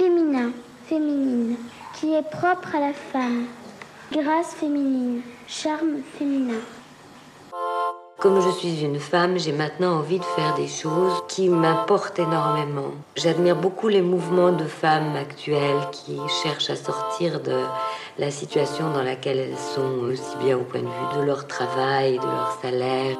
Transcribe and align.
Féminin, 0.00 0.52
féminine, 0.86 1.56
qui 1.92 2.14
est 2.14 2.22
propre 2.22 2.74
à 2.74 2.80
la 2.80 2.94
femme. 2.94 3.44
Grâce 4.10 4.54
féminine, 4.54 5.20
charme 5.46 5.98
féminin. 6.16 6.60
Comme 8.18 8.40
je 8.40 8.48
suis 8.48 8.80
une 8.80 8.98
femme, 8.98 9.38
j'ai 9.38 9.52
maintenant 9.52 9.98
envie 9.98 10.18
de 10.18 10.24
faire 10.24 10.54
des 10.54 10.68
choses 10.68 11.22
qui 11.28 11.50
m'importent 11.50 12.18
énormément. 12.18 12.92
J'admire 13.14 13.56
beaucoup 13.56 13.88
les 13.88 14.00
mouvements 14.00 14.52
de 14.52 14.64
femmes 14.64 15.16
actuelles 15.16 15.86
qui 15.92 16.16
cherchent 16.42 16.70
à 16.70 16.76
sortir 16.76 17.42
de 17.42 17.60
la 18.18 18.30
situation 18.30 18.90
dans 18.94 19.02
laquelle 19.02 19.38
elles 19.38 19.58
sont, 19.58 19.98
aussi 20.10 20.34
bien 20.42 20.56
au 20.56 20.62
point 20.62 20.80
de 20.80 20.86
vue 20.86 21.18
de 21.18 21.26
leur 21.26 21.46
travail, 21.46 22.18
de 22.18 22.24
leur 22.24 22.58
salaire, 22.62 23.18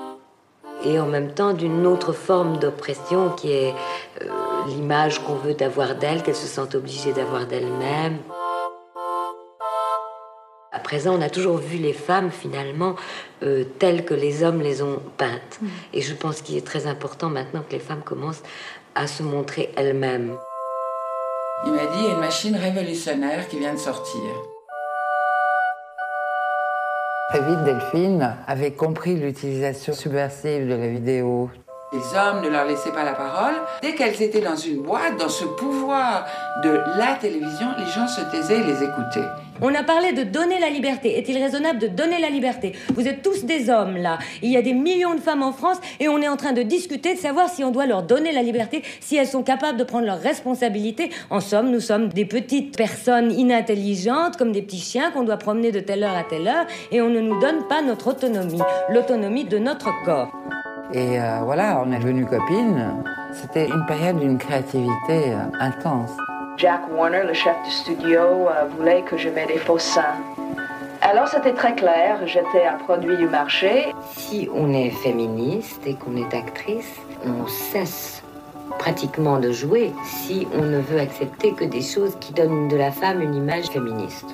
et 0.85 0.99
en 0.99 1.07
même 1.07 1.35
temps 1.35 1.53
d'une 1.53 1.87
autre 1.87 2.15
forme 2.15 2.57
d'oppression 2.57 3.29
qui 3.37 3.53
est 3.53 3.75
euh, 4.23 4.29
l'image 4.69 5.19
qu'on 5.21 5.35
veut 5.35 5.55
d'avoir 5.55 5.95
d'elles, 5.97 6.23
qu'elles 6.23 6.35
se 6.35 6.47
sentent 6.47 6.75
obligées 6.75 7.13
d'avoir 7.13 7.47
d'elles-mêmes. 7.47 8.19
À 10.73 10.79
présent, 10.79 11.17
on 11.19 11.23
a 11.23 11.29
toujours 11.29 11.59
vu 11.59 11.79
les 11.79 11.93
femmes 11.93 12.31
finalement 12.31 12.95
euh, 13.43 13.65
telles 13.79 14.05
que 14.05 14.15
les 14.15 14.45
hommes 14.45 14.61
les 14.61 14.83
ont 14.83 15.01
peintes. 15.17 15.59
Mm. 15.61 15.67
Et 15.95 16.01
je 16.01 16.15
pense 16.15 16.43
qu'il 16.43 16.57
est 16.57 16.67
très 16.67 16.87
important 16.87 17.29
maintenant 17.29 17.63
que 17.69 17.73
les 17.73 17.81
femmes 17.81 18.03
commencent 18.03 18.43
à 18.95 19.07
se 19.07 19.23
montrer 19.23 19.73
elles-mêmes. 19.77 20.37
Il 21.67 21.73
m'a 21.73 21.87
dit, 21.87 21.99
il 21.99 22.05
y 22.05 22.09
a 22.09 22.13
une 22.13 22.21
machine 22.21 22.57
révolutionnaire 22.57 23.49
qui 23.49 23.59
vient 23.59 23.75
de 23.75 23.79
sortir. 23.79 24.23
Très 27.31 27.43
vite, 27.43 27.65
Delphine 27.65 28.37
avait 28.47 28.73
compris 28.73 29.15
l'utilisation 29.15 29.93
subversive 29.93 30.69
de 30.69 30.75
la 30.75 30.89
vidéo. 30.89 31.51
Les 31.93 32.17
hommes 32.17 32.41
ne 32.45 32.49
leur 32.49 32.67
laissaient 32.67 32.93
pas 32.93 33.03
la 33.03 33.15
parole. 33.15 33.55
Dès 33.83 33.97
qu'elles 33.97 34.23
étaient 34.23 34.41
dans 34.41 34.55
une 34.55 34.81
boîte, 34.81 35.17
dans 35.19 35.29
ce 35.29 35.45
pouvoir 35.45 36.25
de 36.63 36.81
la 36.97 37.17
télévision, 37.21 37.67
les 37.77 37.87
gens 37.87 38.07
se 38.07 38.21
taisaient 38.31 38.61
et 38.61 38.65
les 38.65 38.85
écoutaient. 38.85 39.27
On 39.61 39.75
a 39.75 39.83
parlé 39.83 40.13
de 40.13 40.23
donner 40.23 40.61
la 40.61 40.71
liberté. 40.71 41.19
Est-il 41.19 41.37
raisonnable 41.37 41.81
de 41.81 41.89
donner 41.89 42.21
la 42.21 42.31
liberté? 42.31 42.77
Vous 42.95 43.09
êtes 43.09 43.23
tous 43.23 43.45
des 43.45 43.71
hommes 43.71 43.97
là. 43.97 44.19
Il 44.41 44.53
y 44.53 44.57
a 44.57 44.63
des 44.63 44.73
millions 44.73 45.17
de 45.17 45.21
femmes 45.21 45.43
en 45.43 45.51
France 45.53 45.79
et 45.99 46.09
on 46.09 46.23
est 46.23 46.29
en 46.29 46.37
train 46.37 46.53
de 46.53 46.63
discuter 46.63 47.15
de 47.15 47.19
savoir 47.19 47.49
si 47.49 47.65
on 47.65 47.73
doit 47.73 47.87
leur 47.87 48.05
donner 48.05 48.31
la 48.31 48.43
liberté, 48.43 48.85
si 49.01 49.17
elles 49.17 49.27
sont 49.27 49.43
capables 49.43 49.77
de 49.77 49.85
prendre 49.85 50.07
leurs 50.07 50.21
responsabilités. 50.21 51.11
En 51.29 51.41
somme, 51.41 51.73
nous 51.73 51.81
sommes 51.81 52.09
des 52.11 52.25
petites 52.25 52.77
personnes 52.77 53.33
inintelligentes, 53.33 54.37
comme 54.37 54.53
des 54.53 54.63
petits 54.63 54.79
chiens 54.79 55.11
qu'on 55.11 55.25
doit 55.25 55.39
promener 55.39 55.73
de 55.73 55.81
telle 55.81 56.05
heure 56.05 56.17
à 56.17 56.23
telle 56.23 56.47
heure 56.47 56.67
et 56.93 57.03
on 57.03 57.11
ne 57.11 57.21
nous 57.21 57.41
donne 57.41 57.67
pas 57.69 57.83
notre 57.83 58.13
autonomie, 58.13 58.63
l'autonomie 58.91 59.45
de 59.45 59.59
notre 59.59 59.91
corps. 60.05 60.31
Et 60.93 61.21
euh, 61.21 61.41
voilà, 61.45 61.83
on 61.85 61.93
est 61.93 61.99
devenues 61.99 62.27
copines. 62.27 63.05
C'était 63.33 63.69
une 63.69 63.87
période 63.87 64.19
d'une 64.19 64.39
créativité 64.39 65.33
euh, 65.33 65.37
intense. 65.61 66.11
Jack 66.57 66.81
Warner, 66.93 67.23
le 67.27 67.33
chef 67.33 67.55
du 67.65 67.71
studio, 67.71 68.21
euh, 68.21 68.65
voulait 68.77 69.03
que 69.03 69.17
je 69.17 69.29
mette 69.29 69.49
des 69.49 69.59
faux 69.59 69.79
seins. 69.79 70.17
Alors 71.01 71.29
c'était 71.29 71.55
très 71.55 71.75
clair, 71.75 72.19
j'étais 72.27 72.67
un 72.67 72.77
produit 72.77 73.17
du 73.17 73.27
marché. 73.27 73.95
Si 74.17 74.49
on 74.53 74.73
est 74.73 74.91
féministe 74.91 75.81
et 75.87 75.95
qu'on 75.95 76.17
est 76.17 76.35
actrice, 76.35 76.93
on 77.25 77.47
cesse 77.47 78.23
pratiquement 78.79 79.39
de 79.39 79.53
jouer 79.53 79.93
si 80.05 80.47
on 80.55 80.63
ne 80.63 80.81
veut 80.81 81.01
accepter 81.01 81.53
que 81.53 81.65
des 81.65 81.81
choses 81.81 82.17
qui 82.21 82.33
donnent 82.33 82.69
de 82.69 82.77
la 82.77 82.91
femme 82.91 83.23
une 83.23 83.35
image 83.35 83.69
féministe. 83.69 84.27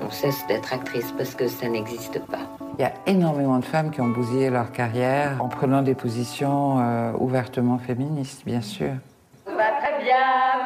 On 0.00 0.10
cesse 0.10 0.46
d'être 0.46 0.72
actrice 0.72 1.12
parce 1.16 1.34
que 1.34 1.48
ça 1.48 1.68
n'existe 1.68 2.20
pas. 2.26 2.61
Il 2.78 2.82
y 2.82 2.84
a 2.84 2.94
énormément 3.06 3.58
de 3.58 3.64
femmes 3.64 3.90
qui 3.90 4.00
ont 4.00 4.08
bousillé 4.08 4.50
leur 4.50 4.72
carrière 4.72 5.42
en 5.42 5.48
prenant 5.48 5.82
des 5.82 5.94
positions 5.94 6.80
euh, 6.80 7.12
ouvertement 7.18 7.78
féministes, 7.78 8.44
bien 8.44 8.60
sûr. 8.60 8.94
Tout 9.44 9.54
va 9.54 9.72
très 9.80 10.02
bien, 10.02 10.62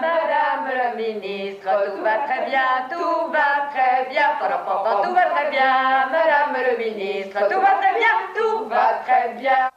ministre, 0.97 1.69
tout 1.97 2.03
va 2.03 2.19
très 2.27 2.47
bien, 2.49 2.89
tout 2.91 3.31
va 3.31 3.69
très 3.71 4.09
bien, 4.11 4.27
tout 4.39 5.15
va 5.15 5.31
très 5.31 5.51
bien, 5.51 6.11
madame 6.11 6.57
le 6.57 6.79
ministre, 6.79 7.39
tout 7.51 7.61
va 7.61 7.79
très 7.81 7.95
bien, 7.95 8.15
tout 8.35 8.69
va 8.69 9.03
très 9.05 9.35
bien. 9.35 9.71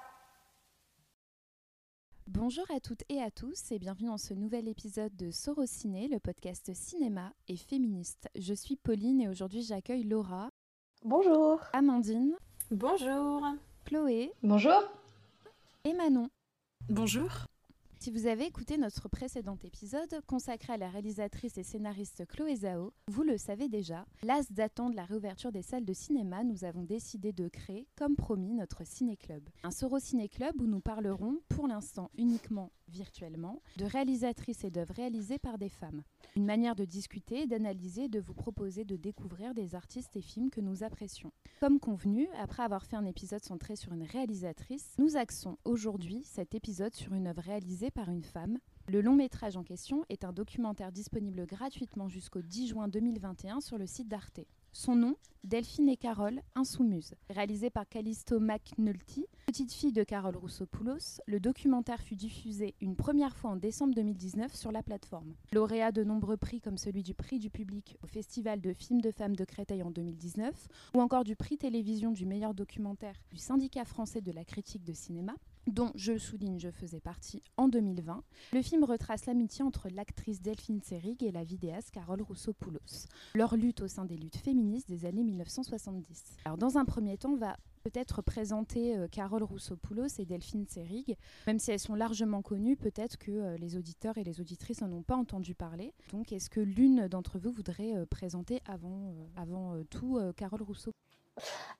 Bonjour 2.28 2.66
à 2.75 2.79
toutes 2.79 3.03
et 3.09 3.22
à 3.22 3.31
tous 3.31 3.72
et 3.72 3.79
bienvenue 3.79 4.07
dans 4.07 4.18
ce 4.18 4.34
nouvel 4.34 4.68
épisode 4.68 5.16
de 5.16 5.29
Sorociné, 5.29 6.07
le 6.07 6.19
podcast 6.19 6.72
cinéma 6.73 7.34
et 7.47 7.57
féministe. 7.57 8.29
Je 8.35 8.53
suis 8.53 8.75
Pauline 8.75 9.22
et 9.22 9.28
aujourd'hui 9.28 9.62
j'accueille 9.62 10.03
Laura. 10.03 10.50
Bonjour. 11.05 11.61
Amandine. 11.71 12.35
Bonjour. 12.71 13.41
Chloé. 13.85 14.33
Bonjour. 14.43 14.83
Et 15.85 15.93
Manon. 15.93 16.29
Bonjour. 16.89 17.45
Si 17.99 18.11
vous 18.11 18.27
avez 18.27 18.45
écouté 18.45 18.77
notre 18.77 19.07
précédent 19.07 19.57
épisode 19.63 20.19
consacré 20.27 20.73
à 20.73 20.77
la 20.77 20.89
réalisatrice 20.89 21.57
et 21.57 21.63
scénariste 21.63 22.25
Chloé 22.27 22.57
Zhao, 22.57 22.91
vous 23.07 23.23
le 23.23 23.38
savez 23.38 23.69
déjà, 23.69 24.05
l'as 24.23 24.43
datant 24.51 24.89
de 24.89 24.97
la 24.97 25.05
réouverture 25.05 25.53
des 25.53 25.61
salles 25.61 25.85
de 25.85 25.93
cinéma, 25.93 26.43
nous 26.43 26.65
avons 26.65 26.83
décidé 26.83 27.31
de 27.31 27.47
créer, 27.47 27.88
comme 27.97 28.17
promis, 28.17 28.53
notre 28.53 28.85
ciné-club. 28.85 29.43
Un 29.63 29.71
Soro 29.71 29.99
Ciné-club 29.99 30.61
où 30.61 30.65
nous 30.65 30.81
parlerons, 30.81 31.39
pour 31.47 31.67
l'instant 31.67 32.11
uniquement 32.17 32.71
virtuellement, 32.89 33.61
de 33.77 33.85
réalisatrices 33.85 34.63
et 34.63 34.72
d'œuvres 34.72 34.94
réalisées 34.95 35.39
par 35.39 35.57
des 35.57 35.69
femmes. 35.69 36.03
Une 36.35 36.45
manière 36.45 36.75
de 36.75 36.85
discuter, 36.85 37.47
d'analyser, 37.47 38.07
de 38.07 38.19
vous 38.19 38.33
proposer 38.33 38.85
de 38.85 38.95
découvrir 38.95 39.53
des 39.53 39.75
artistes 39.75 40.16
et 40.16 40.22
films 40.22 40.50
que 40.50 40.61
nous 40.61 40.83
apprécions. 40.83 41.31
Comme 41.59 41.79
convenu, 41.79 42.27
après 42.39 42.63
avoir 42.63 42.85
fait 42.85 42.95
un 42.95 43.05
épisode 43.05 43.44
centré 43.44 43.75
sur 43.75 43.94
une 43.94 44.03
réalisatrice, 44.03 44.95
nous 44.97 45.17
axons 45.17 45.57
aujourd'hui 45.66 46.23
cet 46.23 46.55
épisode 46.55 46.94
sur 46.95 47.13
une 47.13 47.27
œuvre 47.27 47.41
réalisée 47.41 47.91
par 47.91 48.09
une 48.09 48.23
femme. 48.23 48.59
Le 48.88 49.01
long 49.01 49.16
métrage 49.16 49.56
en 49.56 49.63
question 49.63 50.03
est 50.09 50.23
un 50.23 50.33
documentaire 50.33 50.91
disponible 50.91 51.45
gratuitement 51.45 52.09
jusqu'au 52.09 52.41
10 52.41 52.69
juin 52.69 52.88
2021 52.88 53.61
sur 53.61 53.77
le 53.77 53.85
site 53.85 54.07
d'Arte. 54.07 54.39
Son 54.81 54.95
nom, 54.95 55.17
Delphine 55.44 55.90
et 55.90 55.97
Carole, 55.97 56.41
Insoumuse. 56.56 57.13
Réalisé 57.29 57.69
par 57.69 57.85
Callisto 57.85 58.40
McNulty, 58.40 59.25
petite 59.45 59.73
fille 59.73 59.91
de 59.91 60.06
Carole 60.06 60.38
Rousseau-Poulos, 60.38 61.19
le 61.25 61.41
documentaire 61.41 62.01
fut 62.01 62.16
diffusé 62.16 62.75
une 62.79 62.95
première 62.95 63.35
fois 63.35 63.50
en 63.50 63.56
décembre 63.57 63.94
2019 63.94 64.56
sur 64.56 64.72
la 64.72 64.81
plateforme. 64.81 65.35
Lauréat 65.51 65.91
de 65.91 66.06
nombreux 66.06 66.38
prix 66.38 66.62
comme 66.62 66.78
celui 66.78 67.03
du 67.03 67.13
prix 67.13 67.39
du 67.39 67.50
public 67.50 67.97
au 68.03 68.07
Festival 68.07 68.62
de 68.62 68.72
films 68.72 69.01
de 69.01 69.12
femmes 69.12 69.35
de 69.35 69.44
Créteil 69.44 69.84
en 69.84 69.91
2019, 69.91 70.69
ou 70.95 71.01
encore 71.01 71.25
du 71.25 71.35
prix 71.35 71.57
télévision 71.57 72.12
du 72.12 72.25
meilleur 72.25 72.53
documentaire 72.53 73.22
du 73.31 73.38
syndicat 73.38 73.84
français 73.84 74.22
de 74.22 74.31
la 74.31 74.45
critique 74.45 74.85
de 74.85 74.94
cinéma, 74.94 75.35
dont 75.67 75.91
je 75.95 76.17
souligne 76.17 76.59
je 76.59 76.71
faisais 76.71 76.99
partie 76.99 77.43
en 77.57 77.67
2020, 77.67 78.23
le 78.53 78.61
film 78.61 78.83
retrace 78.83 79.25
l'amitié 79.25 79.63
entre 79.63 79.89
l'actrice 79.89 80.41
Delphine 80.41 80.81
Seyrig 80.81 81.23
et 81.23 81.31
la 81.31 81.43
vidéaste 81.43 81.91
Carole 81.91 82.21
Rousseau-Poulos. 82.21 83.07
Leur 83.35 83.55
lutte 83.55 83.81
au 83.81 83.87
sein 83.87 84.05
des 84.05 84.17
luttes 84.17 84.37
féministes 84.37 84.89
des 84.89 85.05
années 85.05 85.23
1970. 85.23 86.37
Alors 86.45 86.57
dans 86.57 86.77
un 86.77 86.85
premier 86.85 87.17
temps, 87.17 87.31
on 87.31 87.37
va 87.37 87.57
peut-être 87.83 88.21
présenter 88.21 88.97
euh, 88.97 89.07
Carole 89.07 89.43
Rousseau-Poulos 89.43 90.19
et 90.19 90.25
Delphine 90.25 90.65
Seyrig. 90.67 91.17
Même 91.47 91.59
si 91.59 91.71
elles 91.71 91.79
sont 91.79 91.95
largement 91.95 92.41
connues, 92.41 92.75
peut-être 92.75 93.17
que 93.17 93.31
euh, 93.31 93.57
les 93.57 93.77
auditeurs 93.77 94.17
et 94.17 94.23
les 94.23 94.41
auditrices 94.41 94.81
n'en 94.81 94.91
ont 94.91 95.03
pas 95.03 95.15
entendu 95.15 95.55
parler. 95.55 95.93
Donc 96.11 96.31
est-ce 96.31 96.49
que 96.49 96.59
l'une 96.59 97.07
d'entre 97.07 97.39
vous 97.39 97.51
voudrait 97.51 97.95
euh, 97.95 98.05
présenter 98.05 98.61
avant, 98.65 99.13
avant 99.35 99.81
tout 99.89 100.19
Carole 100.35 100.61
Rousseau 100.61 100.91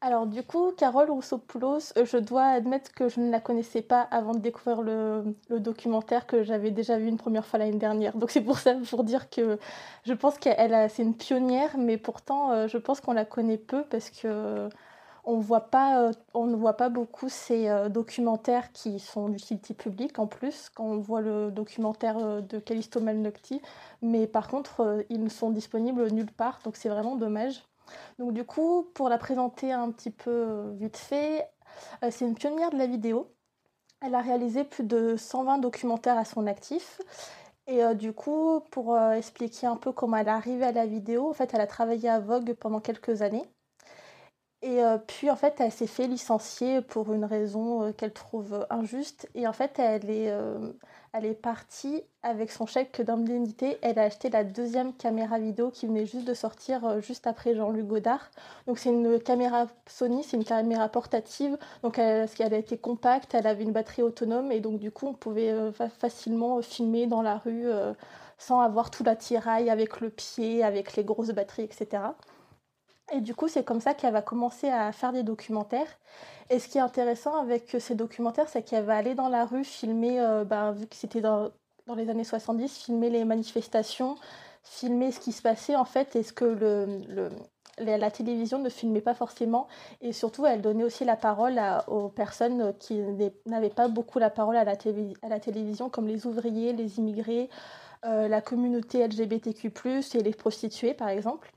alors 0.02 0.28
du 0.28 0.44
coup, 0.44 0.72
Carole 0.78 1.12
Rousseau-Poulos, 1.12 1.94
je 2.02 2.18
dois 2.18 2.46
admettre 2.46 2.94
que 2.94 3.10
je 3.10 3.20
ne 3.20 3.30
la 3.30 3.42
connaissais 3.42 3.82
pas 3.82 4.02
avant 4.12 4.34
de 4.34 4.40
découvrir 4.40 4.82
le, 4.82 5.36
documentaire 5.50 6.26
que 6.26 6.44
j'avais 6.44 6.72
déjà 6.72 6.98
vu 6.98 7.08
une 7.08 7.18
première 7.18 7.46
fois 7.46 7.60
l'année 7.60 7.78
dernière. 7.78 8.16
Donc 8.16 8.32
c'est 8.32 8.42
pour 8.42 8.60
ça, 8.60 8.76
pour 8.90 9.04
dire 9.04 9.30
que 9.30 9.60
je 10.06 10.14
pense 10.14 10.38
qu'elle 10.38 10.90
c'est 10.90 11.04
une 11.04 11.16
pionnière, 11.16 11.78
mais 11.78 11.98
pourtant 11.98 12.68
je 12.68 12.78
pense 12.78 13.02
qu'on 13.02 13.14
la 13.14 13.26
connaît 13.26 13.58
peu 13.58 13.84
parce 13.84 14.10
que 14.10 14.70
on, 15.26 15.34
on 16.34 16.46
ne 16.48 16.56
voit 16.56 16.74
pas 16.78 16.90
beaucoup 16.90 17.28
ces 17.30 17.70
documentaires 17.90 18.72
qui 18.72 19.00
sont 19.00 19.30
d'utilité 19.30 19.74
publique 19.74 20.18
en 20.18 20.28
plus, 20.28 20.70
quand 20.74 20.86
on 20.86 20.98
voit 21.00 21.22
le 21.22 21.52
documentaire 21.52 22.42
de 22.42 22.60
Callisto 22.60 23.02
Malnocti, 23.02 23.62
mais 24.02 24.28
par 24.28 24.48
contre 24.48 25.06
ils 25.10 25.22
ne 25.22 25.30
sont 25.30 25.50
disponibles 25.50 26.10
nulle 26.12 26.32
part, 26.32 26.60
donc 26.64 26.78
c'est 26.78 26.90
vraiment 26.90 27.18
dommage. 27.18 27.69
Donc 28.18 28.34
du 28.34 28.44
coup, 28.44 28.90
pour 28.94 29.10
la 29.10 29.18
présenter 29.18 29.72
un 29.72 29.92
petit 29.92 30.12
peu 30.12 30.32
euh, 30.32 30.74
vite 30.76 30.98
fait, 30.98 31.48
euh, 32.04 32.10
c'est 32.12 32.26
une 32.26 32.36
pionnière 32.36 32.72
de 32.72 32.78
la 32.78 32.88
vidéo. 32.88 33.34
Elle 34.02 34.16
a 34.16 34.22
réalisé 34.22 34.64
plus 34.64 34.84
de 34.84 35.16
120 35.18 35.60
documentaires 35.60 36.18
à 36.18 36.26
son 36.26 36.48
actif. 36.48 37.02
Et 37.68 37.84
euh, 37.84 37.94
du 37.94 38.14
coup, 38.14 38.62
pour 38.72 38.98
expliquer 38.98 39.68
un 39.68 39.76
peu 39.76 39.92
comment 39.92 40.18
elle 40.18 40.28
est 40.28 40.32
arrivée 40.32 40.66
à 40.66 40.72
la 40.72 40.86
vidéo, 40.86 41.30
en 41.30 41.34
fait, 41.34 41.54
elle 41.54 41.62
a 41.62 41.68
travaillé 41.68 42.10
à 42.10 42.20
Vogue 42.20 42.54
pendant 42.54 42.80
quelques 42.80 43.22
années. 43.22 43.46
Et 44.62 44.82
puis, 45.08 45.30
en 45.30 45.38
fait, 45.38 45.62
elle 45.62 45.72
s'est 45.72 45.88
fait 45.88 46.08
licencier 46.08 46.82
pour 46.82 47.14
une 47.14 47.24
raison 47.24 47.94
qu'elle 47.94 48.12
trouve 48.12 48.68
injuste. 48.70 49.30
Et 49.34 49.48
en 49.48 49.54
fait, 49.54 49.80
elle 49.80 50.10
est, 50.10 50.34
elle 51.14 51.26
est 51.26 51.34
partie 51.34 52.04
avec 52.22 52.52
son 52.52 52.66
chèque 52.66 53.02
d'indemnité. 53.02 53.78
Elle 53.82 53.98
a 53.98 54.04
acheté 54.04 54.30
la 54.30 54.44
deuxième 54.44 54.94
caméra 54.94 55.40
vidéo 55.40 55.72
qui 55.72 55.88
venait 55.88 56.06
juste 56.06 56.26
de 56.26 56.34
sortir 56.34 56.86
euh, 56.86 57.02
juste 57.02 57.28
après 57.28 57.56
Jean-Luc 57.56 57.88
Godard. 57.88 58.30
Donc 58.68 58.78
c'est 58.78 58.90
une 58.90 59.20
caméra 59.20 59.68
Sony, 59.88 60.24
c'est 60.24 60.38
une 60.38 60.44
caméra 60.44 60.88
portative. 60.90 61.58
Donc 61.84 61.98
elle, 61.98 62.30
elle, 62.40 62.54
a 62.54 62.58
été 62.58 62.78
compacte, 62.78 63.34
elle 63.34 63.48
avait 63.48 63.64
une 63.64 63.72
batterie 63.72 64.04
autonome 64.04 64.52
et 64.52 64.60
donc 64.60 64.80
du 64.80 64.92
coup 64.92 65.08
on 65.08 65.14
pouvait 65.14 65.52
euh, 65.52 65.72
facilement 65.72 66.62
filmer 66.62 67.08
dans 67.08 67.22
la 67.22 67.38
rue. 67.38 67.68
Euh, 67.68 67.94
sans 68.42 68.62
avoir 68.62 68.90
tout 68.90 69.04
l'attirail 69.04 69.70
avec 69.70 70.00
le 70.00 70.10
pied, 70.10 70.64
avec 70.64 70.96
les 70.96 71.04
grosses 71.04 71.32
batteries, 71.32 71.64
etc. 71.64 72.04
Et 73.12 73.22
du 73.22 73.34
coup, 73.36 73.48
c'est 73.48 73.64
comme 73.64 73.82
ça 73.82 73.94
qu'elle 73.94 74.14
va 74.14 74.22
commencer 74.22 74.70
à 74.70 74.92
faire 74.92 75.12
des 75.14 75.24
documentaires. 75.24 75.88
Et 76.50 76.60
ce 76.60 76.68
qui 76.68 76.78
est 76.78 76.82
intéressant 76.82 77.36
avec 77.36 77.76
ces 77.80 77.96
documentaires, 77.96 78.50
c'est 78.50 78.64
qu'elle 78.64 78.86
va 78.86 78.96
aller 78.96 79.16
dans 79.16 79.30
la 79.30 79.46
rue 79.46 79.64
filmer, 79.64 80.20
euh, 80.20 80.44
ben, 80.44 80.72
vu 80.72 80.88
que 80.88 80.96
c'était 80.96 81.22
dans, 81.22 81.52
les 81.96 82.10
années 82.10 82.24
70, 82.24 82.86
filmer 82.86 83.10
les 83.10 83.26
manifestations, 83.26 84.16
filmer 84.64 85.12
ce 85.12 85.20
qui 85.20 85.32
se 85.32 85.42
passait 85.42 85.76
en 85.76 85.86
fait 85.86 86.16
et 86.16 86.24
ce 86.24 86.34
que 86.34 87.30
la 87.80 88.12
télévision 88.12 88.60
ne 88.60 88.70
filmait 88.70 89.02
pas 89.02 89.16
forcément 89.16 89.68
et 90.02 90.14
surtout 90.14 90.46
elle 90.46 90.62
donnait 90.62 90.84
aussi 90.84 91.06
la 91.06 91.16
parole 91.16 91.60
aux 91.88 92.10
personnes 92.10 92.74
qui 92.78 93.02
n'avaient 93.48 93.70
pas 93.70 93.88
beaucoup 93.88 94.20
la 94.20 94.30
parole 94.30 94.58
à 94.58 94.64
la, 94.64 94.74
à 95.24 95.30
la, 95.30 95.40
télévision 95.40 95.90
comme 95.90 96.08
les 96.08 96.28
ouvriers, 96.28 96.74
les 96.74 97.00
immigrés, 97.00 97.50
euh, 98.06 98.28
la 98.28 98.42
communauté 98.42 99.08
LGBTQ+, 99.08 99.72
et 100.14 100.24
les 100.24 100.34
prostituées 100.34 100.94
par 100.94 101.10
exemple. 101.10 101.52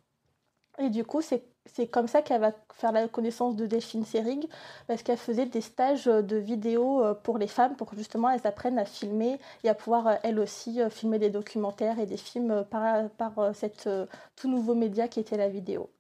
Et 0.79 0.89
du 0.89 1.05
coup, 1.05 1.21
c'est 1.21 1.87
comme 1.89 2.09
ça 2.09 2.23
qu'elle 2.23 2.41
va 2.41 2.53
faire 2.75 2.93
la 2.93 3.07
connaissance 3.09 3.57
de 3.57 3.67
Delphine 3.67 4.05
Seyrig, 4.05 4.49
parce 4.87 5.03
qu'elle 5.03 5.19
faisait 5.19 5.47
des 5.47 5.61
stages 5.61 6.07
de 6.07 6.37
vidéo 6.37 7.05
euh, 7.05 7.15
pour 7.15 7.39
les 7.39 7.47
femmes, 7.47 7.77
pour 7.77 7.91
que 7.91 7.97
justement 7.97 8.31
elles 8.31 8.47
apprennent 8.47 8.79
à 8.79 8.85
filmer 8.85 9.39
et 9.63 9.69
à 9.69 9.75
pouvoir 9.75 10.07
euh, 10.07 10.15
elles 10.23 10.39
aussi 10.39 10.81
filmer 10.91 11.19
des 11.19 11.31
documentaires 11.31 11.99
et 11.99 12.07
des 12.07 12.17
films 12.17 12.65
par, 12.71 13.11
par 13.11 13.55
cette 13.55 13.89
tout 14.37 14.49
nouveau 14.49 14.75
média 14.75 15.09
qui 15.09 15.21
était 15.21 15.37
la 15.37 15.49
vidéo. 15.49 15.91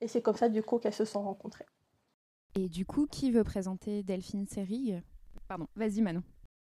Et 0.00 0.08
c'est 0.08 0.22
comme 0.22 0.36
ça, 0.36 0.48
du 0.48 0.62
coup, 0.62 0.78
qu'elles 0.78 0.94
se 0.94 1.04
sont 1.04 1.22
rencontrées. 1.22 1.66
Et 2.54 2.68
du 2.68 2.84
coup, 2.84 3.06
qui 3.06 3.30
veut 3.30 3.44
présenter 3.44 4.02
Delphine 4.02 4.46
Seyrig? 4.46 5.02
Pardon, 5.48 5.66
vas-y 5.74 6.00
Manon. 6.00 6.22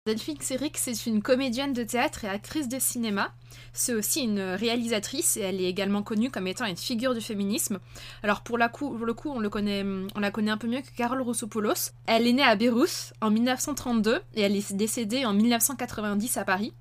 Delphine 0.09 0.41
Seyrig, 0.41 0.71
c'est 0.75 1.05
une 1.05 1.21
comédienne 1.21 1.71
de 1.71 1.83
théâtre 1.83 2.25
et 2.25 2.27
actrice 2.27 2.67
de 2.67 2.79
cinéma. 2.79 3.31
C'est 3.73 3.93
aussi 3.93 4.21
une 4.21 4.39
réalisatrice 4.39 5.37
et 5.37 5.41
elle 5.41 5.61
est 5.61 5.69
également 5.69 6.01
connue 6.01 6.31
comme 6.31 6.47
étant 6.47 6.65
une 6.65 6.77
figure 6.77 7.13
du 7.13 7.21
féminisme. 7.21 7.77
Alors 8.23 8.41
pour, 8.41 8.57
le 8.57 8.67
coup, 8.69 8.97
on, 9.31 9.39
la 9.39 9.49
connaît 10.31 10.51
un 10.51 10.57
peu 10.57 10.67
mieux 10.67 10.81
que 10.81 10.89
Carole 10.97 11.21
Roussopoulos. 11.21 11.91
Elle 12.07 12.25
est 12.25 12.33
née 12.33 12.41
à 12.41 12.55
Beyrouth 12.55 13.13
en 13.21 13.29
1932 13.29 14.19
et 14.33 14.41
elle 14.41 14.55
est 14.55 14.73
décédée 14.73 15.25
en 15.25 15.33
1990 15.33 16.37
à 16.37 16.43
Paris. 16.43 16.73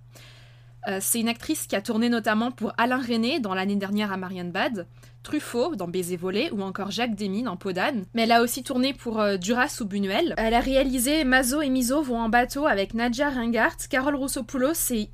Euh, 0.88 0.98
c'est 1.00 1.20
une 1.20 1.28
actrice 1.28 1.66
qui 1.66 1.76
a 1.76 1.82
tourné 1.82 2.08
notamment 2.08 2.50
pour 2.50 2.72
Alain 2.78 3.00
René 3.00 3.40
dans 3.40 3.54
l'année 3.54 3.76
dernière 3.76 4.12
à 4.12 4.16
Marienbad, 4.16 4.86
Truffaut 5.22 5.76
dans 5.76 5.88
Baiser 5.88 6.16
volé 6.16 6.48
ou 6.52 6.62
encore 6.62 6.90
Jacques 6.90 7.14
Demy 7.14 7.42
dans 7.42 7.56
Podane. 7.56 8.04
Mais 8.14 8.22
elle 8.22 8.32
a 8.32 8.42
aussi 8.42 8.62
tourné 8.62 8.94
pour 8.94 9.20
euh, 9.20 9.36
Duras 9.36 9.78
ou 9.80 9.84
Buñuel. 9.84 10.34
Elle 10.38 10.54
a 10.54 10.60
réalisé 10.60 11.24
Mazo 11.24 11.60
et 11.60 11.68
Miso 11.68 12.02
vont 12.02 12.20
en 12.20 12.28
bateau 12.28 12.66
avec 12.66 12.94
Nadia 12.94 13.28
Ringart, 13.28 13.76
Carole 13.90 14.16
Roussopoulos 14.16 14.90
et 14.90 15.10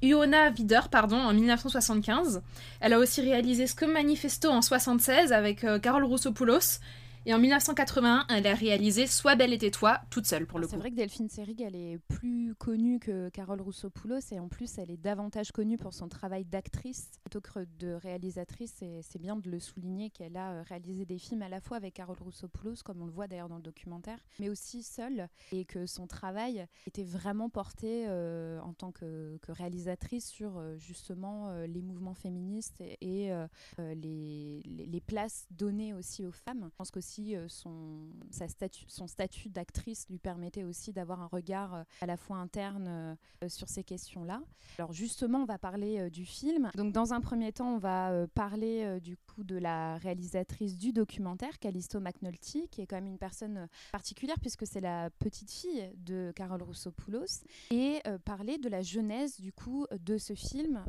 Iona 0.00 0.50
Wider 0.50 0.80
pardon, 0.90 1.16
en 1.16 1.34
1975. 1.34 2.42
Elle 2.80 2.94
a 2.94 2.98
aussi 2.98 3.20
réalisé 3.20 3.66
Scum 3.66 3.92
Manifesto 3.92 4.48
en 4.48 4.60
1976 4.62 5.32
avec 5.32 5.64
euh, 5.64 5.78
Carole 5.78 6.04
Roussopoulos 6.04 6.80
et 7.24 7.34
en 7.34 7.38
1981, 7.38 8.26
elle 8.30 8.46
a 8.46 8.54
réalisé 8.54 9.06
Sois 9.06 9.36
belle 9.36 9.52
et 9.52 9.58
tais-toi, 9.58 10.00
toute 10.10 10.26
seule 10.26 10.46
pour 10.46 10.58
le 10.58 10.66
coup. 10.66 10.72
C'est 10.72 10.78
vrai 10.78 10.90
que 10.90 10.96
Delphine 10.96 11.28
Seyrig, 11.28 11.60
elle 11.60 11.76
est 11.76 11.98
plus 12.08 12.54
connue 12.56 12.98
que 12.98 13.28
Carole 13.28 13.60
Roussopoulos 13.60 14.32
et 14.32 14.40
en 14.40 14.48
plus, 14.48 14.78
elle 14.78 14.90
est 14.90 14.96
davantage 14.96 15.52
connue 15.52 15.78
pour 15.78 15.94
son 15.94 16.08
travail 16.08 16.44
d'actrice 16.44 17.10
plutôt 17.22 17.40
que 17.40 17.64
de 17.78 17.92
réalisatrice. 17.92 18.82
Et 18.82 19.00
c'est 19.02 19.20
bien 19.20 19.36
de 19.36 19.48
le 19.48 19.60
souligner 19.60 20.10
qu'elle 20.10 20.36
a 20.36 20.52
euh, 20.52 20.62
réalisé 20.68 21.04
des 21.04 21.18
films 21.18 21.42
à 21.42 21.48
la 21.48 21.60
fois 21.60 21.76
avec 21.76 21.94
Carole 21.94 22.18
Roussopoulos, 22.20 22.82
comme 22.84 23.00
on 23.02 23.06
le 23.06 23.12
voit 23.12 23.28
d'ailleurs 23.28 23.48
dans 23.48 23.56
le 23.56 23.62
documentaire, 23.62 24.18
mais 24.40 24.48
aussi 24.48 24.82
seule 24.82 25.28
et 25.52 25.64
que 25.64 25.86
son 25.86 26.06
travail 26.06 26.66
était 26.86 27.04
vraiment 27.04 27.50
porté 27.50 28.06
euh, 28.08 28.60
en 28.60 28.72
tant 28.72 28.90
que, 28.90 29.38
réalisatrice 29.48 30.28
sur 30.28 30.56
euh, 30.56 30.76
justement 30.76 31.52
les 31.66 31.82
mouvements 31.82 32.14
féministes 32.14 32.80
et, 32.80 33.30
les, 33.78 34.62
les, 34.64 35.00
places 35.00 35.46
données 35.50 35.92
aussi 35.92 36.24
aux 36.24 36.32
femmes. 36.32 36.68
Je 36.70 36.76
pense 36.76 36.90
que 36.90 37.00
euh, 37.20 37.46
son, 37.48 39.06
statut, 39.06 39.48
d'actrice 39.48 40.06
lui 40.08 40.18
permettait 40.18 40.64
aussi 40.64 40.92
d'avoir 40.92 41.20
un 41.20 41.26
regard 41.26 41.74
euh, 41.74 41.82
à 42.00 42.06
la 42.06 42.16
fois 42.16 42.36
interne 42.36 42.86
euh, 42.88 43.48
sur 43.48 43.68
ces 43.68 43.84
questions-là. 43.84 44.42
Alors 44.78 44.92
justement, 44.92 45.40
on 45.40 45.44
va 45.44 45.58
parler 45.58 46.10
du 46.10 46.24
film. 46.24 46.70
Donc 46.74 46.92
dans 46.92 47.12
un 47.12 47.20
premier 47.20 47.52
temps, 47.52 47.74
on 47.74 47.78
va 47.78 48.26
parler 48.34 49.00
du 49.00 49.16
coup 49.16 49.44
de 49.44 49.56
la 49.56 49.96
réalisatrice 49.98 50.78
du 50.78 50.92
documentaire, 50.92 51.58
Callisto 51.58 52.00
McNulty, 52.00 52.68
qui 52.68 52.80
est 52.80 52.86
quand 52.86 52.96
même 52.96 53.06
une 53.06 53.18
personne 53.18 53.68
particulière 53.90 54.36
puisque 54.40 54.66
c'est 54.66 54.80
la 54.80 55.10
petite 55.10 55.50
fille 55.50 55.90
de 55.96 56.32
Carole 56.34 56.62
Roussopoulos, 56.62 57.44
et 57.70 58.00
parler 58.24 58.58
de 58.58 58.68
la 58.68 58.82
genèse 58.82 59.40
du 59.40 59.52
coup 59.52 59.86
de 59.90 60.16
ce 60.16 60.34
film 60.34 60.82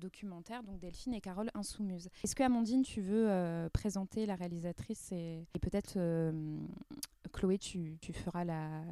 documentaire, 0.00 0.62
donc 0.62 0.80
Delphine 0.80 1.14
et 1.14 1.20
Carole 1.20 1.50
Insoumise. 1.54 2.10
Est-ce 2.24 2.34
que 2.34 2.42
Amandine, 2.42 2.82
tu 2.82 3.00
veux 3.00 3.68
présenter 3.72 4.26
la 4.26 4.34
réalisatrice 4.34 5.12
et, 5.12 5.43
et 5.54 5.58
peut-être, 5.58 5.94
euh, 5.96 6.32
Chloé, 7.32 7.58
tu, 7.58 7.96
feras 8.12 8.44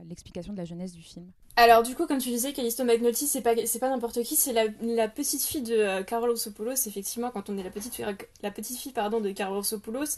l'explication 0.09 0.53
de 0.53 0.59
la 0.59 0.65
jeunesse 0.65 0.93
du 0.93 1.03
film. 1.03 1.27
Alors 1.57 1.83
du 1.83 1.95
coup, 1.95 2.07
comme 2.07 2.19
tu 2.19 2.31
disais, 2.31 2.53
Callisto 2.53 2.83
McNulty, 2.83 3.27
c'est 3.27 3.43
pas 3.43 3.55
pas 3.55 3.91
n'importe 3.91 4.23
qui, 4.23 4.37
c'est 4.37 4.53
la, 4.53 5.09
petite 5.09 5.43
fille 5.43 5.63
de 5.63 5.75
euh, 5.75 6.31
Ossopoulos. 6.31 6.87
Effectivement, 6.87 7.31
quand 7.31 7.51
on 7.51 7.59
est 7.59 7.63
la 7.63 7.71
petite 7.71 7.95
fille, 7.95 8.07
la 8.43 8.51
petite 8.51 8.79
fille 8.79 8.93
pardon 8.93 9.21
de 9.21 9.31
Carol 9.31 9.59
Ossopoulos, 9.59 10.17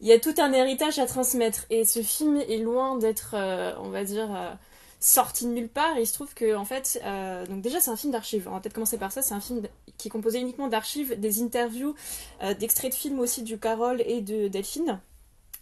il 0.00 0.06
y 0.06 0.12
a 0.12 0.20
tout 0.20 0.34
un 0.38 0.52
héritage 0.52 0.98
à 0.98 1.06
transmettre. 1.06 1.66
Et 1.70 1.84
ce 1.84 2.02
film 2.02 2.36
est 2.36 2.58
loin 2.58 2.98
d'être, 2.98 3.34
euh, 3.34 3.72
on 3.80 3.88
va 3.88 4.04
dire, 4.04 4.28
sorti 5.00 5.46
de 5.46 5.50
nulle 5.50 5.68
part. 5.68 5.98
Il 5.98 6.06
se 6.06 6.14
trouve 6.14 6.32
que 6.34 6.54
en 6.54 6.64
fait, 6.64 7.00
donc 7.48 7.62
déjà 7.62 7.80
c'est 7.80 7.90
un 7.90 7.96
film 7.96 8.12
d'archives. 8.12 8.46
On 8.46 8.52
va 8.52 8.60
peut-être 8.60 8.74
commencer 8.74 8.98
par 8.98 9.10
ça. 9.10 9.22
C'est 9.22 9.34
un 9.34 9.40
film 9.40 9.62
qui 9.98 10.08
est 10.08 10.10
composé 10.10 10.38
uniquement 10.38 10.68
d'archives, 10.68 11.18
des 11.18 11.42
interviews, 11.42 11.94
d'extraits 12.60 12.92
de 12.92 12.96
films 12.96 13.18
aussi 13.18 13.42
du 13.42 13.58
Carole 13.58 14.02
et 14.06 14.20
de 14.20 14.46
Delphine. 14.46 15.00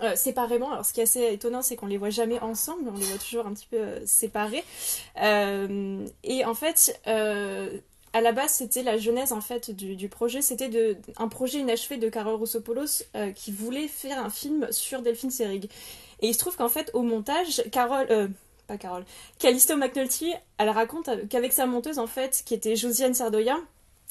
Euh, 0.03 0.17
séparément. 0.17 0.73
Alors, 0.73 0.85
ce 0.85 0.93
qui 0.93 1.01
est 1.01 1.05
assez 1.05 1.33
étonnant, 1.33 1.63
c'est 1.63 1.77
qu'on 1.77 1.87
les 1.87 1.99
voit 1.99 2.11
jamais 2.11 2.41
ensemble, 2.41 2.91
on 2.93 2.99
les 2.99 3.07
voit 3.07 3.19
toujours 3.19 3.47
un 3.47 3.55
petit 3.55 3.69
peu 3.71 3.77
euh, 3.77 4.01
séparés. 4.07 4.65
Euh, 5.23 6.05
et 6.25 6.45
en 6.45 6.55
fait, 6.55 7.01
à 7.07 8.21
la 8.21 8.33
base, 8.33 8.53
c'était 8.53 8.83
la 8.83 8.99
genèse 8.99 9.33
en 9.33 9.41
fait 9.41 9.71
du, 9.71 10.09
projet. 10.09 10.43
C'était 10.43 10.97
un 11.17 11.29
projet 11.29 11.59
inachevé 11.59 11.97
de 11.97 12.09
Carole 12.09 12.35
Roussopoulos 12.35 13.05
qui 13.35 13.53
voulait 13.53 13.89
faire 13.89 14.19
un 14.19 14.31
film 14.31 14.69
sur 14.71 15.03
Delphine 15.03 15.31
Seyrig. 15.31 15.69
Et 16.21 16.29
il 16.29 16.35
se 16.35 16.39
trouve 16.39 16.57
qu'en 16.57 16.69
fait, 16.69 16.91
au 16.95 17.03
montage, 17.03 17.63
Carole, 17.73 18.31
pas 18.69 18.79
Carole, 18.79 19.05
Callisto 19.39 19.77
McNulty, 19.77 20.33
elle 20.59 20.71
raconte 20.71 21.11
qu'avec 21.29 21.53
sa 21.53 21.67
monteuse 21.67 21.99
en 21.99 22.07
fait, 22.07 22.43
qui 22.47 22.55
était 22.55 22.77
Josiane 22.77 23.15
Sardoya, 23.15 23.59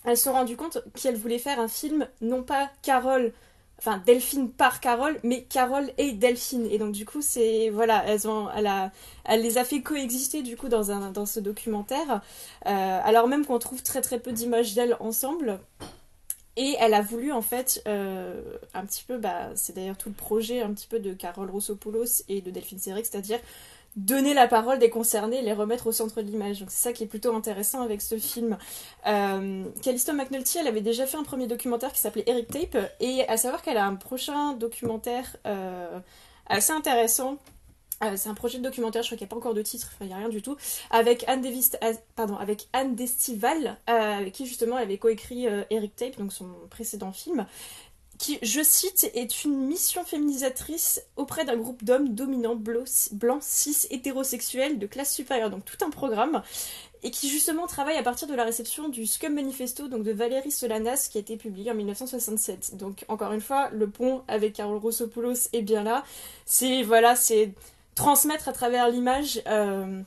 elle 0.03 0.18
se 0.18 0.30
rendu 0.30 0.57
compte 0.57 0.80
qu'elle 1.01 1.15
voulait 1.15 1.39
faire 1.39 1.59
un 1.62 1.69
film 1.69 2.07
non 2.21 2.44
pas 2.44 2.69
Carole 2.81 3.31
enfin 3.80 4.01
Delphine 4.06 4.49
par 4.49 4.80
Carole, 4.80 5.19
mais 5.23 5.44
Carole 5.44 5.92
et 5.97 6.13
Delphine. 6.13 6.68
Et 6.71 6.77
donc 6.77 6.94
du 6.94 7.06
coup, 7.06 7.21
c'est 7.21 7.69
voilà, 7.69 8.03
elles 8.07 8.27
ont, 8.27 8.49
elle, 8.56 8.68
a, 8.68 8.92
les 9.35 9.57
a 9.57 9.65
fait 9.65 9.81
coexister 9.81 10.42
du 10.42 10.57
coup 10.57 10.69
dans 10.69 10.92
un 10.92 11.11
dans 11.11 11.25
ce 11.25 11.39
documentaire, 11.39 12.21
euh, 12.65 12.99
alors 13.03 13.27
même 13.27 13.45
qu'on 13.45 13.59
trouve 13.59 13.83
très 13.83 14.01
très 14.01 14.19
peu 14.19 14.31
d'images 14.31 14.73
d'elles 14.73 14.97
ensemble. 14.99 15.59
Et 16.56 16.75
elle 16.80 16.94
a 16.94 17.01
voulu 17.01 17.31
en 17.31 17.42
fait 17.42 17.81
euh, 17.87 18.39
un 18.75 18.85
petit 18.85 19.03
peu, 19.07 19.18
bah, 19.18 19.49
c'est 19.56 19.75
d'ailleurs 19.75 19.97
tout 19.97 20.09
le 20.09 20.15
projet 20.15 20.61
un 20.61 20.71
petit 20.71 20.85
peu 20.85 20.99
de 20.99 21.13
Carole 21.13 21.49
Rossopoulos 21.49 22.23
et 22.30 22.42
de 22.42 22.51
Delphine 22.51 22.77
Seyrig, 22.77 23.06
c'est-à-dire 23.06 23.39
donner 23.95 24.33
la 24.33 24.47
parole 24.47 24.80
des 24.80 24.90
concernés 24.90 25.42
les 25.42 25.54
remettre 25.54 25.88
au 25.88 25.92
centre 25.92 26.21
de 26.21 26.28
l'image. 26.28 26.59
Donc 26.59 26.71
c'est 26.71 26.90
ça 26.90 26.94
qui 26.94 27.04
est 27.04 27.07
plutôt 27.07 27.35
intéressant 27.35 27.81
avec 27.81 28.02
ce 28.02 28.18
film. 28.18 28.57
Euh, 29.06 29.66
Callisto 29.81 30.14
McNulty, 30.14 30.57
elle 30.57 30.68
avait 30.68 30.81
déjà 30.81 31.06
fait 31.06 31.18
un 31.18 31.23
premier 31.23 31.47
documentaire 31.47 31.94
qui 31.94 32.00
s'appelait 32.00 32.23
Eric 32.28 32.47
Tape, 32.47 32.92
et 33.00 33.28
à 33.28 33.38
savoir 33.38 33.62
qu'elle 33.62 33.78
a 33.78 33.85
un 33.85 33.95
prochain 33.95 34.54
documentaire 34.54 35.35
euh, 35.45 36.00
assez 36.47 36.73
intéressant. 36.73 37.38
Euh, 38.04 38.14
c'est 38.18 38.28
un 38.28 38.33
projet 38.33 38.57
de 38.57 38.64
documentaire, 38.64 39.04
je 39.04 39.09
crois 39.09 39.18
qu'il 39.18 39.26
n'y 39.26 39.30
a 39.30 39.33
pas 39.33 39.38
encore 39.38 39.54
de 39.54 39.62
titre, 39.62 39.90
enfin 39.94 40.06
il 40.06 40.07
n'y 40.07 40.14
a 40.14 40.18
rien 40.18 40.30
du 40.30 40.42
tout, 40.42 40.57
avec 40.90 41.23
Anne, 41.28 41.42
Davis, 41.42 41.71
pardon, 42.16 42.35
avec 42.35 42.68
Anne 42.73 42.95
Destival, 42.95 43.78
avec 43.85 44.33
qui 44.33 44.45
justement 44.45 44.78
elle 44.78 44.85
avait 44.85 44.97
coécrit 44.97 45.45
Eric 45.69 45.95
Tape, 45.95 46.18
donc 46.18 46.33
son 46.33 46.50
précédent 46.69 47.14
film 47.14 47.45
qui, 48.23 48.39
je 48.42 48.63
cite, 48.63 49.11
est 49.15 49.44
une 49.44 49.68
mission 49.68 50.06
féminisatrice 50.06 51.03
auprès 51.18 51.44
d'un 51.44 51.57
groupe 51.57 51.83
d'hommes 51.83 52.15
dominants, 52.15 52.56
blancs, 52.56 53.44
cis, 53.44 53.85
hétérosexuels, 53.89 54.80
de 54.80 54.87
classe 54.87 55.13
supérieure, 55.13 55.49
donc 55.49 55.65
tout 55.65 55.83
un 55.85 55.89
programme, 55.89 56.42
et 57.03 57.11
qui 57.11 57.27
justement 57.27 57.68
travaille 57.68 57.97
à 57.97 58.01
partir 58.01 58.30
de 58.30 58.33
la 58.33 58.45
réception 58.45 58.87
du 58.87 59.07
Scum 59.07 59.33
Manifesto, 59.33 59.89
donc 59.89 60.03
de 60.03 60.13
Valérie 60.13 60.51
Solanas, 60.51 61.09
qui 61.11 61.18
a 61.18 61.21
été 61.21 61.35
publié 61.35 61.69
en 61.71 61.73
1967. 61.73 62.77
Donc 62.77 63.03
encore 63.09 63.33
une 63.33 63.42
fois, 63.42 63.69
le 63.71 63.89
pont 63.89 64.23
avec 64.30 64.53
Carole 64.53 64.77
Rossopoulos 64.77 65.49
est 65.51 65.61
bien 65.61 65.83
là. 65.83 66.06
C'est, 66.45 66.81
voilà, 66.81 67.18
c'est 67.18 67.51
transmettre 67.94 68.47
à 68.47 68.53
travers 68.53 68.89
l'image... 68.89 69.42
Euh, 69.47 70.01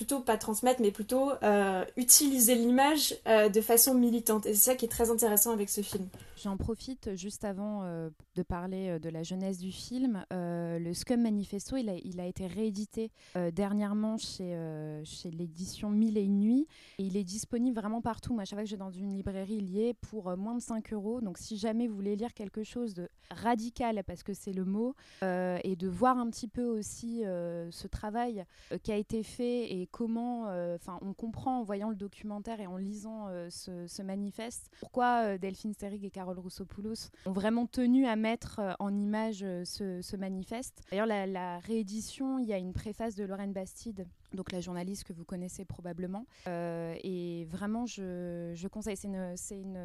plutôt 0.00 0.20
pas 0.20 0.38
transmettre, 0.38 0.80
mais 0.80 0.92
plutôt 0.92 1.30
euh, 1.42 1.84
utiliser 1.98 2.54
l'image 2.54 3.14
euh, 3.28 3.50
de 3.50 3.60
façon 3.60 3.92
militante. 3.92 4.46
Et 4.46 4.54
c'est 4.54 4.70
ça 4.70 4.74
qui 4.74 4.86
est 4.86 4.88
très 4.88 5.10
intéressant 5.10 5.52
avec 5.52 5.68
ce 5.68 5.82
film. 5.82 6.08
J'en 6.42 6.56
profite 6.56 7.14
juste 7.16 7.44
avant 7.44 7.82
euh, 7.82 8.08
de 8.34 8.42
parler 8.42 8.98
de 8.98 9.10
la 9.10 9.22
jeunesse 9.22 9.58
du 9.58 9.70
film, 9.70 10.24
le 10.30 10.92
Scum 10.94 11.20
Manifesto, 11.20 11.76
il 11.76 11.90
a, 11.90 12.26
été 12.26 12.46
réédité 12.46 13.10
dernièrement 13.52 14.16
chez, 14.16 14.56
chez 15.04 15.30
l'édition 15.30 15.90
Mille 15.90 16.16
et 16.16 16.22
une 16.22 16.40
nuits. 16.40 16.66
Et 16.98 17.02
il 17.02 17.18
est 17.18 17.24
disponible 17.24 17.78
vraiment 17.78 18.00
partout. 18.00 18.32
Moi, 18.32 18.46
chaque 18.46 18.56
fois 18.56 18.62
que 18.62 18.70
je 18.70 18.76
vais 18.76 18.78
dans 18.78 18.90
une 18.90 19.12
librairie, 19.12 19.58
il 19.60 19.78
est 19.78 19.92
pour 19.92 20.34
moins 20.38 20.54
de 20.54 20.62
5 20.62 20.94
euros. 20.94 21.20
Donc, 21.20 21.36
si 21.36 21.58
jamais 21.58 21.86
vous 21.88 21.94
voulez 21.94 22.16
lire 22.16 22.32
quelque 22.32 22.62
chose 22.62 22.94
de 22.94 23.10
radical, 23.30 24.02
parce 24.06 24.22
que 24.22 24.32
c'est 24.32 24.54
le 24.54 24.64
mot, 24.64 24.94
et 25.22 25.76
de 25.76 25.88
voir 25.88 26.16
un 26.16 26.30
petit 26.30 26.48
peu 26.48 26.64
aussi 26.64 27.20
ce 27.20 27.86
travail 27.86 28.46
qui 28.82 28.92
a 28.92 28.96
été 28.96 29.22
fait 29.22 29.72
et 29.72 29.89
comment, 29.90 30.44
enfin, 30.74 30.98
on 31.02 31.12
comprend 31.12 31.60
en 31.60 31.62
voyant 31.62 31.90
le 31.90 31.96
documentaire 31.96 32.60
et 32.60 32.66
en 32.66 32.76
lisant 32.76 33.28
ce, 33.50 33.86
ce, 33.86 34.02
manifeste 34.02 34.70
pourquoi 34.80 35.38
Delphine 35.38 35.74
Seyrig 35.74 36.04
et 36.04 36.10
Carole 36.10 36.38
Roussopoulos 36.38 37.10
ont 37.26 37.32
vraiment 37.32 37.66
tenu 37.66 38.06
à 38.06 38.16
mettre 38.16 38.60
en 38.78 38.96
image 38.96 39.44
ce, 39.64 40.00
ce 40.02 40.16
manifeste. 40.16 40.82
D'ailleurs, 40.90 41.06
la, 41.06 41.26
la, 41.26 41.58
réédition, 41.58 42.38
il 42.38 42.46
y 42.46 42.52
a 42.52 42.58
une 42.58 42.72
préface 42.72 43.14
de 43.14 43.24
Lorraine 43.24 43.52
Bastide 43.52 44.06
donc 44.34 44.52
la 44.52 44.60
journaliste 44.60 45.04
que 45.04 45.12
vous 45.12 45.24
connaissez 45.24 45.64
probablement. 45.64 46.26
Euh, 46.46 46.94
et 47.02 47.46
vraiment, 47.50 47.86
je, 47.86 48.52
je 48.54 48.68
conseille. 48.68 48.96
C'est 48.96 49.08
une, 49.08 49.34
une, 49.50 49.78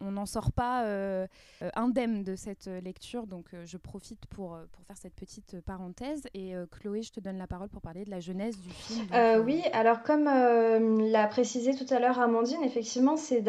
on 0.00 0.10
n'en 0.12 0.26
sort 0.26 0.52
pas 0.52 0.84
euh, 0.84 1.26
indemne 1.74 2.22
de 2.22 2.36
cette 2.36 2.66
lecture, 2.66 3.26
donc 3.26 3.46
euh, 3.54 3.64
je 3.66 3.76
profite 3.76 4.26
pour, 4.26 4.58
pour 4.72 4.84
faire 4.84 4.96
cette 4.96 5.14
petite 5.14 5.60
parenthèse. 5.60 6.22
Et 6.34 6.54
Chloé, 6.70 7.02
je 7.02 7.12
te 7.12 7.20
donne 7.20 7.38
la 7.38 7.46
parole 7.46 7.68
pour 7.68 7.80
parler 7.80 8.04
de 8.04 8.10
la 8.10 8.20
jeunesse 8.20 8.58
du 8.58 8.70
film. 8.70 9.06
oui, 9.44 9.62
alors 9.72 10.02
comme 10.02 10.24
l'a 10.24 11.26
précisé 11.26 11.74
tout 11.74 11.92
à 11.92 11.98
l'heure 11.98 12.18
Amandine, 12.20 12.62
effectivement, 12.62 13.16
c'est 13.16 13.44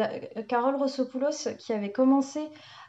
Carole 0.48 0.76
Rossopoulos 0.76 1.54
qui 1.58 1.72
avait 1.72 1.92
commencé 1.92 2.40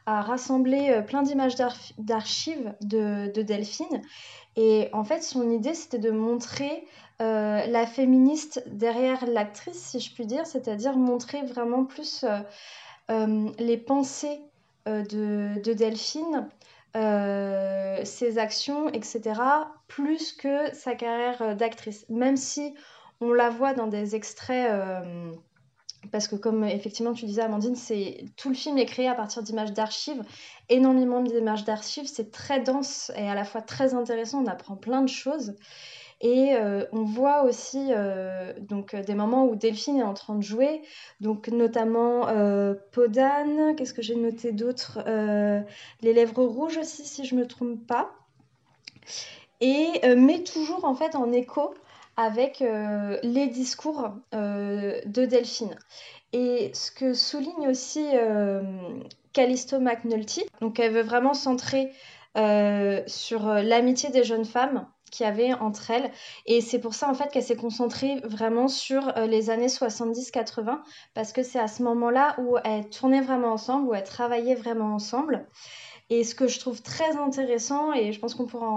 à 0.05 0.21
rassembler 0.21 1.01
plein 1.05 1.21
d'images 1.21 1.55
d'archives 1.97 2.73
de, 2.81 3.31
de 3.33 3.41
Delphine. 3.41 4.01
Et 4.55 4.89
en 4.91 5.03
fait, 5.03 5.21
son 5.21 5.51
idée, 5.51 5.75
c'était 5.75 5.99
de 5.99 6.09
montrer 6.09 6.83
euh, 7.19 7.65
la 7.65 7.87
féministe 7.87 8.63
derrière 8.67 9.25
l'actrice, 9.25 9.77
si 9.77 9.99
je 9.99 10.13
puis 10.13 10.25
dire, 10.25 10.45
c'est-à-dire 10.45 10.97
montrer 10.97 11.41
vraiment 11.43 11.83
plus 11.83 12.23
euh, 12.23 12.39
euh, 13.09 13.49
les 13.57 13.77
pensées 13.77 14.39
de, 14.85 15.59
de, 15.61 15.73
Delphine, 15.73 16.47
ses 16.93 18.37
actions, 18.37 18.87
etc., 18.89 19.41
plus 19.87 20.31
que 20.31 20.73
sa 20.73 20.95
carrière 20.95 21.57
d'actrice. 21.57 22.05
Même 22.07 22.37
si 22.37 22.73
on 23.19 23.33
la 23.33 23.49
voit 23.49 23.73
dans 23.73 23.87
des 23.87 24.15
extraits 24.15 24.71
parce 26.11 26.27
que 26.27 26.35
comme 26.35 26.63
effectivement 26.63 27.13
tu 27.13 27.25
disais 27.25 27.41
Amandine, 27.41 27.75
c'est 27.75 28.25
tout 28.37 28.49
le 28.49 28.55
film 28.55 28.77
est 28.77 28.85
créé 28.85 29.07
à 29.07 29.15
partir 29.15 29.43
d'images 29.43 29.73
d'archives, 29.73 30.23
énormément 30.69 31.21
d'images 31.21 31.65
d'archives, 31.65 32.07
c'est 32.07 32.31
très 32.31 32.61
dense 32.61 33.11
et 33.17 33.27
à 33.27 33.35
la 33.35 33.43
fois 33.43 33.61
très 33.61 33.93
intéressant, 33.93 34.43
on 34.43 34.47
apprend 34.47 34.75
plein 34.75 35.01
de 35.01 35.09
choses. 35.09 35.55
Et 36.21 36.55
euh, 36.55 36.83
on 36.93 37.03
voit 37.03 37.43
aussi 37.43 37.89
euh, 37.91 38.53
donc, 38.59 38.95
des 38.95 39.13
moments 39.13 39.45
où 39.45 39.55
Delphine 39.55 39.99
est 39.99 40.03
en 40.03 40.15
train 40.15 40.35
de 40.35 40.41
jouer, 40.41 40.81
donc 41.21 41.47
notamment 41.49 42.27
euh, 42.27 42.73
Podane, 42.91 43.75
qu'est-ce 43.75 43.93
que 43.93 44.01
j'ai 44.01 44.15
noté 44.15 44.51
d'autre 44.51 44.99
Les 46.01 46.13
lèvres 46.13 46.43
rouges 46.43 46.77
aussi, 46.77 47.05
si 47.05 47.25
je 47.25 47.35
ne 47.35 47.41
me 47.41 47.47
trompe 47.47 47.85
pas. 47.85 48.11
Et 49.61 50.01
met 50.15 50.43
toujours 50.43 50.85
en 50.85 50.95
fait 50.95 51.15
en 51.15 51.31
écho 51.31 51.73
avec 52.15 52.63
les 53.23 53.47
discours 53.47 54.09
de 54.33 55.25
Delphine. 55.25 55.75
Et 56.33 56.71
ce 56.73 56.91
que 56.91 57.13
souligne 57.13 57.67
aussi 57.67 58.05
Callisto 59.33 59.79
McNulty, 59.79 60.43
donc 60.61 60.79
elle 60.79 60.93
veut 60.93 61.01
vraiment 61.01 61.33
centrer 61.33 61.91
sur 63.07 63.45
l'amitié 63.45 64.09
des 64.09 64.23
jeunes 64.23 64.45
femmes 64.45 64.87
qu'il 65.11 65.25
y 65.25 65.29
avait 65.29 65.53
entre 65.53 65.91
elles. 65.91 66.11
Et 66.45 66.61
c'est 66.61 66.79
pour 66.79 66.93
ça 66.93 67.09
en 67.09 67.13
fait 67.13 67.31
qu'elle 67.31 67.43
s'est 67.43 67.55
concentrée 67.55 68.19
vraiment 68.23 68.67
sur 68.67 69.17
euh, 69.17 69.27
les 69.27 69.49
années 69.49 69.67
70-80 69.67 70.79
parce 71.13 71.33
que 71.33 71.43
c'est 71.43 71.59
à 71.59 71.67
ce 71.67 71.83
moment-là 71.83 72.35
où 72.39 72.57
elles 72.63 72.89
tournaient 72.89 73.21
vraiment 73.21 73.53
ensemble, 73.53 73.87
où 73.87 73.93
elles 73.93 74.03
travaillaient 74.03 74.55
vraiment 74.55 74.93
ensemble. 74.93 75.47
Et 76.09 76.23
ce 76.23 76.35
que 76.35 76.47
je 76.47 76.59
trouve 76.59 76.81
très 76.81 77.17
intéressant, 77.17 77.91
et 77.91 78.13
je 78.13 78.19
pense 78.19 78.33
qu'on 78.33 78.45
pourra 78.45 78.67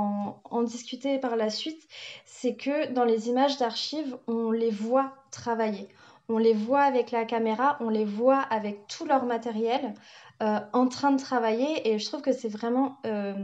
en, 0.50 0.62
discuter 0.62 1.18
par 1.18 1.36
la 1.36 1.48
suite, 1.48 1.80
c'est 2.24 2.56
que 2.56 2.92
dans 2.92 3.04
les 3.04 3.28
images 3.28 3.56
d'archives, 3.56 4.18
on 4.26 4.50
les 4.50 4.70
voit 4.70 5.12
travailler. 5.30 5.88
On 6.28 6.38
les 6.38 6.54
voit 6.54 6.82
avec 6.82 7.12
la 7.12 7.24
caméra, 7.24 7.76
on 7.78 7.88
les 7.88 8.04
voit 8.04 8.40
avec 8.40 8.88
tout 8.88 9.04
leur 9.04 9.26
matériel. 9.26 9.94
Euh, 10.42 10.58
en 10.72 10.88
train 10.88 11.10
de 11.10 11.20
travailler 11.20 11.86
et 11.86 11.98
je 11.98 12.06
trouve 12.06 12.22
que 12.22 12.32
c'est 12.32 12.48
vraiment 12.48 12.96
euh, 13.04 13.34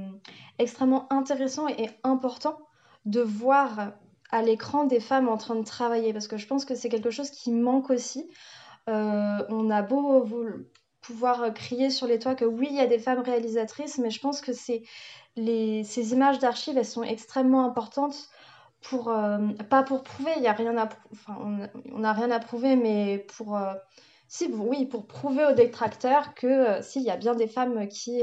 extrêmement 0.58 1.12
intéressant 1.12 1.68
et 1.68 1.90
important 2.04 2.58
de 3.04 3.20
voir 3.20 3.92
à 4.30 4.40
l'écran 4.40 4.84
des 4.84 4.98
femmes 4.98 5.28
en 5.28 5.36
train 5.36 5.56
de 5.56 5.62
travailler, 5.62 6.14
parce 6.14 6.26
que 6.26 6.38
je 6.38 6.46
pense 6.46 6.64
que 6.64 6.74
c'est 6.74 6.88
quelque 6.88 7.10
chose 7.10 7.30
qui 7.30 7.52
manque 7.52 7.90
aussi. 7.90 8.30
Euh, 8.88 9.44
on 9.50 9.68
a 9.68 9.82
beau 9.82 10.24
pouvoir 11.02 11.52
crier 11.52 11.90
sur 11.90 12.06
les 12.06 12.18
toits 12.18 12.34
que 12.34 12.46
oui, 12.46 12.68
il 12.70 12.76
y 12.76 12.80
a 12.80 12.86
des 12.86 12.98
femmes 12.98 13.20
réalisatrices, 13.20 13.98
mais 13.98 14.08
je 14.08 14.20
pense 14.20 14.40
que 14.40 14.54
ces 14.54 14.82
images 15.36 16.38
d'archives, 16.38 16.78
elles 16.78 16.86
sont 16.86 17.02
extrêmement 17.02 17.66
importantes 17.66 18.30
pour, 18.80 19.12
pas 19.68 19.82
pour 19.82 20.02
prouver, 20.02 20.32
il 20.38 20.42
y 20.42 20.48
a 20.48 20.52
rien 20.52 20.78
à, 20.78 20.88
enfin, 21.12 21.68
on 21.92 21.98
n'a 21.98 22.12
rien 22.14 22.30
à 22.30 22.40
prouver, 22.40 22.74
mais 22.74 23.26
pour, 23.36 23.58
oui, 24.52 24.86
pour 24.86 25.06
prouver 25.06 25.44
aux 25.44 25.54
détracteurs 25.54 26.34
que 26.34 26.82
s'il 26.82 27.02
y 27.02 27.10
a 27.10 27.16
bien 27.16 27.34
des 27.34 27.48
femmes 27.48 27.88
qui 27.88 28.22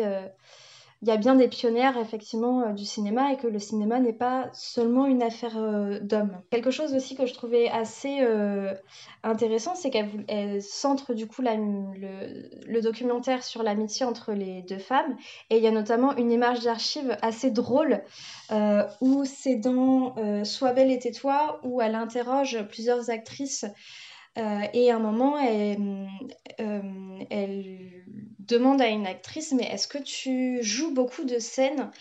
il 1.04 1.10
y 1.10 1.12
a 1.12 1.18
bien 1.18 1.36
des 1.36 1.50
pionnières 1.50 1.98
effectivement 1.98 2.62
euh, 2.62 2.72
du 2.72 2.86
cinéma 2.86 3.34
et 3.34 3.38
que 3.38 3.48
le 3.48 3.60
cinéma 3.60 4.00
n'est 4.00 4.14
pas 4.14 4.50
seulement 4.54 5.06
une 5.06 5.22
affaire 5.22 5.58
euh, 5.58 6.00
d'hommes. 6.00 6.42
Quelque 6.50 6.72
chose 6.72 6.94
aussi 6.94 7.18
que 7.18 7.26
je 7.26 7.34
trouvais 7.34 7.68
assez 7.68 8.22
euh, 8.22 8.74
intéressant, 9.22 9.76
c'est 9.76 9.90
qu'elle 9.90 10.62
centre 10.62 11.14
du 11.14 11.28
coup 11.28 11.42
le, 11.42 12.80
documentaire 12.80 13.44
sur 13.44 13.64
l'amitié 13.64 14.06
entre 14.06 14.32
les 14.32 14.62
deux 14.62 14.78
femmes 14.78 15.18
et 15.50 15.58
il 15.58 15.64
y 15.64 15.68
a 15.68 15.72
notamment 15.72 16.16
une 16.16 16.32
image 16.32 16.62
d'archive 16.62 17.18
assez 17.22 17.52
drôle 17.52 18.02
où 19.02 19.24
c'est 19.26 19.56
dans 19.56 20.16
Sois 20.44 20.74
belle 20.74 20.92
et 20.92 21.00
tais-toi 21.00 21.60
où 21.64 21.82
elle 21.82 21.96
interroge 21.96 22.62
plusieurs 22.70 23.10
actrices 23.10 23.66
euh, 23.66 23.70
et 24.36 24.92
à 24.92 24.96
un 24.96 25.00
moment, 25.00 25.38
elle, 25.38 26.08
euh, 26.60 26.82
elle, 27.30 27.80
demande 28.40 28.82
à 28.82 28.90
une 28.90 29.08
actrice, 29.08 29.54
mais 29.54 29.64
est-ce 29.64 29.88
que 29.88 29.98
tu 29.98 30.62
joues 30.62 30.94
beaucoup 30.94 31.24
de 31.24 31.40
scènes 31.40 31.92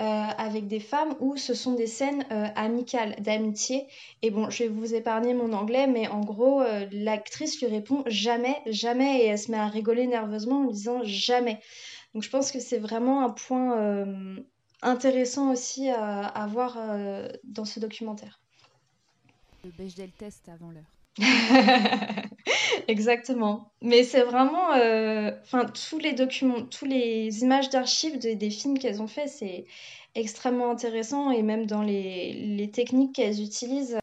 euh, 0.00 0.04
avec 0.04 0.66
des 0.66 0.80
femmes 0.80 1.14
où 1.20 1.36
ce 1.36 1.54
sont 1.54 1.74
des 1.74 1.86
scènes 1.86 2.26
amicales, 2.56 3.14
d'amitié? 3.20 3.86
Et 4.22 4.30
bon, 4.30 4.50
je 4.50 4.64
vais 4.64 4.68
vous 4.68 4.94
épargner 4.94 5.32
mon 5.32 5.52
anglais, 5.52 5.86
mais 5.86 6.08
en 6.08 6.20
gros, 6.20 6.62
l'actrice 6.90 7.60
lui 7.60 7.68
répond 7.68 8.02
jamais, 8.06 8.56
jamais, 8.66 9.20
et 9.20 9.26
elle 9.26 9.38
se 9.38 9.50
met 9.50 9.58
à 9.58 9.68
rigoler 9.68 10.06
nerveusement 10.06 10.62
en 10.62 10.70
disant 10.70 11.02
jamais. 11.04 11.60
Donc 12.14 12.24
je 12.24 12.30
pense 12.30 12.50
que 12.50 12.58
c'est 12.58 12.78
vraiment 12.78 13.24
un 13.24 13.30
point 13.30 14.04
intéressant 14.82 15.52
aussi 15.52 15.88
à, 15.88 16.26
à 16.26 16.46
voir 16.48 16.78
dans 17.44 17.64
ce 17.64 17.78
documentaire. 17.78 18.40
Le 19.64 19.70
Bechdel 19.70 20.10
test 20.10 20.48
avant 20.48 20.72
l'heure. 20.72 21.01
Exactement. 22.88 23.72
Mais 23.82 24.02
c'est 24.04 24.22
vraiment, 24.22 24.72
euh, 24.74 25.30
enfin, 25.42 25.66
tous 25.66 25.98
les 25.98 26.12
documents, 26.12 26.62
tous 26.62 26.86
les 26.86 27.42
images 27.42 27.70
d'archives 27.70 28.18
des 28.18 28.50
films 28.50 28.78
qu'elles 28.78 29.02
ont 29.02 29.08
fait, 29.08 29.28
c'est 29.28 29.66
extrêmement 30.14 30.70
intéressant 30.70 31.30
et 31.30 31.42
même 31.42 31.66
dans 31.66 31.82
les, 31.82 32.70
techniques 32.72 33.14
qu'elles 33.14 33.42
utilisent 33.42 33.98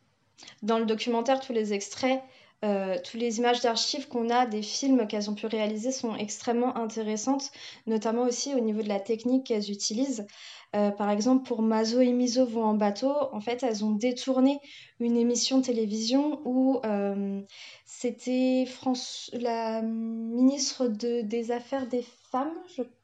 dans 0.61 0.79
le 0.79 0.85
documentaire, 0.85 1.39
tous 1.39 1.53
les 1.53 1.73
extraits, 1.73 2.21
euh, 2.65 2.97
toutes 3.03 3.21
les 3.21 3.37
images 3.37 3.61
d'archives 3.61 4.07
qu'on 4.07 4.29
a 4.29 4.45
des 4.45 4.61
films 4.61 5.07
qu'elles 5.07 5.29
ont 5.29 5.35
pu 5.35 5.45
réaliser 5.45 5.91
sont 5.91 6.15
extrêmement 6.15 6.75
intéressantes, 6.75 7.51
notamment 7.87 8.23
aussi 8.23 8.53
au 8.53 8.59
niveau 8.59 8.81
de 8.81 8.89
la 8.89 8.99
technique 8.99 9.45
qu'elles 9.45 9.71
utilisent. 9.71 10.27
Euh, 10.75 10.91
par 10.91 11.09
exemple, 11.09 11.47
pour 11.47 11.63
Mazo 11.63 11.99
et 11.99 12.11
Miso 12.11 12.45
vont 12.45 12.63
en 12.63 12.73
bateau, 12.75 13.11
en 13.31 13.41
fait, 13.41 13.63
elles 13.63 13.83
ont 13.83 13.91
détourné 13.91 14.59
une 14.99 15.17
émission 15.17 15.59
de 15.59 15.65
télévision 15.65 16.41
où 16.45 16.79
euh, 16.85 17.41
c'était 17.85 18.67
France, 18.67 19.31
la 19.33 19.81
ministre 19.81 20.87
de, 20.87 21.21
des 21.21 21.51
Affaires 21.51 21.87
des 21.87 22.05
femmes, 22.31 22.53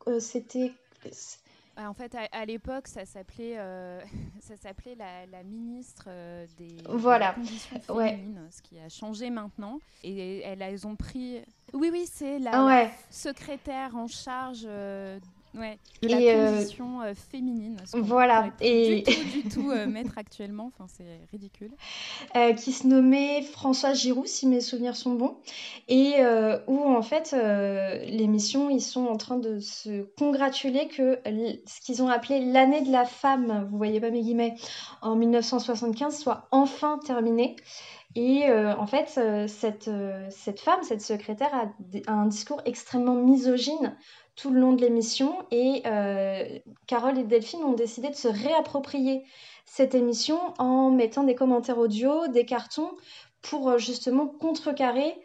euh, 0.07 0.19
c'était 0.19 0.71
en 1.77 1.93
fait, 1.93 2.15
à, 2.31 2.45
l'époque, 2.45 2.87
ça 2.87 3.05
s'appelait, 3.05 3.57
ça 4.39 4.55
s'appelait 4.55 4.95
la, 4.95 5.43
ministre 5.43 6.07
des, 6.57 6.77
voilà. 6.87 7.33
conditions 7.33 7.81
féminines, 7.81 8.47
ce 8.49 8.61
qui 8.61 8.79
a 8.79 8.87
changé 8.87 9.29
maintenant. 9.29 9.79
Et 10.01 10.39
elles, 10.39 10.61
elles 10.61 10.87
ont 10.87 10.95
pris. 10.95 11.41
Oui, 11.73 11.89
oui, 11.91 12.07
c'est 12.09 12.39
la 12.39 12.51
ah 12.53 12.87
secrétaire 13.09 13.97
en 13.97 14.07
charge 14.07 14.65
Ouais, 15.57 15.77
de 16.01 16.07
la 16.09 16.49
condition 16.49 16.99
féminine. 17.31 17.77
Voilà. 17.93 18.51
Et 18.61 19.01
du 19.01 19.03
tout, 19.03 19.21
du 19.33 19.43
tout 19.53 19.73
mettre 19.87 20.17
actuellement, 20.17 20.71
enfin 20.73 20.85
c'est 20.87 21.19
ridicule. 21.31 21.71
qui 22.57 22.71
se 22.71 22.87
nommait 22.87 23.41
François 23.41 23.93
Giroud, 23.93 24.27
si 24.27 24.47
mes 24.47 24.61
souvenirs 24.61 24.95
sont 24.95 25.13
bons, 25.13 25.37
et 25.87 26.15
où 26.67 26.83
en 26.83 27.01
fait 27.01 27.35
l'émission, 28.07 28.69
ils 28.69 28.81
sont 28.81 29.05
en 29.05 29.17
train 29.17 29.37
de 29.37 29.59
se 29.59 30.03
congratuler 30.17 30.87
que 30.87 31.19
ce 31.65 31.81
qu'ils 31.81 32.03
ont 32.03 32.09
appelé 32.09 32.39
l'année 32.39 32.81
de 32.81 32.91
la 32.91 33.05
femme, 33.05 33.67
vous 33.69 33.77
voyez 33.77 33.99
pas 33.99 34.09
mes 34.09 34.21
guillemets, 34.21 34.55
en 35.01 35.15
1975 35.15 36.17
soit 36.17 36.47
enfin 36.51 36.99
terminée. 37.05 37.55
Et 38.15 38.49
euh, 38.49 38.73
en 38.77 38.87
fait, 38.87 39.13
euh, 39.17 39.47
cette, 39.47 39.89
euh, 39.89 40.25
cette 40.29 40.61
femme, 40.61 40.81
cette 40.83 41.01
secrétaire, 41.01 41.53
a, 41.53 42.11
un 42.11 42.27
discours 42.27 42.61
extrêmement 42.65 43.15
misogyne 43.15 43.97
tout 44.35 44.51
le 44.51 44.59
long 44.59 44.73
de 44.73 44.81
l'émission. 44.81 45.37
Et 45.51 45.83
Carole 46.87 47.17
et 47.17 47.23
Delphine 47.23 47.63
ont 47.63 47.73
décidé 47.73 48.09
de 48.09 48.15
se 48.15 48.27
réapproprier 48.27 49.23
cette 49.65 49.95
émission 49.95 50.39
en 50.59 50.91
mettant 50.91 51.23
des 51.23 51.35
commentaires 51.35 51.77
audio, 51.77 52.27
des 52.27 52.45
cartons, 52.45 52.91
pour 53.41 53.77
justement 53.77 54.27
contrecarrer 54.27 55.15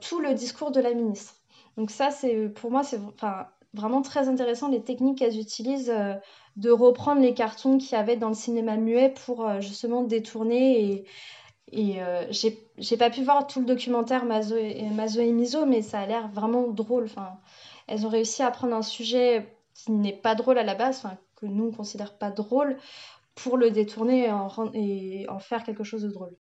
tout 0.00 0.20
le 0.20 0.34
discours 0.34 0.70
de 0.70 0.80
la 0.80 0.94
ministre. 0.94 1.34
Donc 1.76 1.90
ça, 1.90 2.10
c'est 2.10 2.48
pour 2.48 2.70
moi, 2.70 2.82
c'est 2.82 2.98
enfin, 2.98 3.46
vraiment 3.74 4.02
très 4.02 4.28
intéressant 4.28 4.68
les 4.68 4.82
techniques 4.82 5.18
qu'elles 5.18 5.38
utilisent 5.38 5.94
de 6.56 6.70
reprendre 6.70 7.22
les 7.22 7.34
cartons 7.34 7.78
qu'il 7.78 7.92
y 7.92 8.00
avait 8.00 8.16
dans 8.16 8.28
le 8.28 8.34
cinéma 8.34 8.76
muet 8.76 9.14
pour 9.24 9.60
justement 9.60 10.02
détourner 10.02 10.84
et 10.84 11.04
et 11.72 12.02
euh, 12.02 12.24
j'ai 12.30 12.96
pas 12.96 13.10
pu 13.10 13.22
voir 13.22 13.46
tout 13.46 13.60
le 13.60 13.66
documentaire 13.66 14.24
Mazo 14.24 14.56
et, 14.56 14.88
Mazo 14.90 15.22
Miso, 15.22 15.66
mais 15.66 15.82
ça 15.82 16.00
a 16.00 16.06
l'air 16.06 16.28
vraiment 16.28 16.68
drôle. 16.68 17.04
Enfin, 17.04 17.38
elles 17.90 18.06
ont 18.06 18.10
réussi 18.10 18.42
à 18.42 18.50
prendre 18.50 18.74
un 18.74 18.82
sujet 18.82 19.54
qui 19.74 19.90
n'est 19.90 20.16
pas 20.16 20.34
drôle 20.34 20.58
à 20.58 20.62
la 20.62 20.74
base, 20.74 21.02
que 21.36 21.46
nous 21.46 21.66
on 21.66 21.72
considère 21.72 22.16
pas 22.16 22.30
drôle, 22.30 22.76
pour 23.34 23.56
le 23.56 23.70
détourner 23.70 24.26
et 24.26 24.30
en, 24.30 24.50
et 24.72 25.26
en 25.28 25.38
faire 25.38 25.64
quelque 25.64 25.84
chose 25.84 26.02
de 26.02 26.08
drôle. 26.08 26.36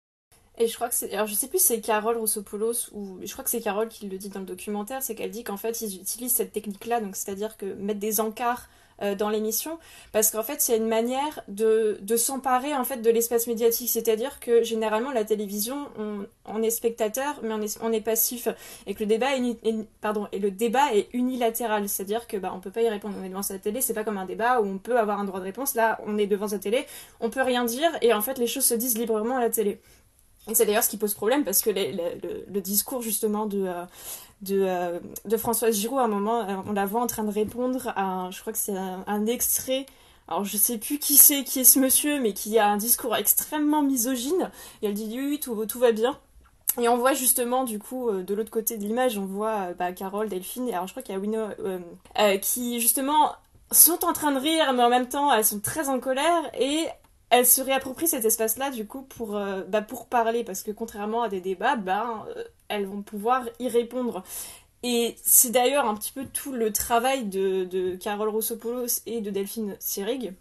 Et 0.57 0.67
je 0.67 0.75
crois 0.75 0.87
que 0.87 0.95
c'est. 0.95 1.13
Alors, 1.13 1.27
je 1.27 1.33
sais 1.33 1.47
plus 1.47 1.59
si 1.59 1.67
c'est 1.67 1.81
Carole 1.81 2.17
Roussopoulos 2.17 2.89
ou. 2.93 3.19
Je 3.21 3.31
crois 3.33 3.43
que 3.43 3.49
c'est 3.49 3.61
Carole 3.61 3.89
qui 3.89 4.07
le 4.07 4.17
dit 4.17 4.29
dans 4.29 4.39
le 4.39 4.45
documentaire, 4.45 5.03
c'est 5.03 5.13
qu'elle 5.13 5.31
dit 5.31 5.43
qu'en 5.43 5.57
fait, 5.57 5.81
ils 5.81 5.97
utilisent 5.99 6.33
cette 6.33 6.53
technique-là, 6.53 7.01
donc 7.01 7.15
c'est-à-dire 7.15 7.57
que 7.57 7.73
mettre 7.73 7.99
des 7.99 8.21
encarts 8.21 8.69
euh, 9.01 9.13
dans 9.13 9.29
l'émission 9.29 9.77
parce 10.13 10.31
qu'en 10.31 10.43
fait 10.43 10.61
c'est 10.61 10.77
une 10.77 10.87
manière 10.87 11.41
de, 11.49 11.97
de 12.01 12.15
s'emparer 12.15 12.73
en 12.73 12.85
fait 12.85 13.01
de 13.01 13.09
l'espace 13.09 13.47
médiatique. 13.47 13.89
C'est-à-dire 13.89 14.39
que 14.39 14.63
généralement 14.63 15.11
la 15.11 15.25
télévision 15.25 15.87
on, 16.45 16.63
est 16.63 16.69
spectateur 16.69 17.39
mais 17.43 17.53
on 17.53 17.61
est, 17.61 17.77
on 17.81 17.91
est 17.91 18.01
passif. 18.01 18.47
Et 18.87 18.93
que 18.93 19.01
le 19.01 19.07
débat 19.07 19.35
est, 19.35 19.57
pardon 19.99 20.27
et 20.31 20.39
le 20.39 20.49
débat 20.49 20.93
est 20.93 21.09
unilatéral. 21.13 21.89
C'est-à-dire 21.89 22.27
que 22.27 22.37
bah 22.37 22.53
on 22.55 22.59
peut 22.59 22.71
pas 22.71 22.83
y 22.83 22.89
répondre. 22.89 23.15
On 23.19 23.23
est 23.25 23.29
devant 23.29 23.43
sa 23.43 23.59
télé 23.59 23.81
c'est 23.81 23.93
pas 23.93 24.03
comme 24.03 24.17
un 24.17 24.25
débat 24.25 24.61
où 24.61 24.65
on 24.65 24.77
peut 24.77 24.97
avoir 24.97 25.19
un 25.19 25.25
droit 25.25 25.39
de 25.39 25.45
réponse. 25.45 25.75
Là 25.75 25.99
on 26.05 26.17
est 26.17 26.27
devant 26.27 26.47
sa 26.47 26.59
télé 26.59 26.85
on 27.19 27.29
peut 27.29 27.41
rien 27.41 27.65
dire 27.65 27.91
et 28.01 28.13
en 28.13 28.21
fait 28.21 28.37
les 28.37 28.47
choses 28.47 28.65
se 28.65 28.75
disent 28.75 28.97
librement 28.97 29.37
à 29.37 29.41
la 29.41 29.49
télé. 29.49 29.81
C'est 30.53 30.65
d'ailleurs 30.65 30.83
ce 30.83 30.89
qui 30.89 30.97
pose 30.97 31.15
problème 31.15 31.43
parce 31.43 31.61
que 31.61 31.71
le, 31.71 32.61
discours 32.61 33.01
justement 33.01 33.47
de, 33.47 33.63
euh, 33.65 33.83
de, 34.41 34.61
euh, 34.61 34.99
de 35.25 35.37
Françoise 35.37 35.75
Giroud, 35.75 35.99
à 35.99 36.03
un 36.03 36.07
moment, 36.07 36.41
euh, 36.41 36.55
on 36.67 36.73
la 36.73 36.85
voit 36.85 37.01
en 37.01 37.07
train 37.07 37.23
de 37.23 37.31
répondre 37.31 37.93
à, 37.95 38.29
je 38.31 38.41
crois 38.41 38.53
que 38.53 38.59
c'est 38.59 38.75
un, 38.77 39.25
extrait. 39.25 39.85
Alors 40.27 40.43
je 40.43 40.57
sais 40.57 40.77
plus 40.77 40.97
qui 40.99 41.17
c'est, 41.17 41.43
qui 41.43 41.59
est 41.59 41.65
ce 41.65 41.79
monsieur, 41.79 42.19
mais 42.19 42.33
qui 42.33 42.57
a 42.57 42.67
un 42.67 42.77
discours 42.77 43.15
extrêmement 43.15 43.83
misogyne. 43.83 44.49
Et 44.81 44.87
elle 44.87 44.93
dit 44.93 45.07
oui, 45.15 45.39
tout, 45.39 45.65
tout 45.65 45.79
va 45.79 45.91
bien. 45.91 46.17
Et 46.79 46.89
on 46.89 46.97
voit 46.97 47.13
justement, 47.13 47.63
du 47.63 47.79
coup, 47.79 48.11
de 48.11 48.33
l'autre 48.33 48.51
côté 48.51 48.77
de 48.77 48.83
l'image, 48.83 49.17
on 49.17 49.25
voit 49.25 49.73
bah, 49.73 49.93
Carole, 49.93 50.27
Delphine, 50.27 50.67
et 50.67 50.73
alors 50.73 50.87
je 50.87 50.93
crois 50.93 51.03
qu'il 51.03 51.13
y 51.13 51.17
a 51.17 51.21
Wino, 51.21 51.47
qui 52.41 52.81
justement 52.81 53.33
sont 53.71 54.03
en 54.03 54.13
train 54.13 54.31
de 54.31 54.39
rire, 54.39 54.73
mais 54.73 54.83
en 54.83 54.89
même 54.89 55.07
temps, 55.07 55.31
elles 55.33 55.45
sont 55.45 55.59
très 55.59 55.89
en 55.89 55.99
colère, 55.99 56.43
et 56.59 56.87
elle 57.29 57.45
se 57.45 57.61
réapproprie 57.61 58.07
cet 58.07 58.25
espace-là 58.25 58.69
du 58.69 58.85
coup 58.85 59.01
pour, 59.01 59.35
euh, 59.35 59.63
bah, 59.63 59.81
pour 59.81 60.07
parler 60.07 60.43
parce 60.43 60.63
que 60.63 60.71
contrairement 60.71 61.23
à 61.23 61.29
des 61.29 61.41
débats, 61.41 61.75
bah, 61.75 62.25
euh, 62.35 62.43
elles 62.67 62.85
vont 62.85 63.01
pouvoir 63.01 63.43
y 63.59 63.67
répondre. 63.67 64.23
Et 64.83 65.15
c'est 65.23 65.49
d'ailleurs 65.49 65.85
un 65.85 65.95
petit 65.95 66.11
peu 66.11 66.25
tout 66.25 66.51
le 66.51 66.71
travail 66.71 67.25
de, 67.25 67.63
de 67.65 67.95
Carole 67.95 68.29
Rossopoulos 68.29 69.01
et 69.07 69.21
de 69.21 69.31
Delphine 69.31 69.75
Sierig, 69.79 70.33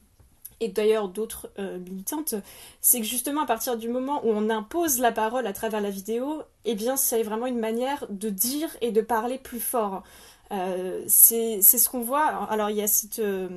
et 0.60 0.68
d'ailleurs 0.68 1.08
d'autres 1.08 1.50
euh, 1.58 1.78
militantes, 1.78 2.34
c'est 2.80 3.00
que 3.00 3.06
justement 3.06 3.42
à 3.42 3.46
partir 3.46 3.76
du 3.76 3.88
moment 3.88 4.24
où 4.24 4.30
on 4.30 4.50
impose 4.50 4.98
la 4.98 5.12
parole 5.12 5.46
à 5.46 5.52
travers 5.52 5.80
la 5.80 5.90
vidéo, 5.90 6.42
eh 6.64 6.74
bien 6.74 6.96
c'est 6.96 7.22
vraiment 7.22 7.46
une 7.46 7.58
manière 7.58 8.06
de 8.10 8.30
dire 8.30 8.76
et 8.80 8.90
de 8.90 9.00
parler 9.00 9.38
plus 9.38 9.60
fort. 9.60 10.02
Euh, 10.52 11.02
c'est 11.06 11.62
ce 11.62 11.88
qu'on 11.88 12.00
voit. 12.00 12.26
Alors 12.50 12.70
il 12.70 12.76
y 12.76 12.82
a 12.82 12.86
cette 12.86 13.18
euh, 13.18 13.48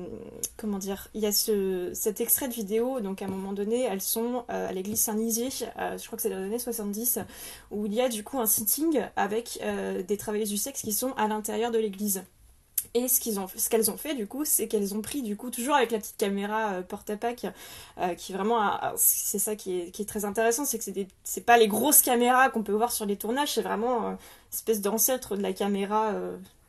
comment 0.56 0.78
dire, 0.78 1.08
il 1.14 1.20
y 1.20 1.26
a 1.26 1.32
ce, 1.32 1.90
cet 1.94 2.20
extrait 2.20 2.48
de 2.48 2.54
vidéo. 2.54 3.00
Donc 3.00 3.22
à 3.22 3.26
un 3.26 3.28
moment 3.28 3.52
donné, 3.52 3.82
elles 3.82 4.00
sont 4.00 4.44
euh, 4.50 4.68
à 4.68 4.72
l'église 4.72 5.00
Saint-Nizier. 5.00 5.50
je 5.50 6.06
crois 6.06 6.16
que 6.16 6.22
c'est 6.22 6.30
dans 6.30 6.38
les 6.38 6.46
années 6.46 6.58
70, 6.58 7.20
où 7.70 7.86
il 7.86 7.94
y 7.94 8.00
a 8.00 8.08
du 8.08 8.24
coup 8.24 8.40
un 8.40 8.46
sitting 8.46 9.02
avec 9.16 9.60
des 10.06 10.16
travailleuses 10.16 10.50
du 10.50 10.56
sexe 10.56 10.82
qui 10.82 10.92
sont 10.92 11.12
à 11.16 11.28
l'intérieur 11.28 11.70
de 11.70 11.78
l'église. 11.78 12.24
Et 12.94 13.08
ce 13.08 13.20
qu'elles 13.68 13.90
ont 13.90 13.96
fait 13.96 14.14
du 14.14 14.26
coup, 14.26 14.44
c'est 14.44 14.68
qu'elles 14.68 14.94
ont 14.94 15.02
pris 15.02 15.22
du 15.22 15.36
coup 15.36 15.50
toujours 15.50 15.74
avec 15.74 15.90
la 15.90 15.98
petite 15.98 16.16
caméra 16.16 16.82
porte-à-pack, 16.82 17.46
qui 18.16 18.32
vraiment, 18.32 18.78
c'est 18.96 19.38
ça 19.38 19.56
qui 19.56 19.78
est, 19.80 20.08
très 20.08 20.24
intéressant, 20.24 20.64
c'est 20.64 20.78
que 20.78 20.84
c'est, 21.24 21.40
pas 21.40 21.58
les 21.58 21.68
grosses 21.68 22.02
caméras 22.02 22.48
qu'on 22.50 22.62
peut 22.62 22.72
voir 22.72 22.92
sur 22.92 23.06
les 23.06 23.16
tournages, 23.16 23.54
c'est 23.54 23.62
vraiment 23.62 24.10
une 24.10 24.16
espèce 24.52 24.80
d'ancêtre 24.80 25.36
de 25.36 25.42
la 25.42 25.52
caméra 25.52 26.14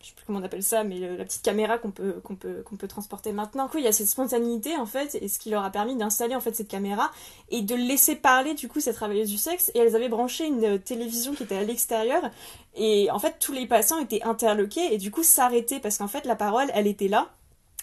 je 0.02 0.08
sais 0.08 0.14
plus 0.16 0.26
comment 0.26 0.40
on 0.40 0.44
appelle 0.44 0.64
ça, 0.64 0.84
mais 0.84 1.00
la 1.00 1.26
petite 1.26 1.42
caméra 1.42 1.78
qu'on 1.78 1.92
peut, 1.92 2.22
peut, 2.40 2.64
peut 2.64 2.88
transporter 2.88 3.34
maintenant. 3.34 3.66
Du 3.66 3.72
coup, 3.72 3.78
il 3.80 3.84
y 3.84 3.88
a 3.88 3.92
cette 3.92 4.08
spontanéité, 4.08 4.76
en 4.78 4.86
fait, 4.86 5.18
et 5.22 5.28
ce 5.28 5.40
qui 5.40 5.50
leur 5.50 5.64
a 5.64 5.70
permis 5.72 5.96
d'installer, 5.96 6.36
en 6.36 6.40
fait, 6.40 6.56
cette 6.56 6.70
caméra 6.70 7.12
et 7.50 7.62
de 7.62 7.76
laisser 7.76 8.16
parler, 8.16 8.54
du 8.54 8.70
coup, 8.70 8.80
ces 8.80 8.94
travailleuses 8.94 9.30
du 9.30 9.38
sexe. 9.38 9.72
Et 9.76 9.80
elles 9.80 9.96
avaient 9.98 10.10
branché 10.10 10.46
une 10.46 10.80
télévision 10.80 11.34
qui 11.34 11.44
était 11.44 11.58
à 11.58 11.64
l'extérieur. 11.64 12.30
Et 12.76 13.12
en 13.12 13.20
fait, 13.20 13.36
tous 13.40 13.52
les 13.52 13.66
passants 13.66 14.00
étaient 14.00 14.24
interloqués 14.24 14.94
et 14.94 14.98
du 14.98 15.12
coup 15.12 15.24
s'arrêtaient 15.24 15.80
parce 15.80 15.98
qu'en 15.98 16.08
fait, 16.08 16.26
la 16.26 16.36
parole, 16.36 16.72
elle 16.74 16.88
était 16.88 17.10
là. 17.10 17.30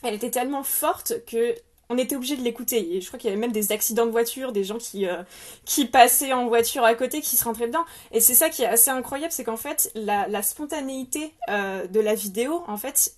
Elle 0.02 0.14
était 0.14 0.30
tellement 0.30 0.62
forte 0.62 1.24
que 1.26 1.54
on 1.88 1.98
était 1.98 2.16
obligé 2.16 2.36
de 2.36 2.42
l'écouter. 2.42 2.96
Et 2.96 3.00
je 3.00 3.06
crois 3.06 3.18
qu'il 3.18 3.30
y 3.30 3.32
avait 3.32 3.40
même 3.40 3.52
des 3.52 3.72
accidents 3.72 4.06
de 4.06 4.10
voiture, 4.10 4.52
des 4.52 4.64
gens 4.64 4.78
qui, 4.78 5.06
euh, 5.06 5.22
qui 5.64 5.86
passaient 5.86 6.32
en 6.32 6.48
voiture 6.48 6.84
à 6.84 6.94
côté, 6.94 7.20
qui 7.20 7.36
se 7.36 7.44
rentraient 7.44 7.68
dedans. 7.68 7.84
Et 8.12 8.20
c'est 8.20 8.34
ça 8.34 8.48
qui 8.48 8.62
est 8.62 8.66
assez 8.66 8.90
incroyable, 8.90 9.32
c'est 9.32 9.44
qu'en 9.44 9.56
fait, 9.56 9.90
la, 9.94 10.42
spontanéité 10.42 11.32
euh, 11.48 11.86
de 11.86 12.00
la 12.00 12.14
vidéo, 12.14 12.62
en 12.66 12.76
fait, 12.76 13.14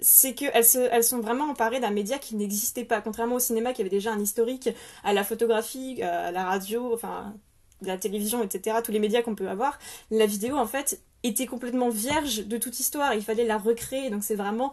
c'est 0.00 0.34
qu'elles 0.34 0.64
elles 0.90 1.04
sont 1.04 1.20
vraiment 1.20 1.50
emparées 1.50 1.80
d'un 1.80 1.90
média 1.90 2.18
qui 2.18 2.34
n'existait 2.34 2.84
pas. 2.84 3.00
Contrairement 3.00 3.36
au 3.36 3.40
cinéma 3.40 3.72
qui 3.72 3.82
avait 3.82 3.90
déjà 3.90 4.12
un 4.12 4.20
historique, 4.20 4.70
à 5.04 5.12
la 5.12 5.24
photographie, 5.24 5.98
euh, 6.02 6.28
à 6.28 6.32
la 6.32 6.44
radio, 6.44 6.92
enfin, 6.94 7.34
la 7.82 7.96
télévision, 7.96 8.42
etc., 8.42 8.78
tous 8.84 8.92
les 8.92 8.98
médias 8.98 9.22
qu'on 9.22 9.34
peut 9.34 9.48
avoir, 9.48 9.78
la 10.10 10.26
vidéo, 10.26 10.56
en 10.56 10.66
fait, 10.66 11.00
était 11.22 11.46
complètement 11.46 11.90
vierge 11.90 12.46
de 12.46 12.56
toute 12.56 12.80
histoire. 12.80 13.14
Il 13.14 13.22
fallait 13.22 13.44
la 13.44 13.58
recréer. 13.58 14.10
Donc 14.10 14.24
c'est 14.24 14.34
vraiment 14.34 14.72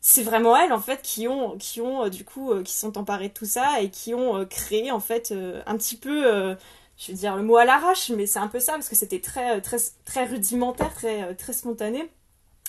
c'est 0.00 0.22
vraiment 0.22 0.56
elles 0.56 0.72
en 0.72 0.80
fait 0.80 1.02
qui 1.02 1.26
ont 1.28 1.56
qui 1.58 1.80
ont 1.80 2.04
euh, 2.04 2.08
du 2.08 2.24
coup 2.24 2.52
euh, 2.52 2.62
qui 2.62 2.74
sont 2.74 2.96
emparées 2.98 3.28
de 3.28 3.34
tout 3.34 3.46
ça 3.46 3.80
et 3.82 3.90
qui 3.90 4.14
ont 4.14 4.36
euh, 4.38 4.44
créé 4.44 4.90
en 4.92 5.00
fait 5.00 5.34
un 5.66 5.76
petit 5.76 5.96
peu 5.96 6.56
je 6.96 7.12
veux 7.12 7.18
dire 7.18 7.36
le 7.36 7.42
mot 7.42 7.56
à 7.56 7.64
l'arrache 7.64 8.10
mais 8.10 8.26
c'est 8.26 8.38
un 8.38 8.48
peu 8.48 8.60
ça 8.60 8.72
parce 8.72 8.88
que 8.88 8.96
c'était 8.96 9.20
très 9.20 9.60
très 9.60 9.78
très 10.04 10.24
rudimentaire 10.24 10.94
très 10.94 11.34
très 11.34 11.52
spontané. 11.52 12.10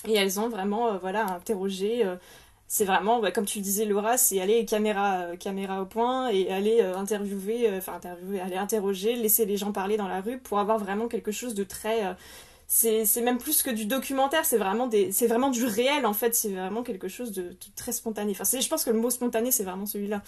Et 0.08 0.14
elles 0.14 0.40
ont 0.40 0.48
vraiment 0.48 0.96
voilà 0.98 1.26
interrogé 1.26 2.04
c'est 2.66 2.84
vraiment 2.84 3.20
comme 3.32 3.44
tu 3.44 3.58
le 3.58 3.64
disais 3.64 3.84
Laura 3.84 4.16
c'est 4.16 4.40
aller 4.40 4.64
caméra 4.64 5.36
caméra 5.38 5.82
au 5.82 5.86
point 5.86 6.28
et 6.30 6.50
aller 6.50 6.80
interviewer 6.80 7.70
enfin 7.76 7.94
interviewer 7.94 8.40
aller 8.40 8.56
interroger 8.56 9.14
laisser 9.14 9.44
les 9.44 9.56
gens 9.56 9.72
parler 9.72 9.96
dans 9.96 10.08
la 10.08 10.20
rue 10.22 10.38
pour 10.38 10.58
avoir 10.58 10.78
vraiment 10.78 11.06
quelque 11.08 11.32
chose 11.32 11.54
de 11.54 11.64
très 11.64 12.16
c'est 12.72 13.20
même 13.20 13.38
plus 13.38 13.64
que 13.64 13.70
du 13.70 13.84
documentaire, 13.84 14.44
c'est 14.44 14.56
vraiment, 14.56 14.88
vraiment 14.88 15.50
du 15.50 15.64
réel 15.64 16.06
en 16.06 16.12
fait, 16.12 16.36
c'est 16.36 16.50
vraiment 16.50 16.84
quelque 16.84 17.08
chose 17.08 17.32
de, 17.32 17.56
très 17.74 17.90
spontané. 17.90 18.30
Enfin, 18.38 18.60
je 18.60 18.68
pense 18.68 18.84
que 18.84 18.90
le 18.90 19.00
mot 19.00 19.10
spontané, 19.10 19.50
c'est 19.50 19.64
vraiment 19.64 19.86
celui-là. 19.86 20.22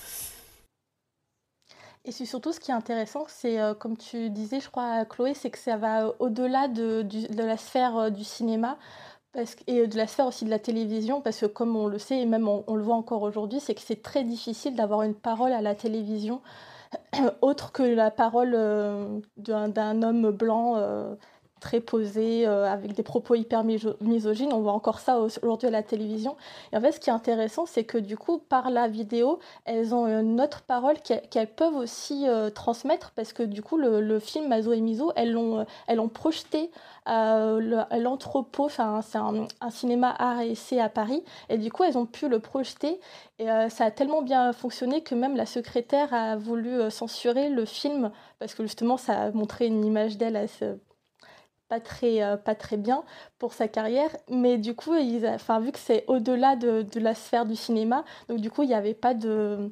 Et 2.04 2.10
c'est 2.10 2.26
surtout 2.26 2.52
ce 2.52 2.58
qui 2.58 2.72
est 2.72 2.74
intéressant, 2.74 3.26
c'est 3.28 3.60
euh, 3.60 3.74
comme 3.74 3.96
tu 3.96 4.28
disais, 4.28 4.58
je 4.58 4.68
crois, 4.68 5.04
Chloé, 5.04 5.34
c'est 5.34 5.50
que 5.50 5.58
ça 5.58 5.76
va 5.76 6.12
au-delà 6.18 6.66
de, 6.66 7.02
de, 7.02 7.42
la 7.44 7.56
sphère 7.56 7.96
euh, 7.96 8.10
du 8.10 8.24
cinéma 8.24 8.76
parce 9.32 9.54
et 9.68 9.86
de 9.86 9.96
la 9.96 10.08
sphère 10.08 10.26
aussi 10.26 10.44
de 10.44 10.50
la 10.50 10.58
télévision, 10.58 11.20
parce 11.20 11.38
que 11.40 11.46
comme 11.46 11.76
on 11.76 11.86
le 11.86 11.98
sait, 11.98 12.18
et 12.18 12.26
même 12.26 12.48
on, 12.48 12.74
le 12.74 12.82
voit 12.82 12.96
encore 12.96 13.22
aujourd'hui, 13.22 13.60
c'est 13.60 13.74
que 13.74 13.80
c'est 13.80 14.02
très 14.02 14.24
difficile 14.24 14.74
d'avoir 14.74 15.02
une 15.02 15.14
parole 15.14 15.52
à 15.52 15.62
la 15.62 15.76
télévision 15.76 16.42
autre 17.40 17.70
que 17.70 17.84
la 17.84 18.10
parole 18.10 18.52
euh, 18.54 19.20
d'un 19.36 20.02
homme 20.02 20.32
blanc 20.32 20.76
très 21.62 21.80
posées, 21.80 22.44
avec 22.46 22.92
des 22.92 23.02
propos 23.02 23.34
hyper 23.34 23.64
misogynes. 23.64 24.52
On 24.52 24.60
voit 24.60 24.72
encore 24.72 24.98
ça 24.98 25.20
aujourd'hui 25.20 25.68
à 25.68 25.70
la 25.70 25.82
télévision. 25.82 26.36
Et 26.72 26.76
en 26.76 26.80
fait, 26.80 26.92
ce 26.92 27.00
qui 27.00 27.08
est 27.08 27.12
intéressant, 27.12 27.66
c'est 27.66 27.84
que 27.84 27.98
du 27.98 28.16
coup, 28.16 28.38
par 28.38 28.70
la 28.70 28.88
vidéo, 28.88 29.38
elles 29.64 29.94
ont 29.94 30.06
une 30.06 30.40
autre 30.40 30.62
parole 30.62 30.96
qu'elles 31.00 31.54
peuvent 31.54 31.76
aussi 31.76 32.26
transmettre, 32.54 33.12
parce 33.12 33.32
que 33.32 33.42
du 33.42 33.62
coup, 33.62 33.76
le, 33.78 34.18
film 34.18 34.48
Mazo 34.48 34.72
et 34.72 34.80
Miso, 34.80 35.12
elles 35.16 35.32
l'ont 35.32 35.64
elles 35.86 36.00
projeté 36.08 36.70
à 37.06 37.98
l'entrepôt, 37.98 38.64
enfin, 38.64 39.00
c'est 39.02 39.18
un, 39.18 39.46
cinéma 39.70 40.14
art 40.18 40.40
et 40.40 40.50
essai 40.50 40.80
à 40.80 40.88
Paris, 40.88 41.22
et 41.48 41.58
du 41.58 41.70
coup, 41.70 41.84
elles 41.84 41.96
ont 41.96 42.06
pu 42.06 42.28
le 42.28 42.40
projeter. 42.40 43.00
Et 43.38 43.46
ça 43.70 43.86
a 43.86 43.90
tellement 43.90 44.22
bien 44.22 44.52
fonctionné 44.52 45.02
que 45.02 45.14
même 45.14 45.36
la 45.36 45.46
secrétaire 45.46 46.12
a 46.12 46.36
voulu 46.36 46.90
censurer 46.90 47.48
le 47.48 47.64
film 47.64 48.10
parce 48.38 48.54
que 48.54 48.62
justement 48.64 48.96
ça 48.96 49.22
a 49.22 49.30
montré 49.30 49.66
une 49.66 49.84
image 49.84 50.18
d'elle 50.18 50.36
pas 51.72 51.80
très, 51.80 52.22
euh, 52.22 52.36
pas 52.36 52.54
très 52.54 52.76
bien 52.76 53.02
pour 53.38 53.54
sa 53.54 53.66
carrière. 53.66 54.10
Mais 54.28 54.58
du 54.58 54.74
coup, 54.74 54.94
ils, 54.94 55.26
enfin, 55.26 55.58
vu 55.58 55.72
que 55.72 55.78
c'est 55.78 56.04
au-delà 56.06 56.54
de, 56.54 56.84
la 56.96 57.14
sphère 57.14 57.46
du 57.46 57.56
cinéma, 57.56 58.04
donc 58.28 58.40
du 58.40 58.50
coup, 58.50 58.62
il 58.62 58.68
n'y 58.68 58.74
avait 58.74 58.92
pas 58.92 59.14
de, 59.14 59.70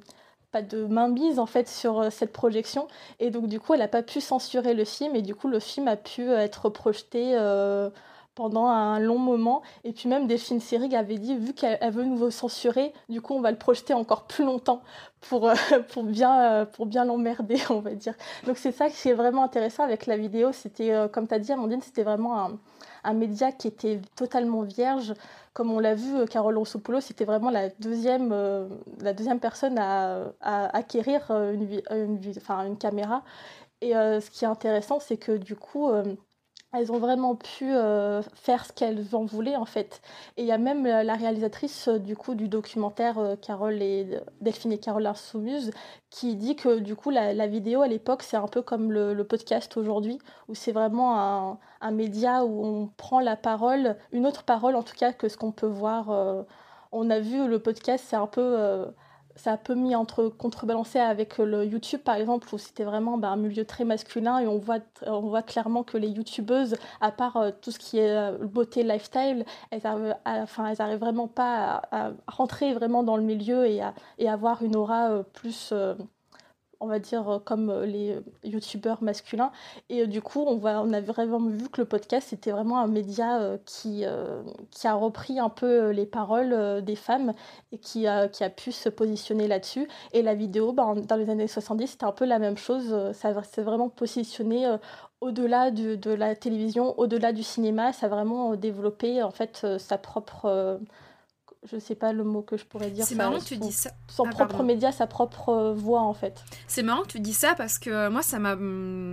pas 0.51 0.63
de 0.63 0.87
mainmise 0.87 1.39
en 1.39 1.45
fait 1.45 1.69
sur 1.69 2.01
euh, 2.01 2.09
cette 2.11 2.33
projection. 2.33 2.89
Et 3.19 3.29
donc 3.31 3.49
du 3.49 3.61
coup, 3.61 3.75
elle 3.75 3.81
n'a 3.81 3.89
pas 3.89 4.03
pu 4.03 4.23
censurer 4.23 4.73
le 4.73 4.87
film 4.87 5.15
et 5.15 5.21
du 5.21 5.35
coup, 5.35 5.49
le 5.49 5.61
film 5.61 5.89
a 5.89 5.97
pu 5.97 6.31
être 6.31 6.71
projeté. 6.71 7.33
Euh, 7.35 7.91
pendant 8.40 8.68
un 8.68 8.98
long 9.00 9.18
moment. 9.18 9.61
Et 9.85 9.92
puis 9.92 10.09
même 10.09 10.26
Delphine 10.26 10.61
Seyrig 10.61 10.94
avait 10.94 11.18
dit, 11.18 11.37
vu 11.37 11.53
qu'elle 11.53 11.79
veut 11.92 12.05
nous 12.05 12.31
censurer, 12.31 12.94
du 13.11 13.20
coup 13.20 13.35
on 13.35 13.42
va 13.42 13.50
le 13.50 13.59
projeter 13.59 13.92
encore 13.92 14.22
plus 14.22 14.46
longtemps 14.46 14.81
pour, 15.29 15.46
euh, 15.46 15.55
pour 15.92 16.05
bien, 16.05 16.40
euh, 16.40 16.64
pour 16.64 16.87
bien 16.87 17.05
l'emmerder, 17.05 17.59
on 17.70 17.81
va 17.81 17.90
dire. 17.90 18.14
Donc 18.46 18.57
c'est 18.57 18.72
ça 18.72 18.88
qui 18.88 19.11
est 19.11 19.12
vraiment 19.12 19.44
intéressant 19.44 19.83
avec 19.83 20.07
la 20.07 20.16
vidéo. 20.16 20.53
C'était, 20.53 20.90
euh, 20.90 21.07
comme 21.07 21.29
tu 21.29 21.35
as 21.35 21.38
dit 21.38 21.53
Amandine, 21.53 21.83
c'était 21.83 22.03
vraiment 22.03 22.59
un, 23.05 23.12
média 23.12 23.53
qui 23.53 23.68
était 23.68 24.00
totalement 24.16 24.62
vierge. 24.62 25.12
Comme 25.53 25.70
on 25.70 25.81
l'a 25.81 25.94
vu, 25.94 26.24
Carole 26.24 26.57
Rossopoulos, 26.57 27.03
c'était 27.03 27.26
vraiment 27.26 27.50
la 27.50 27.68
deuxième, 27.68 28.35
la 29.03 29.12
deuxième 29.12 29.40
personne 29.40 29.79
à, 29.79 30.33
acquérir 30.40 31.31
une, 31.31 31.83
une 31.90 32.79
caméra. 32.79 33.22
Et 33.83 33.92
ce 33.92 34.31
qui 34.31 34.44
est 34.44 34.48
intéressant, 34.48 35.00
c'est 35.00 35.16
que 35.16 35.33
du 35.33 35.57
coup 35.57 35.90
elles 36.73 36.93
ont 36.93 36.99
vraiment 36.99 37.35
pu 37.35 37.65
euh, 37.65 38.23
faire 38.35 38.65
ce 38.65 38.73
qu'elles 38.73 39.05
en 39.13 39.25
voulaient 39.25 39.57
en 39.57 39.65
fait. 39.65 40.01
Et 40.37 40.43
il 40.43 40.47
y 40.47 40.53
a 40.53 40.59
même 40.59 40.87
euh, 40.87 41.03
la 41.03 41.15
réalisatrice 41.15 41.89
euh, 41.89 41.99
du 41.99 42.17
coup 42.17 42.35
du 42.35 42.49
documentaire 42.49 43.37
Carole 43.43 43.83
et 43.83 44.21
Delphine 44.41 44.73
et 44.73 44.79
Carole 44.79 45.07
Insoumise 45.07 45.73
qui 46.11 46.37
dit 46.37 46.57
que 46.57 46.79
du 46.79 46.95
coup 46.95 47.11
la, 47.11 47.47
vidéo 47.47 47.83
à 47.83 47.89
l'époque 47.89 48.23
c'est 48.23 48.37
un 48.37 48.47
peu 48.47 48.63
comme 48.63 48.93
le, 48.93 49.25
podcast 49.25 49.77
aujourd'hui 49.77 50.19
où 50.49 50.55
c'est 50.55 50.73
vraiment 50.73 51.19
un, 51.21 51.59
un, 51.81 51.91
média 51.91 52.45
où 52.45 52.65
on 52.65 52.87
prend 52.97 53.21
la 53.21 53.37
parole, 53.37 53.97
une 54.13 54.27
autre 54.27 54.45
parole 54.45 54.77
en 54.77 54.83
tout 54.83 54.97
cas 54.97 55.13
que 55.13 55.29
ce 55.29 55.37
qu'on 55.37 55.53
peut 55.53 55.67
voir. 55.67 56.09
on 56.93 57.11
a 57.11 57.21
vu 57.21 57.47
le 57.49 57.59
podcast 57.59 58.05
c'est 58.09 58.17
un 58.17 58.27
peu 58.27 58.87
ça 59.40 59.53
a 59.53 59.57
peu 59.57 59.74
mis 59.74 59.96
entre 59.96 60.29
contrebalancé 60.29 60.98
avec 60.98 61.38
le 61.38 61.64
YouTube 61.64 62.00
par 62.00 62.16
exemple 62.16 62.46
où 62.53 62.59
c'était 62.59 62.85
vraiment 62.85 63.16
bah, 63.16 63.31
un 63.31 63.37
milieu 63.37 63.64
très 63.64 63.85
masculin 63.85 64.38
et 64.38 64.46
on 64.46 64.59
voit 64.59 64.81
on 65.07 65.20
voit 65.20 65.42
clairement 65.42 65.83
que 65.83 65.96
les 65.96 66.09
youtubeuses 66.09 66.76
à 67.00 67.11
part 67.11 67.38
euh, 67.38 67.50
tout 67.62 67.70
ce 67.70 67.79
qui 67.79 67.98
est 67.98 68.11
euh, 68.11 68.37
beauté 68.38 68.83
lifestyle 68.83 69.46
elles 69.70 69.87
arrivent 69.87 70.16
enfin 70.26 70.66
elles 70.66 70.83
arrivent 70.83 70.98
vraiment 71.00 71.26
pas 71.26 71.83
à, 71.90 72.11
rentrer 72.26 72.74
vraiment 72.74 73.03
dans 73.03 73.16
le 73.16 73.22
milieu 73.22 73.66
et 73.66 73.81
à 73.81 73.94
et 74.18 74.29
avoir 74.29 74.62
une 74.62 74.76
aura 74.76 75.11
euh, 75.11 75.22
plus 75.22 75.72
on 76.81 76.87
va 76.87 76.99
dire, 76.99 77.29
euh, 77.29 77.38
comme 77.38 77.71
euh, 77.71 77.87
les 77.87 78.19
youtubeurs 78.43 79.03
masculins. 79.03 79.53
Et 79.88 80.03
euh, 80.03 80.07
du 80.07 80.23
coup, 80.23 80.43
on, 80.47 80.57
va, 80.57 80.83
on 80.83 80.93
a 80.93 81.01
vraiment 81.01 81.38
vu 81.38 81.69
que 81.69 81.83
le 81.83 81.87
podcast, 81.87 82.29
c'était 82.31 82.51
vraiment 82.51 82.81
un 82.81 82.87
média 82.87 83.59
qui, 83.66 84.05
qui 84.71 84.87
a 84.87 84.95
repris 84.95 85.38
un 85.38 85.49
peu 85.49 85.90
les 85.90 86.07
paroles 86.07 86.83
des 86.83 86.97
femmes 86.97 87.35
et 87.73 87.79
qui 87.79 88.07
a, 88.07 88.29
qui 88.29 88.45
a 88.45 88.51
pu 88.51 88.73
se 88.73 88.88
positionner 88.88 89.47
là-dessus. 89.49 89.88
Et 90.12 90.23
la 90.23 90.35
vidéo, 90.35 90.73
ben, 90.73 90.95
dans 90.95 91.16
les 91.16 91.31
années 91.31 91.47
70, 91.47 91.87
c'était 91.87 92.05
un 92.05 92.12
peu 92.12 92.25
la 92.25 92.38
même 92.38 92.57
chose. 92.57 92.95
Ça 93.12 93.43
s'est 93.43 93.62
vraiment 93.62 93.88
positionné 93.88 94.77
au-delà 95.21 95.71
de, 95.71 95.95
de, 95.97 96.11
la 96.11 96.35
télévision, 96.35 96.99
au-delà 96.99 97.33
du 97.33 97.43
cinéma. 97.43 97.93
Ça 97.93 98.07
a 98.07 98.09
vraiment 98.09 98.57
développé, 98.57 99.23
en 99.23 99.31
fait, 99.31 99.66
sa 99.79 99.99
propre 99.99 100.79
je 101.70 101.79
sais 101.79 101.94
pas 101.94 102.12
le 102.12 102.25
mot 102.25 102.42
que 102.42 102.57
je 102.57 102.64
pourrais 102.64 102.90
dire. 102.90 103.05
C'est 103.05 103.14
marrant 103.14 103.38
que 103.38 103.44
tu 103.44 103.59
dis 103.59 103.73
ça. 103.73 103.90
Son 104.09 104.25
ah, 104.25 104.31
propre 104.31 104.62
média, 104.62 104.92
sa 104.92 105.07
propre 105.07 105.51
euh, 105.51 105.75
voix 105.75 106.01
en 106.01 106.14
fait. 106.14 106.42
C'est 106.66 106.83
marrant 106.83 107.03
que 107.03 107.09
tu 107.09 107.20
dis 107.20 107.35
ça 107.35 107.55
parce 107.55 107.79
que 107.79 108.09
moi 108.09 108.23
ça 108.23 108.38
m'a 108.38 108.57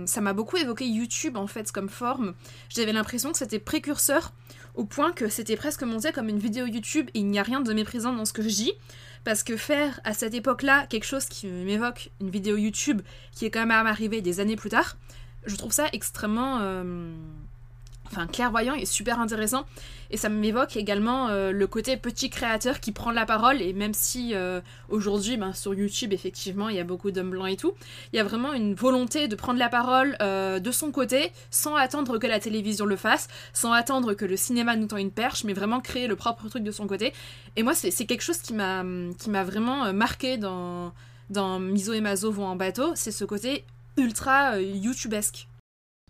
ça 0.06 0.20
m'a 0.20 0.32
beaucoup 0.32 0.56
évoqué 0.56 0.86
YouTube 0.86 1.36
en 1.36 1.46
fait 1.46 1.70
comme 1.72 1.90
forme. 1.90 2.34
J'avais 2.70 2.92
l'impression 2.92 3.32
que 3.32 3.38
c'était 3.38 3.58
précurseur 3.58 4.32
au 4.74 4.84
point 4.84 5.12
que 5.12 5.28
c'était 5.28 5.56
presque 5.56 5.82
monté 5.82 6.10
comme 6.12 6.28
une 6.28 6.38
vidéo 6.38 6.66
YouTube 6.66 7.10
et 7.12 7.18
il 7.18 7.26
n'y 7.26 7.38
a 7.38 7.42
rien 7.42 7.60
de 7.60 7.72
méprisant 7.74 8.14
dans 8.14 8.24
ce 8.24 8.32
que 8.32 8.42
je 8.42 8.48
dis 8.48 8.72
parce 9.24 9.42
que 9.42 9.56
faire 9.56 10.00
à 10.04 10.14
cette 10.14 10.32
époque-là 10.32 10.86
quelque 10.86 11.04
chose 11.04 11.26
qui 11.26 11.48
m'évoque 11.48 12.10
une 12.20 12.30
vidéo 12.30 12.56
YouTube 12.56 13.02
qui 13.32 13.44
est 13.44 13.50
quand 13.50 13.66
même 13.66 13.86
arrivée 13.86 14.22
des 14.22 14.40
années 14.40 14.56
plus 14.56 14.70
tard, 14.70 14.96
je 15.44 15.54
trouve 15.56 15.72
ça 15.72 15.86
extrêmement 15.92 16.60
euh, 16.60 17.12
enfin 18.06 18.26
clairvoyant 18.26 18.74
et 18.74 18.86
super 18.86 19.20
intéressant. 19.20 19.66
Et 20.10 20.16
ça 20.16 20.28
m'évoque 20.28 20.76
également 20.76 21.28
euh, 21.28 21.52
le 21.52 21.66
côté 21.66 21.96
petit 21.96 22.30
créateur 22.30 22.80
qui 22.80 22.92
prend 22.92 23.10
la 23.10 23.26
parole. 23.26 23.60
Et 23.60 23.72
même 23.72 23.94
si 23.94 24.34
euh, 24.34 24.60
aujourd'hui, 24.88 25.36
ben, 25.36 25.52
sur 25.52 25.74
YouTube, 25.74 26.12
effectivement, 26.12 26.68
il 26.68 26.76
y 26.76 26.80
a 26.80 26.84
beaucoup 26.84 27.10
d'hommes 27.10 27.30
blancs 27.30 27.50
et 27.50 27.56
tout, 27.56 27.74
il 28.12 28.16
y 28.16 28.20
a 28.20 28.24
vraiment 28.24 28.52
une 28.52 28.74
volonté 28.74 29.28
de 29.28 29.36
prendre 29.36 29.58
la 29.58 29.68
parole 29.68 30.16
euh, 30.22 30.58
de 30.58 30.70
son 30.70 30.90
côté 30.90 31.32
sans 31.50 31.74
attendre 31.74 32.18
que 32.18 32.26
la 32.26 32.40
télévision 32.40 32.86
le 32.86 32.96
fasse, 32.96 33.28
sans 33.52 33.72
attendre 33.72 34.14
que 34.14 34.24
le 34.24 34.36
cinéma 34.36 34.76
nous 34.76 34.86
tend 34.86 34.96
une 34.96 35.10
perche, 35.10 35.44
mais 35.44 35.52
vraiment 35.52 35.80
créer 35.80 36.06
le 36.06 36.16
propre 36.16 36.48
truc 36.48 36.64
de 36.64 36.72
son 36.72 36.86
côté. 36.86 37.12
Et 37.56 37.62
moi, 37.62 37.74
c'est 37.74 38.06
quelque 38.06 38.22
chose 38.22 38.38
qui 38.38 38.54
m'a 38.54 38.82
vraiment 39.44 39.92
marqué 39.92 40.36
dans, 40.38 40.92
dans 41.30 41.58
Miso 41.58 41.92
et 41.92 42.00
Mazo 42.00 42.30
vont 42.30 42.46
en 42.46 42.56
bateau. 42.56 42.92
C'est 42.94 43.10
ce 43.10 43.24
côté 43.24 43.64
ultra 43.96 44.60
YouTubesque 44.60 45.48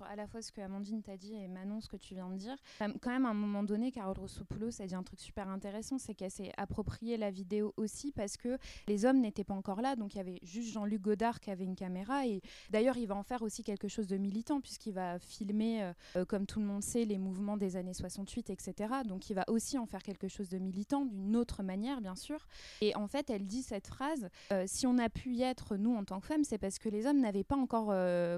à 0.08 0.16
la 0.16 0.26
fois 0.26 0.40
ce 0.40 0.50
que 0.50 0.60
Amandine 0.60 1.02
t'a 1.02 1.16
dit 1.16 1.34
et 1.34 1.48
Manon 1.48 1.80
ce 1.80 1.88
que 1.88 1.96
tu 1.96 2.14
viens 2.14 2.30
de 2.30 2.36
dire. 2.36 2.56
Quand 2.78 3.10
même, 3.10 3.26
à 3.26 3.30
un 3.30 3.34
moment 3.34 3.62
donné, 3.62 3.92
Carole 3.92 4.18
Rossopoulos 4.18 4.80
a 4.80 4.86
dit 4.86 4.94
un 4.94 5.02
truc 5.02 5.20
super 5.20 5.48
intéressant, 5.48 5.98
c'est 5.98 6.14
qu'elle 6.14 6.30
s'est 6.30 6.52
appropriée 6.56 7.16
la 7.16 7.30
vidéo 7.30 7.74
aussi 7.76 8.10
parce 8.12 8.36
que 8.36 8.58
les 8.86 9.04
hommes 9.04 9.20
n'étaient 9.20 9.44
pas 9.44 9.54
encore 9.54 9.82
là, 9.82 9.96
donc 9.96 10.14
il 10.14 10.18
y 10.18 10.20
avait 10.20 10.40
juste 10.42 10.72
Jean-Luc 10.72 11.02
Godard 11.02 11.40
qui 11.40 11.50
avait 11.50 11.64
une 11.64 11.76
caméra 11.76 12.26
et 12.26 12.40
d'ailleurs 12.70 12.96
il 12.96 13.06
va 13.06 13.16
en 13.16 13.22
faire 13.22 13.42
aussi 13.42 13.62
quelque 13.62 13.88
chose 13.88 14.06
de 14.06 14.16
militant 14.16 14.60
puisqu'il 14.60 14.94
va 14.94 15.18
filmer, 15.18 15.82
euh, 15.82 15.92
euh, 16.16 16.24
comme 16.24 16.46
tout 16.46 16.60
le 16.60 16.66
monde 16.66 16.82
sait, 16.82 17.04
les 17.04 17.18
mouvements 17.18 17.56
des 17.56 17.76
années 17.76 17.94
68, 17.94 18.50
etc. 18.50 18.94
Donc 19.06 19.28
il 19.28 19.34
va 19.34 19.44
aussi 19.48 19.78
en 19.78 19.86
faire 19.86 20.02
quelque 20.02 20.28
chose 20.28 20.48
de 20.48 20.58
militant 20.58 21.04
d'une 21.04 21.36
autre 21.36 21.62
manière, 21.62 22.00
bien 22.00 22.16
sûr. 22.16 22.46
Et 22.80 22.96
en 22.96 23.08
fait, 23.08 23.28
elle 23.28 23.46
dit 23.46 23.62
cette 23.62 23.86
phrase, 23.86 24.30
euh, 24.52 24.64
si 24.66 24.86
on 24.86 24.96
a 24.98 25.10
pu 25.10 25.34
y 25.34 25.42
être, 25.42 25.76
nous, 25.76 25.94
en 25.94 26.04
tant 26.04 26.20
que 26.20 26.26
femmes, 26.26 26.44
c'est 26.44 26.58
parce 26.58 26.78
que 26.78 26.88
les 26.88 27.06
hommes 27.06 27.20
n'avaient 27.20 27.44
pas 27.44 27.56
encore 27.56 27.94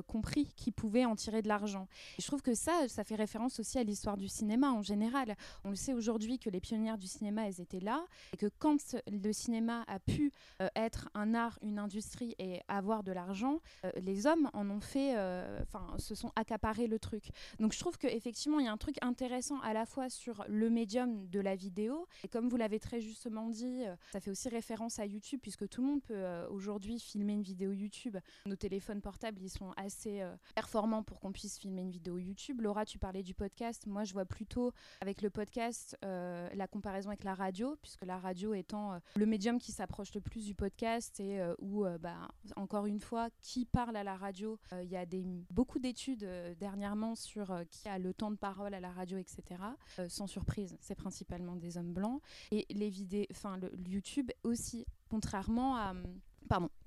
compris 0.06 0.46
qu'ils 0.56 0.72
pouvaient 0.72 1.04
en 1.04 1.14
tirer 1.14 1.42
de 1.42 1.48
l'argent 1.48 1.59
je 1.66 2.26
trouve 2.26 2.42
que 2.42 2.54
ça, 2.54 2.88
ça 2.88 3.04
fait 3.04 3.14
référence 3.14 3.60
aussi 3.60 3.78
à 3.78 3.82
l'histoire 3.82 4.16
du 4.16 4.28
cinéma 4.28 4.70
en 4.70 4.82
général. 4.82 5.36
On 5.64 5.70
le 5.70 5.76
sait 5.76 5.94
aujourd'hui 5.94 6.38
que 6.38 6.50
les 6.50 6.60
pionnières 6.60 6.98
du 6.98 7.06
cinéma, 7.06 7.46
elles 7.46 7.60
étaient 7.60 7.80
là, 7.80 8.04
et 8.32 8.36
que 8.36 8.46
quand 8.58 8.96
le 9.10 9.32
cinéma 9.32 9.84
a 9.86 9.98
pu 9.98 10.32
euh, 10.60 10.68
être 10.76 11.08
un 11.14 11.34
art, 11.34 11.58
une 11.62 11.78
industrie 11.78 12.34
et 12.38 12.60
avoir 12.68 13.02
de 13.02 13.12
l'argent, 13.12 13.60
euh, 13.84 13.90
les 13.96 14.26
hommes 14.26 14.50
en 14.52 14.68
ont 14.70 14.80
fait, 14.80 15.16
euh, 15.16 15.60
enfin, 15.62 15.98
se 15.98 16.14
sont 16.14 16.32
accaparés 16.36 16.86
le 16.86 16.98
truc. 16.98 17.30
Donc 17.58 17.72
je 17.72 17.78
trouve 17.78 17.98
qu'effectivement, 17.98 18.58
il 18.58 18.66
y 18.66 18.68
a 18.68 18.72
un 18.72 18.76
truc 18.76 18.96
intéressant 19.02 19.60
à 19.60 19.72
la 19.72 19.86
fois 19.86 20.08
sur 20.08 20.44
le 20.48 20.70
médium 20.70 21.28
de 21.28 21.40
la 21.40 21.56
vidéo, 21.56 22.06
et 22.24 22.28
comme 22.28 22.48
vous 22.48 22.56
l'avez 22.56 22.78
très 22.78 23.00
justement 23.00 23.48
dit, 23.48 23.82
ça 24.12 24.20
fait 24.20 24.30
aussi 24.30 24.48
référence 24.48 24.98
à 24.98 25.06
YouTube, 25.06 25.40
puisque 25.42 25.68
tout 25.68 25.80
le 25.82 25.88
monde 25.88 26.02
peut 26.02 26.24
aujourd'hui 26.50 26.98
filmer 26.98 27.32
une 27.32 27.42
vidéo 27.42 27.72
YouTube. 27.72 28.16
Nos 28.46 28.56
téléphones 28.56 29.00
portables, 29.00 29.40
ils 29.42 29.50
sont 29.50 29.72
assez 29.76 30.22
performants 30.54 31.02
pour 31.02 31.20
qu'on 31.20 31.32
puisse 31.32 31.49
filmer 31.58 31.82
une 31.82 31.90
vidéo 31.90 32.18
YouTube. 32.18 32.60
Laura, 32.60 32.84
tu 32.84 32.98
parlais 32.98 33.22
du 33.22 33.34
podcast. 33.34 33.86
Moi, 33.86 34.04
je 34.04 34.12
vois 34.12 34.24
plutôt 34.24 34.72
avec 35.00 35.22
le 35.22 35.30
podcast 35.30 35.96
euh, 36.04 36.48
la 36.54 36.66
comparaison 36.66 37.10
avec 37.10 37.24
la 37.24 37.34
radio, 37.34 37.76
puisque 37.82 38.04
la 38.04 38.18
radio 38.18 38.54
étant 38.54 38.92
euh, 38.92 38.98
le 39.16 39.26
médium 39.26 39.58
qui 39.58 39.72
s'approche 39.72 40.14
le 40.14 40.20
plus 40.20 40.44
du 40.44 40.54
podcast 40.54 41.20
et 41.20 41.40
euh, 41.40 41.54
où, 41.60 41.84
bah, 42.00 42.28
encore 42.56 42.86
une 42.86 43.00
fois, 43.00 43.28
qui 43.40 43.64
parle 43.64 43.96
à 43.96 44.04
la 44.04 44.16
radio. 44.16 44.58
Il 44.82 44.88
y 44.88 44.96
a 44.96 45.06
beaucoup 45.50 45.78
d'études 45.78 46.28
dernièrement 46.58 47.14
sur 47.14 47.54
qui 47.70 47.88
a 47.88 47.98
le 47.98 48.14
temps 48.14 48.30
de 48.30 48.36
parole 48.36 48.74
à 48.74 48.80
la 48.80 48.90
radio, 48.90 49.18
etc. 49.18 49.60
sans 50.08 50.26
surprise, 50.26 50.76
c'est 50.80 50.94
principalement 50.94 51.56
des 51.56 51.76
hommes 51.76 51.92
blancs. 51.92 52.20
Et 52.50 52.66
les 52.70 52.88
vidéos, 52.88 53.26
enfin, 53.30 53.58
le 53.58 53.70
YouTube 53.88 54.30
aussi, 54.44 54.86
contrairement 55.08 55.76
à 55.76 55.94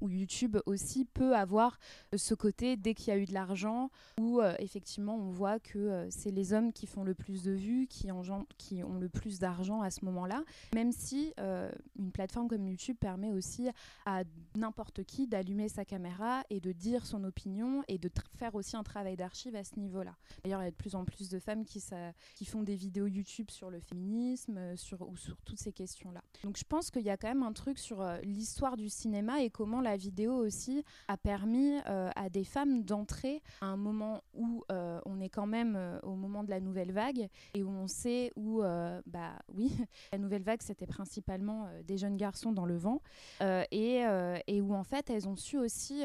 où 0.02 0.10
YouTube 0.10 0.58
aussi 0.66 1.06
peut 1.06 1.36
avoir 1.36 1.80
ce 2.16 2.34
côté 2.34 2.76
dès 2.76 2.94
qu'il 2.94 3.08
y 3.08 3.12
a 3.12 3.18
eu 3.18 3.26
de 3.26 3.34
l'argent, 3.34 3.90
où 4.20 4.42
euh, 4.42 4.54
effectivement 4.60 5.16
on 5.16 5.30
voit 5.30 5.60
que 5.60 5.78
euh, 5.78 6.10
c'est 6.10 6.32
les 6.32 6.54
hommes 6.54 6.74
qui 6.74 6.88
font 6.88 7.04
le 7.04 7.14
plus 7.14 7.44
de 7.44 7.52
vues, 7.52 7.88
qui, 7.88 8.12
ont 8.12 8.24
le 9.00 9.10
plus 9.10 9.40
d'argent 9.40 9.82
à 9.82 9.90
ce 9.90 10.04
moment-là, 10.06 10.44
même 10.74 10.92
si 10.92 11.34
euh, 11.40 11.72
une 11.98 12.12
plateforme 12.12 12.48
comme 12.48 12.68
YouTube 12.68 12.98
permet 13.00 13.32
aussi 13.32 13.70
à 14.06 14.24
n'importe 14.56 15.04
qui 15.04 15.28
d'allumer 15.28 15.70
sa 15.70 15.86
caméra 15.86 16.44
et 16.50 16.60
de 16.60 16.72
dire 16.72 17.06
son 17.06 17.24
opinion 17.24 17.84
et 17.88 17.98
de 17.98 18.10
faire 18.38 18.56
aussi 18.56 18.76
un 18.76 18.84
travail 18.84 19.16
d'archive 19.16 19.56
à 19.56 19.64
ce 19.64 19.80
niveau-là. 19.80 20.16
D'ailleurs, 20.44 20.62
il 20.62 20.66
y 20.66 20.68
a 20.68 20.72
de 20.72 20.76
plus 20.76 20.96
en 20.96 21.06
plus 21.06 21.30
de 21.30 21.40
femmes 21.40 21.66
qui, 21.66 21.82
font 22.46 22.64
des 22.64 22.76
vidéos 22.76 23.08
YouTube 23.08 23.50
sur 23.50 23.70
le 23.70 23.80
féminisme 23.80 24.60
ou 25.00 25.18
sur 25.18 25.42
toutes 25.46 25.60
ces 25.60 25.72
questions-là. 25.72 26.22
Donc 26.44 26.58
je 26.58 26.66
pense 26.66 26.92
qu'il 26.92 27.04
y 27.04 27.10
a 27.10 27.18
quand 27.18 27.30
même 27.30 27.44
un 27.44 27.54
truc 27.54 27.80
sur 27.80 28.06
l'histoire 28.24 28.76
du 28.76 28.90
cinéma 28.90 29.42
et 29.42 29.50
comment 29.54 29.80
la 29.80 29.96
vidéo 29.96 30.34
aussi 30.34 30.84
a 31.08 31.16
permis 31.16 31.78
euh, 31.88 32.10
à 32.16 32.30
des 32.30 32.44
femmes 32.44 32.84
d'entrer 32.84 33.42
à 33.62 33.68
un 33.68 33.78
moment 33.78 34.22
où 34.34 34.64
euh, 34.72 35.00
on 35.06 35.22
est 35.22 35.30
quand 35.30 35.46
même 35.46 35.76
euh, 35.78 36.00
au 36.02 36.16
moment 36.16 36.44
de 36.44 36.50
la 36.50 36.60
nouvelle 36.60 36.92
vague 36.92 37.30
et 37.54 37.64
où 37.64 37.70
on 37.70 37.88
sait 37.88 38.32
où, 38.36 38.62
bah 39.06 39.34
oui, 39.54 39.72
la 40.12 40.18
nouvelle 40.18 40.44
vague 40.44 40.62
c'était 40.62 40.88
principalement 40.88 41.70
des 41.86 41.98
jeunes 41.98 42.18
garçons 42.18 42.52
dans 42.52 42.66
le 42.66 42.76
vent 42.76 43.02
et, 43.72 44.02
et, 44.48 44.62
où 44.62 44.74
en 44.74 44.84
fait 44.84 45.10
elles 45.10 45.28
ont 45.28 45.36
su 45.36 45.58
aussi 45.58 46.04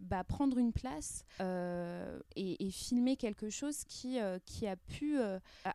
bah, 0.00 0.22
prendre 0.24 0.58
une 0.58 0.72
place 0.72 1.24
et, 1.40 2.70
filmer 2.70 3.16
quelque 3.16 3.48
chose 3.50 3.84
qui, 3.84 4.18
qui 4.44 4.66
a 4.66 4.76
pu 4.76 5.18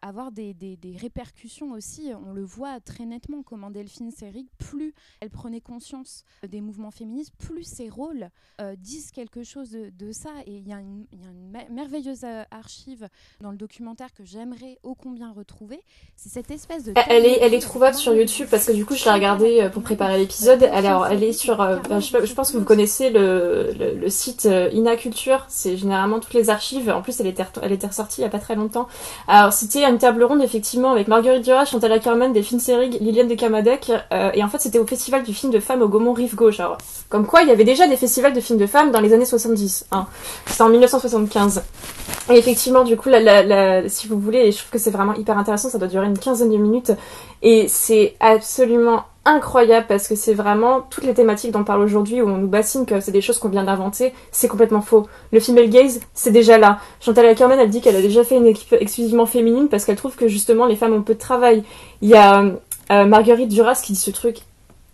avoir 0.02 0.32
des, 0.32 0.54
des, 0.54 0.78
des, 0.78 0.96
répercussions 0.96 1.72
aussi. 1.72 2.12
On 2.26 2.32
le 2.34 2.44
voit 2.44 2.80
très 2.80 3.06
nettement 3.06 3.44
comment 3.44 3.72
Delphine 3.72 4.12
Seyrig, 4.12 4.48
plus 4.58 4.94
elle 5.20 5.30
prenait 5.30 5.62
conscience 5.62 6.24
des 6.48 6.62
mouvements 6.62 6.92
féministes, 6.92 7.01
plus 7.38 7.64
ses 7.64 7.90
rôles 7.90 8.30
euh, 8.60 8.76
disent 8.78 9.12
quelque 9.12 9.44
chose 9.44 9.72
de, 9.72 10.12
ça. 10.12 10.30
Et 10.46 10.52
il 10.52 10.68
y, 10.68 10.74
a 10.74 10.80
une, 10.80 11.06
merveilleuse 11.70 12.24
euh, 12.24 12.44
archive 12.52 13.08
dans 13.40 13.52
le 13.52 13.58
documentaire 13.58 14.14
que 14.14 14.24
j'aimerais 14.24 14.78
ô 14.84 14.96
combien 14.96 15.32
retrouver. 15.32 15.80
C'est 16.16 16.30
cette 16.30 16.52
espèce 16.52 16.84
de... 16.86 16.94
Elle 17.08 17.26
est, 17.26 17.40
elle 17.42 17.54
est 17.54 17.60
trouvable 17.60 17.96
sur 17.96 18.14
YouTube 18.14 18.48
parce 18.52 18.66
que 18.66 18.72
du 18.72 18.86
coup 18.86 18.96
je 18.96 19.06
l'ai 19.06 19.12
regardée 19.12 19.62
euh, 19.62 19.70
pour 19.70 19.82
préparer 19.84 20.18
l'épisode. 20.18 20.64
Alors 20.64 21.08
elle 21.08 21.24
est 21.24 21.34
sur... 21.34 21.58
Je, 21.58 22.34
pense 22.34 22.52
que 22.52 22.58
vous 22.58 22.66
connaissez 22.66 23.10
le, 23.10 23.72
le, 24.00 24.10
site 24.10 24.48
Inaculture. 24.74 25.46
C'est 25.48 25.78
généralement 25.78 26.20
toutes 26.20 26.34
les 26.34 26.50
archives. 26.50 26.90
En 26.90 27.02
plus 27.02 27.20
elle 27.20 27.28
était, 27.28 27.46
elle 27.62 27.72
était 27.72 27.88
ressortie 27.88 28.22
il 28.22 28.24
n'y 28.24 28.28
a 28.28 28.32
pas 28.32 28.40
très 28.40 28.56
longtemps. 28.56 28.88
Alors 29.28 29.54
c'était 29.54 29.84
une 29.84 29.98
table 29.98 30.24
ronde 30.24 30.42
effectivement 30.42 30.92
avec 30.92 31.08
Marguerite 31.08 31.44
Duras, 31.44 31.66
Chantal 31.66 31.92
Ackerman, 31.92 32.34
Delphine 32.34 32.60
Seyrig, 32.60 32.98
Liliane 33.02 33.28
de 33.28 33.36
Kamadec. 33.36 33.92
et 34.34 34.44
en 34.44 34.50
fait 34.50 34.60
c'était 34.60 34.80
au 34.80 34.86
festival 34.86 35.24
du 35.24 35.34
film 35.34 35.52
de 35.52 35.60
femmes 35.60 35.82
au 35.82 35.88
Gaumont 35.88 36.14
Rive 36.14 36.36
Gauche. 36.36 36.60
Alors, 36.60 36.78
comme 37.12 37.26
quoi, 37.26 37.42
il 37.42 37.50
y 37.50 37.52
avait 37.52 37.66
déjà 37.66 37.88
des 37.90 37.98
festivals 37.98 38.32
de 38.32 38.40
films 38.40 38.58
de 38.58 38.66
femmes 38.66 38.92
dans 38.92 39.02
les 39.02 39.14
années 39.14 39.26
70. 39.26 39.88
Hein. 39.92 40.08
C'était 40.46 40.62
en 40.62 40.70
1975. 40.70 41.62
Et 42.30 42.38
effectivement, 42.38 42.86
du 42.86 42.96
coup, 42.96 43.10
si 43.88 44.08
vous 44.08 44.18
voulez, 44.18 44.52
je 44.54 44.58
trouve 44.60 44.72
que 44.72 44.78
c'est 44.78 44.92
vraiment 44.92 45.14
hyper 45.16 45.38
intéressant, 45.38 45.68
ça 45.68 45.78
doit 45.78 45.90
durer 45.90 46.06
une 46.06 46.18
quinzaine 46.18 46.50
de 46.50 46.56
minutes. 46.56 46.94
Et 47.42 47.68
c'est 47.68 48.16
absolument 48.22 49.04
incroyable 49.26 49.88
parce 49.88 50.08
que 50.08 50.16
c'est 50.16 50.34
vraiment 50.34 50.82
toutes 50.90 51.04
les 51.04 51.14
thématiques 51.14 51.52
dont 51.52 51.60
on 51.60 51.64
parle 51.66 51.82
aujourd'hui 51.82 52.22
où 52.22 52.30
on 52.30 52.38
nous 52.38 52.48
bassine 52.48 52.86
que 52.86 53.02
c'est 53.02 53.12
des 53.12 53.22
choses 53.22 53.38
qu'on 53.40 53.50
vient 53.50 53.66
d'inventer, 53.66 54.14
c'est 54.32 54.48
complètement 54.48 54.82
faux. 54.82 55.06
Le 55.34 55.42
female 55.42 55.70
gaze, 55.70 56.00
c'est 56.14 56.32
déjà 56.32 56.58
là. 56.58 56.80
Chantal 57.02 57.26
Ackerman, 57.26 57.60
elle 57.60 57.70
dit 57.70 57.82
qu'elle 57.82 57.98
a 57.98 58.02
déjà 58.02 58.24
fait 58.24 58.38
une 58.38 58.48
équipe 58.48 58.74
exclusivement 58.80 59.26
féminine 59.26 59.68
parce 59.68 59.84
qu'elle 59.84 59.98
trouve 59.98 60.16
que 60.16 60.30
justement 60.30 60.66
les 60.66 60.78
femmes 60.78 60.94
ont 60.94 61.04
peu 61.04 61.14
de 61.14 61.20
travail. 61.20 61.64
Il 62.02 62.08
y 62.10 62.16
a 62.16 62.46
euh, 62.92 63.06
Marguerite 63.06 63.50
Duras 63.50 63.82
qui 63.84 63.94
dit 63.94 64.00
ce 64.00 64.12
truc 64.12 64.44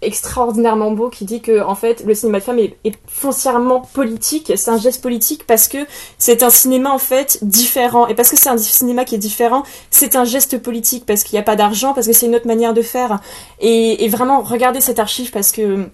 extraordinairement 0.01 0.91
beau 0.91 1.09
qui 1.09 1.25
dit 1.25 1.41
que 1.41 1.63
en 1.63 1.73
fait 1.73 2.03
le 2.05 2.13
cinéma 2.13 2.39
de 2.39 2.43
femme 2.43 2.59
est, 2.59 2.77
foncièrement 3.07 3.81
politique, 3.81 4.53
c'est 4.55 4.69
un 4.69 4.77
geste 4.77 5.01
politique 5.01 5.47
parce 5.47 5.67
que 5.67 5.79
c'est 6.17 6.43
un 6.43 6.49
cinéma 6.49 6.91
en 6.91 6.99
fait 6.99 7.39
différent. 7.41 8.07
Et 8.07 8.13
parce 8.13 8.29
que 8.29 8.37
c'est 8.37 8.49
un 8.49 8.57
cinéma 8.57 9.05
qui 9.05 9.15
est 9.15 9.19
différent, 9.19 9.63
c'est 9.89 10.15
un 10.15 10.25
geste 10.25 10.59
politique 10.61 11.05
parce 11.05 11.23
qu'il 11.23 11.35
n'y 11.35 11.39
a 11.39 11.43
pas 11.43 11.55
d'argent, 11.55 11.93
parce 11.93 12.05
que 12.05 12.13
c'est 12.13 12.27
une 12.27 12.35
autre 12.35 12.47
manière 12.47 12.73
de 12.73 12.81
faire. 12.81 13.19
Et, 13.59 14.05
et 14.05 14.09
vraiment 14.09 14.41
regardez 14.41 14.81
cette 14.81 14.99
archive 14.99 15.31
parce 15.31 15.51
que 15.51 15.87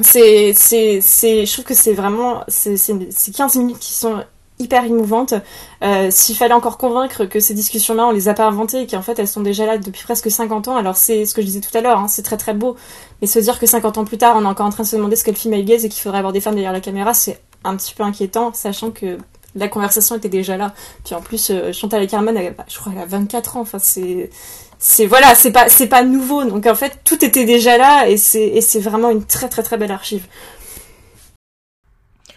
c'est 0.00 0.52
c'est 0.54 1.00
c'est 1.00 1.44
je 1.44 1.52
trouve 1.52 1.64
que 1.64 1.74
c'est 1.74 1.92
vraiment 1.92 2.44
c'est 2.48 2.76
c'est 2.76 3.34
15 3.34 3.56
minutes 3.56 3.78
qui 3.80 3.92
sont 3.92 4.22
hyper 4.60 4.84
émouvante. 4.84 5.34
Euh, 5.82 6.08
S'il 6.10 6.36
fallait 6.36 6.54
encore 6.54 6.78
convaincre 6.78 7.24
que 7.24 7.40
ces 7.40 7.54
discussions-là, 7.54 8.06
on 8.06 8.10
les 8.10 8.28
a 8.28 8.34
pas 8.34 8.46
inventées 8.46 8.82
et 8.82 8.86
qu'en 8.86 9.02
fait 9.02 9.18
elles 9.18 9.28
sont 9.28 9.40
déjà 9.40 9.66
là 9.66 9.78
depuis 9.78 10.02
presque 10.04 10.30
50 10.30 10.68
ans, 10.68 10.76
alors 10.76 10.96
c'est 10.96 11.26
ce 11.26 11.34
que 11.34 11.40
je 11.42 11.46
disais 11.46 11.60
tout 11.60 11.76
à 11.76 11.80
l'heure, 11.80 11.98
hein, 11.98 12.08
c'est 12.08 12.22
très 12.22 12.36
très 12.36 12.54
beau. 12.54 12.76
Mais 13.20 13.26
se 13.26 13.38
dire 13.38 13.58
que 13.58 13.66
50 13.66 13.98
ans 13.98 14.04
plus 14.04 14.18
tard, 14.18 14.36
on 14.36 14.44
est 14.44 14.48
encore 14.48 14.66
en 14.66 14.70
train 14.70 14.84
de 14.84 14.88
se 14.88 14.96
demander 14.96 15.16
ce 15.16 15.24
qu'est 15.24 15.32
le 15.32 15.36
female 15.36 15.64
gaze 15.64 15.84
et 15.84 15.88
qu'il 15.88 16.02
faudrait 16.02 16.18
avoir 16.18 16.32
des 16.32 16.40
femmes 16.40 16.54
derrière 16.54 16.72
la 16.72 16.80
caméra, 16.80 17.14
c'est 17.14 17.40
un 17.64 17.76
petit 17.76 17.94
peu 17.94 18.02
inquiétant, 18.02 18.52
sachant 18.54 18.90
que 18.90 19.18
la 19.54 19.68
conversation 19.68 20.16
était 20.16 20.28
déjà 20.28 20.56
là. 20.56 20.74
Puis 21.04 21.14
en 21.14 21.20
plus, 21.20 21.50
euh, 21.50 21.72
Chantal 21.72 22.02
Ackerman, 22.02 22.36
elle, 22.36 22.54
je 22.68 22.78
crois 22.78 22.92
qu'elle 22.92 23.02
a 23.02 23.06
24 23.06 23.56
ans. 23.56 23.60
Enfin, 23.60 23.78
c'est, 23.78 24.30
c'est 24.78 25.06
voilà, 25.06 25.34
c'est 25.34 25.52
pas, 25.52 25.68
c'est 25.68 25.88
pas 25.88 26.02
nouveau. 26.02 26.44
Donc 26.44 26.66
en 26.66 26.74
fait, 26.74 27.00
tout 27.04 27.24
était 27.24 27.44
déjà 27.44 27.76
là 27.76 28.08
et 28.08 28.16
c'est, 28.16 28.46
et 28.46 28.60
c'est 28.60 28.80
vraiment 28.80 29.10
une 29.10 29.24
très 29.24 29.48
très 29.48 29.62
très 29.62 29.76
belle 29.76 29.92
archive. 29.92 30.26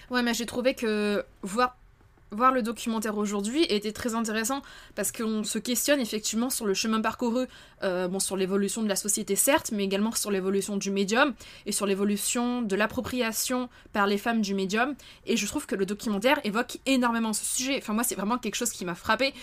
Ouais, 0.09 0.21
mais 0.21 0.33
j'ai 0.33 0.45
trouvé 0.45 0.75
que 0.75 1.23
voir 1.41 1.75
voir 2.34 2.52
le 2.52 2.62
documentaire 2.62 3.17
aujourd'hui 3.17 3.65
était 3.69 3.91
très 3.91 4.15
intéressant 4.15 4.62
parce 4.96 5.12
qu'on 5.12 5.43
se 5.43 5.60
questionne 5.60 6.00
effectivement 6.00 6.50
sur 6.50 6.65
le 6.65 6.74
chemin 6.74 7.02
parcouru, 7.02 7.46
euh, 7.84 8.08
bon, 8.08 8.19
sur 8.19 8.38
l'évolution 8.38 8.84
de 8.84 8.89
la 8.89 8.96
société 8.96 9.36
certes, 9.36 9.72
mais 9.72 9.84
également 9.84 10.12
sur 10.12 10.32
l'évolution 10.32 10.78
du 10.78 10.91
médium 10.91 11.34
et 11.65 11.72
sur 11.72 11.86
l'évolution 11.86 12.62
de 12.62 12.76
l'appropriation 12.76 13.69
par 13.91 14.08
les 14.08 14.17
femmes 14.17 14.41
du 14.41 14.54
médium. 14.54 14.96
Et 15.26 15.38
je 15.38 15.46
trouve 15.48 15.65
que 15.65 15.76
le 15.76 15.86
documentaire 15.86 16.39
évoque 16.43 16.80
énormément 16.86 17.34
ce 17.34 17.46
sujet. 17.46 17.78
Enfin, 17.78 17.93
moi, 17.93 18.04
c'est 18.04 18.15
vraiment 18.15 18.38
quelque 18.38 18.56
chose 18.56 18.72
qui 18.72 18.86
m'a 18.86 18.96
frappé 18.96 19.34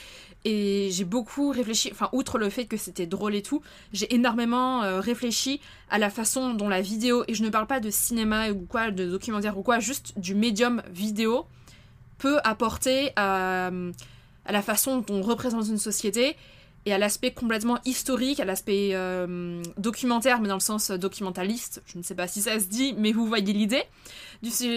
et 0.45 0.89
j'ai 0.91 1.05
beaucoup 1.05 1.51
réfléchi, 1.51 1.91
enfin, 1.93 2.09
outre 2.13 2.39
le 2.39 2.49
fait 2.49 2.65
que 2.65 2.77
c'était 2.77 3.07
drôle 3.07 3.35
et 3.35 3.43
tout, 3.43 3.61
j'ai 3.93 4.13
énormément 4.15 4.83
euh, 4.83 5.01
réfléchi 5.01 5.61
à 5.91 5.99
la 5.99 6.09
façon 6.09 6.55
dont 6.55 6.69
la 6.69 6.81
vidéo, 6.81 7.25
et 7.29 7.35
je 7.35 7.43
ne 7.43 7.51
parle 7.51 7.67
pas 7.67 7.81
de 7.81 7.91
cinéma 7.91 8.51
ou 8.51 8.67
quoi, 8.67 8.91
de 8.91 9.07
documentaire 9.07 9.59
ou 9.59 9.63
quoi, 9.63 9.81
juste 9.81 10.19
du 10.19 10.35
médium 10.35 10.83
vidéo 10.91 11.47
peut 12.21 12.39
apporter 12.45 13.13
à, 13.17 13.71
la 14.49 14.63
façon 14.63 14.99
dont 14.99 15.17
on 15.17 15.23
représente 15.23 15.67
une 15.69 15.79
société 15.79 16.37
et 16.87 16.95
à 16.95 16.99
l'aspect 16.99 17.33
complètement 17.33 17.79
historique, 17.85 18.41
à 18.41 18.45
l'aspect 18.45 18.91
euh, 18.95 19.63
documentaire, 19.77 20.41
mais 20.41 20.49
dans 20.49 20.55
le 20.55 20.61
sens 20.61 20.91
documentaliste, 20.91 21.83
je 21.87 21.99
ne 21.99 22.03
sais 22.03 22.15
pas 22.15 22.27
si 22.27 22.41
ça 22.41 22.59
se 22.59 22.67
dit, 22.67 22.95
mais 22.97 23.13
vous 23.13 23.27
voyez 23.27 23.53
l'idée. 23.53 23.83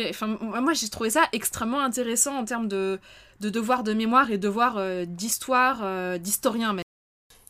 Enfin, 0.10 0.38
moi 0.39 0.73
j'ai 0.73 0.89
trouvé 0.89 1.10
ça 1.10 1.23
extrêmement 1.32 1.79
intéressant 1.79 2.36
en 2.36 2.43
termes 2.43 2.67
de, 2.67 2.99
de 3.39 3.49
devoir 3.49 3.84
de 3.84 3.93
mémoire 3.93 4.32
et 4.32 4.38
devoir 4.38 4.75
euh, 4.77 5.06
d'histoire, 5.06 5.79
euh, 5.84 6.17
d'historien 6.17 6.75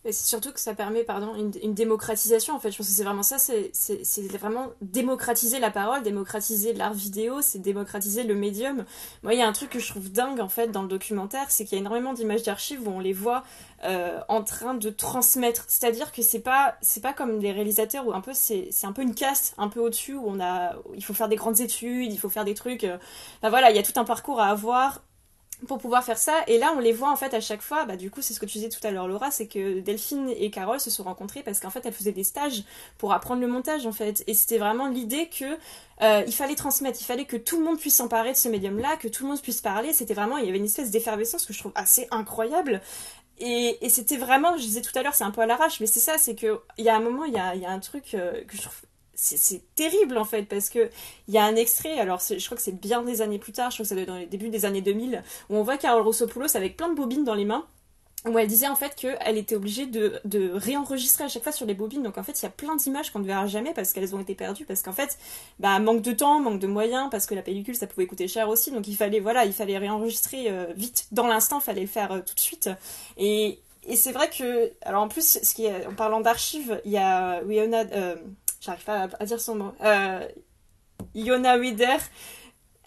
et 0.05 0.11
c'est 0.11 0.27
surtout 0.27 0.51
que 0.51 0.59
ça 0.59 0.73
permet 0.73 1.03
pardon, 1.03 1.33
une, 1.35 1.73
démocratisation 1.73 2.53
en 2.55 2.59
fait. 2.59 2.71
Je 2.71 2.77
pense 2.77 2.87
que 2.87 2.93
c'est 2.93 3.03
vraiment 3.03 3.23
ça, 3.23 3.37
c'est 3.39 4.27
vraiment 4.37 4.71
démocratiser 4.81 5.59
la 5.59 5.71
parole, 5.71 6.03
démocratiser 6.03 6.73
l'art 6.73 6.93
vidéo, 6.93 7.41
c'est 7.41 7.59
démocratiser 7.59 8.23
le 8.23 8.35
médium. 8.35 8.83
Moi, 9.23 9.33
il 9.33 9.39
y 9.39 9.41
a 9.41 9.47
un 9.47 9.53
truc 9.53 9.69
que 9.69 9.79
je 9.79 9.87
trouve 9.89 10.11
dingue 10.11 10.41
en 10.41 10.49
fait 10.49 10.71
dans 10.71 10.81
le 10.81 10.89
documentaire, 10.89 11.45
c'est 11.49 11.63
qu'il 11.63 11.77
y 11.77 11.79
a 11.79 11.81
énormément 11.81 12.13
d'images 12.13 12.43
d'archives 12.43 12.85
où 12.85 12.91
on 12.91 12.99
les 12.99 13.13
voit 13.13 13.43
euh, 13.85 14.19
en 14.27 14.43
train 14.43 14.73
de 14.73 14.89
transmettre. 14.89 15.65
C'est-à-dire 15.67 16.11
que 16.11 16.21
c'est 16.21 16.39
pas 16.39 16.75
pas 17.01 17.13
comme 17.13 17.39
des 17.39 17.51
réalisateurs 17.51 18.05
où 18.07 18.13
un 18.13 18.21
peu 18.21 18.33
c'est 18.33 18.69
un 18.83 18.91
peu 18.91 19.01
une 19.01 19.15
caste 19.15 19.53
un 19.57 19.67
peu 19.67 19.79
au-dessus 19.79 20.13
où 20.13 20.23
on 20.25 20.39
a 20.39 20.73
il 20.95 21.03
faut 21.03 21.13
faire 21.13 21.29
des 21.29 21.35
grandes 21.35 21.59
études, 21.59 22.11
il 22.11 22.17
faut 22.19 22.29
faire 22.29 22.45
des 22.45 22.53
trucs. 22.53 22.83
Euh... 22.83 22.97
voilà, 23.41 23.71
il 23.71 23.75
y 23.75 23.79
a 23.79 23.83
tout 23.83 23.97
un 23.97 24.05
parcours 24.05 24.41
à 24.41 24.47
avoir 24.47 25.01
pour 25.67 25.77
pouvoir 25.77 26.03
faire 26.03 26.17
ça. 26.17 26.33
Et 26.47 26.57
là, 26.57 26.73
on 26.75 26.79
les 26.79 26.91
voit 26.91 27.11
en 27.11 27.15
fait 27.15 27.33
à 27.33 27.41
chaque 27.41 27.61
fois. 27.61 27.85
Bah, 27.85 27.95
du 27.95 28.11
coup, 28.11 28.21
c'est 28.21 28.33
ce 28.33 28.39
que 28.39 28.45
tu 28.45 28.57
disais 28.57 28.69
tout 28.69 28.85
à 28.85 28.91
l'heure, 28.91 29.07
Laura, 29.07 29.31
c'est 29.31 29.47
que 29.47 29.79
Delphine 29.79 30.29
et 30.29 30.49
Carole 30.51 30.79
se 30.79 30.89
sont 30.89 31.03
rencontrées 31.03 31.43
parce 31.43 31.59
qu'en 31.59 31.69
fait, 31.69 31.85
elles 31.85 31.93
faisaient 31.93 32.11
des 32.11 32.23
stages 32.23 32.63
pour 32.97 33.13
apprendre 33.13 33.41
le 33.41 33.47
montage 33.47 33.85
en 33.85 33.91
fait. 33.91 34.23
Et 34.27 34.33
c'était 34.33 34.57
vraiment 34.57 34.87
l'idée 34.87 35.29
que 35.29 35.57
euh, 36.01 36.23
il 36.25 36.33
fallait 36.33 36.55
transmettre, 36.55 36.99
il 37.01 37.05
fallait 37.05 37.25
que 37.25 37.37
tout 37.37 37.57
le 37.59 37.65
monde 37.65 37.79
puisse 37.79 37.95
s'emparer 37.95 38.31
de 38.31 38.37
ce 38.37 38.49
médium-là, 38.49 38.97
que 38.97 39.07
tout 39.07 39.23
le 39.23 39.29
monde 39.29 39.41
puisse 39.41 39.61
parler. 39.61 39.93
C'était 39.93 40.13
vraiment, 40.13 40.37
il 40.37 40.45
y 40.45 40.49
avait 40.49 40.57
une 40.57 40.65
espèce 40.65 40.91
d'effervescence 40.91 41.45
que 41.45 41.53
je 41.53 41.59
trouve 41.59 41.73
assez 41.75 42.07
incroyable. 42.11 42.81
Et, 43.39 43.77
c'était 43.89 44.17
vraiment, 44.17 44.57
je 44.57 44.61
disais 44.63 44.81
tout 44.81 44.97
à 44.97 45.03
l'heure, 45.03 45.15
c'est 45.15 45.23
un 45.23 45.31
peu 45.31 45.41
à 45.41 45.45
l'arrache, 45.45 45.79
mais 45.79 45.87
c'est 45.87 45.99
ça, 45.99 46.17
c'est 46.17 46.35
que 46.35 46.61
il 46.77 46.85
y 46.85 46.89
a 46.89 46.95
un 46.95 46.99
moment, 46.99 47.25
il 47.25 47.33
y 47.33 47.37
a, 47.37 47.55
y 47.55 47.65
a 47.65 47.71
un 47.71 47.79
truc 47.79 48.13
euh, 48.13 48.43
que 48.45 48.55
je 48.55 48.61
trouve 48.61 48.81
c'est 49.23 49.61
terrible 49.75 50.17
en 50.17 50.25
fait 50.25 50.43
parce 50.43 50.69
que 50.69 50.89
il 51.27 51.33
y 51.33 51.37
a 51.37 51.45
un 51.45 51.55
extrait 51.55 51.97
alors 51.99 52.19
je 52.19 52.43
crois 52.45 52.57
que 52.57 52.63
c'est 52.63 52.79
bien 52.79 53.03
des 53.03 53.21
années 53.21 53.39
plus 53.39 53.53
tard 53.53 53.71
je 53.71 53.77
crois 53.77 53.83
que 53.85 53.95
c'est 53.95 54.05
dans 54.05 54.17
les 54.17 54.25
débuts 54.25 54.49
des 54.49 54.65
années 54.65 54.81
2000 54.81 55.23
où 55.49 55.55
on 55.55 55.63
voit 55.63 55.77
Carole 55.77 56.03
Rossopoulos 56.03 56.55
avec 56.55 56.75
plein 56.75 56.89
de 56.89 56.95
bobines 56.95 57.23
dans 57.23 57.35
les 57.35 57.45
mains 57.45 57.65
où 58.25 58.39
elle 58.39 58.47
disait 58.47 58.67
en 58.67 58.75
fait 58.75 58.95
qu'elle 58.95 59.37
était 59.37 59.55
obligée 59.55 59.85
de, 59.85 60.19
de, 60.23 60.51
réenregistrer 60.53 61.25
à 61.25 61.27
chaque 61.27 61.43
fois 61.43 61.51
sur 61.51 61.65
les 61.65 61.73
bobines. 61.73 62.03
Donc 62.03 62.17
en 62.17 62.23
fait, 62.23 62.41
il 62.41 62.43
y 62.43 62.45
a 62.45 62.51
plein 62.51 62.75
d'images 62.75 63.11
qu'on 63.11 63.19
ne 63.19 63.25
verra 63.25 63.47
jamais 63.47 63.73
parce 63.73 63.91
qu'elles 63.91 64.15
ont 64.15 64.19
été 64.19 64.33
perdues, 64.33 64.65
parce 64.65 64.81
qu'en 64.81 64.93
fait, 64.93 65.17
bah, 65.59 65.77
manque 65.79 66.01
de 66.01 66.13
temps, 66.13 66.39
manque 66.39 66.59
de 66.59 66.67
moyens, 66.67 67.09
parce 67.11 67.25
que 67.25 67.35
la 67.35 67.41
pellicule, 67.41 67.75
ça 67.75 67.87
pouvait 67.87 68.07
coûter 68.07 68.27
cher 68.27 68.47
aussi. 68.49 68.71
Donc 68.71 68.87
il 68.87 68.95
fallait, 68.95 69.19
voilà, 69.19 69.45
il 69.45 69.53
fallait 69.53 69.77
réenregistrer 69.77 70.49
euh, 70.49 70.67
vite, 70.75 71.07
dans 71.11 71.27
l'instant, 71.27 71.59
il 71.59 71.63
fallait 71.63 71.81
le 71.81 71.87
faire 71.87 72.11
euh, 72.13 72.19
tout 72.25 72.35
de 72.35 72.39
suite. 72.39 72.69
Et, 73.17 73.59
et 73.85 73.95
c'est 73.97 74.13
vrai 74.13 74.29
que, 74.29 74.71
alors 74.83 75.03
en 75.03 75.09
plus, 75.09 75.39
ce 75.43 75.53
qui 75.53 75.65
est, 75.65 75.85
en 75.85 75.93
parlant 75.93 76.21
d'archives, 76.21 76.79
il 76.85 76.91
y 76.91 76.97
a 76.97 77.39
Rihanna, 77.39 77.83
euh, 77.91 78.15
j'arrive 78.63 78.83
pas 78.83 79.09
à, 79.19 79.25
dire 79.25 79.39
son 79.39 79.55
nom. 79.55 79.73
Euh, 79.83 80.27
Yona 81.13 81.57
Wider, 81.57 81.97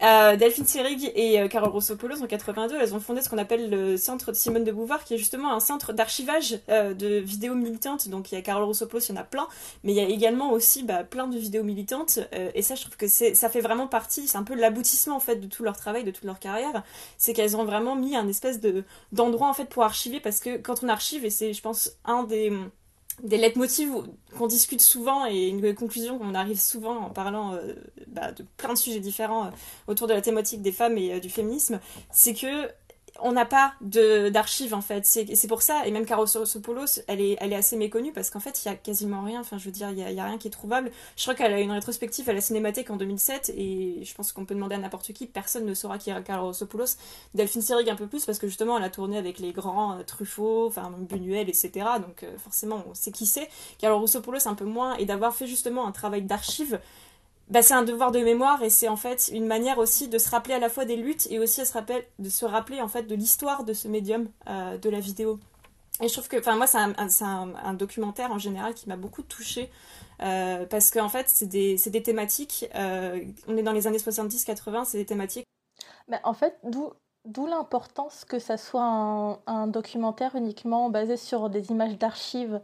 euh, 0.02 0.36
Delphine 0.36 0.66
Seyrig 0.66 1.10
et 1.14 1.40
euh, 1.40 1.48
Carole 1.48 1.70
Rousseau-Polos 1.70 2.22
en 2.22 2.26
82, 2.26 2.76
elles 2.78 2.94
ont 2.94 3.00
fondé 3.00 3.22
ce 3.22 3.30
qu'on 3.30 3.38
appelle 3.38 3.70
le 3.70 3.96
centre 3.96 4.30
de 4.30 4.36
Simone 4.36 4.64
de 4.64 4.70
Beauvoir, 4.72 5.04
qui 5.04 5.14
est 5.14 5.18
justement 5.18 5.54
un 5.54 5.60
centre 5.60 5.94
d'archivage 5.94 6.60
euh, 6.68 6.92
de 6.92 7.16
vidéos 7.16 7.54
militantes. 7.54 8.08
Donc 8.08 8.30
il 8.30 8.34
y 8.34 8.38
a 8.38 8.42
Carole 8.42 8.64
Rousseau-Polos, 8.64 9.08
il 9.08 9.14
y 9.14 9.18
en 9.18 9.20
a 9.20 9.24
plein, 9.24 9.48
mais 9.84 9.92
il 9.92 9.96
y 9.96 10.00
a 10.00 10.08
également 10.08 10.52
aussi 10.52 10.82
bah, 10.82 11.02
plein 11.02 11.26
de 11.28 11.38
vidéos 11.38 11.62
militantes. 11.62 12.18
Et 12.54 12.60
ça, 12.60 12.74
je 12.74 12.82
trouve 12.82 12.96
que 12.96 13.08
ça 13.08 13.48
fait 13.48 13.60
vraiment 13.60 13.86
partie, 13.86 14.28
c'est 14.28 14.38
un 14.38 14.44
peu 14.44 14.54
l'aboutissement 14.54 15.16
en 15.16 15.20
fait 15.20 15.36
de 15.36 15.46
tout 15.46 15.62
leur 15.62 15.76
travail, 15.76 16.04
de 16.04 16.10
toute 16.10 16.24
leur 16.24 16.38
carrière. 16.38 16.82
C'est 17.16 17.32
qu'elles 17.32 17.56
ont 17.56 17.64
vraiment 17.64 17.96
mis 17.96 18.16
un 18.16 18.28
espèce 18.28 18.60
de 18.60 18.84
d'endroit 19.12 19.48
en 19.48 19.54
fait 19.54 19.66
pour 19.66 19.82
archiver, 19.82 20.20
parce 20.20 20.40
que 20.40 20.58
quand 20.58 20.82
on 20.82 20.88
archive, 20.88 21.24
et 21.24 21.30
c'est, 21.30 21.54
je 21.54 21.62
pense, 21.62 21.92
un 22.04 22.24
des 22.24 22.52
des 23.22 23.38
leitmotivs 23.38 23.90
qu'on 24.36 24.46
discute 24.46 24.80
souvent 24.80 25.26
et 25.26 25.48
une 25.48 25.74
conclusion 25.74 26.18
qu'on 26.18 26.34
arrive 26.34 26.60
souvent 26.60 26.96
en 26.96 27.10
parlant 27.10 27.54
euh, 27.54 27.74
bah, 28.08 28.32
de 28.32 28.44
plein 28.56 28.74
de 28.74 28.78
sujets 28.78 29.00
différents 29.00 29.46
euh, 29.46 29.50
autour 29.86 30.06
de 30.06 30.12
la 30.12 30.20
thématique 30.20 30.62
des 30.62 30.72
femmes 30.72 30.98
et 30.98 31.14
euh, 31.14 31.20
du 31.20 31.30
féminisme, 31.30 31.80
c'est 32.10 32.34
que 32.34 32.68
on 33.20 33.32
n'a 33.32 33.44
pas 33.44 33.74
d'archives 33.80 34.74
en 34.74 34.80
fait. 34.80 35.06
C'est 35.06 35.48
pour 35.48 35.62
ça, 35.62 35.86
et 35.86 35.90
même 35.90 36.06
Karosopoulos, 36.06 37.00
elle 37.06 37.20
est, 37.20 37.36
elle 37.40 37.52
est 37.52 37.56
assez 37.56 37.76
méconnue 37.76 38.12
parce 38.12 38.30
qu'en 38.30 38.40
fait, 38.40 38.64
il 38.64 38.68
y 38.68 38.70
a 38.70 38.74
quasiment 38.74 39.22
rien. 39.22 39.40
Enfin, 39.40 39.58
je 39.58 39.64
veux 39.64 39.70
dire, 39.70 39.90
il 39.90 39.98
y 39.98 40.20
a, 40.20 40.24
rien 40.24 40.38
qui 40.38 40.48
est 40.48 40.50
trouvable. 40.50 40.90
Je 41.16 41.22
crois 41.22 41.34
qu'elle 41.34 41.52
a 41.52 41.60
une 41.60 41.70
rétrospective 41.70 42.28
à 42.28 42.32
la 42.32 42.40
Cinémathèque 42.40 42.90
en 42.90 42.96
2007 42.96 43.52
et 43.56 44.00
je 44.04 44.14
pense 44.14 44.32
qu'on 44.32 44.44
peut 44.44 44.54
demander 44.54 44.74
à 44.74 44.78
n'importe 44.78 45.12
qui, 45.12 45.26
personne 45.26 45.64
ne 45.64 45.74
saura 45.74 45.98
qui 45.98 46.10
est 46.10 46.22
Karosopoulos. 46.22 46.96
Delphine 47.34 47.62
Seyrig 47.62 47.88
un 47.88 47.96
peu 47.96 48.06
plus 48.06 48.24
parce 48.24 48.38
que 48.38 48.46
justement, 48.46 48.78
elle 48.78 48.84
a 48.84 48.90
tourné 48.90 49.18
avec 49.18 49.38
les 49.38 49.52
grands 49.52 49.98
euh, 49.98 50.02
Truffaut, 50.02 50.66
enfin 50.66 50.92
Buñuel, 50.98 51.48
etc. 51.48 51.70
Donc 52.00 52.22
euh, 52.22 52.36
forcément, 52.38 52.84
on 52.88 52.94
sait 52.94 53.12
qui 53.12 53.26
c'est. 53.26 53.48
Karosopoulos 53.78 54.46
un 54.46 54.54
peu 54.54 54.64
moins 54.64 54.96
et 54.96 55.06
d'avoir 55.06 55.34
fait 55.34 55.46
justement 55.46 55.86
un 55.86 55.92
travail 55.92 56.22
d'archives 56.22 56.80
bah, 57.48 57.62
c'est 57.62 57.74
un 57.74 57.82
devoir 57.82 58.10
de 58.10 58.18
mémoire 58.18 58.62
et 58.62 58.70
c'est 58.70 58.88
en 58.88 58.96
fait 58.96 59.30
une 59.32 59.46
manière 59.46 59.78
aussi 59.78 60.08
de 60.08 60.18
se 60.18 60.28
rappeler 60.30 60.54
à 60.54 60.58
la 60.58 60.68
fois 60.68 60.84
des 60.84 60.96
luttes 60.96 61.28
et 61.30 61.38
aussi 61.38 61.60
de 61.60 62.28
se 62.28 62.44
rappeler, 62.44 62.80
en 62.80 62.88
fait 62.88 63.04
de 63.04 63.14
l'histoire 63.14 63.64
de 63.64 63.72
ce 63.72 63.86
médium 63.86 64.28
euh, 64.48 64.78
de 64.78 64.90
la 64.90 64.98
vidéo. 64.98 65.38
Et 66.02 66.08
je 66.08 66.12
trouve 66.12 66.28
que, 66.28 66.38
enfin 66.38 66.56
moi 66.56 66.66
c'est 66.66 67.24
un, 67.24 67.74
documentaire 67.74 68.32
en 68.32 68.38
général 68.38 68.74
qui 68.74 68.88
m'a 68.88 68.96
beaucoup 68.96 69.22
touchée 69.22 69.70
euh, 70.22 70.66
parce 70.66 70.90
qu'en 70.90 71.08
fait 71.08 71.28
c'est 71.28 71.46
des, 71.46 72.02
thématiques, 72.02 72.68
euh, 72.74 73.24
on 73.46 73.56
est 73.56 73.62
dans 73.62 73.72
les 73.72 73.86
années 73.86 73.98
70-80, 73.98 74.84
c'est 74.84 74.98
des 74.98 75.06
thématiques. 75.06 75.46
En 76.24 76.34
fait, 76.34 76.58
d'où 76.64 77.46
l'importance 77.46 78.24
que 78.24 78.38
ça 78.40 78.56
soit 78.56 79.40
un, 79.46 79.66
documentaire 79.68 80.34
uniquement 80.34 80.90
basé 80.90 81.16
sur 81.16 81.48
des 81.48 81.70
images 81.70 81.96
d'archives, 81.96 82.60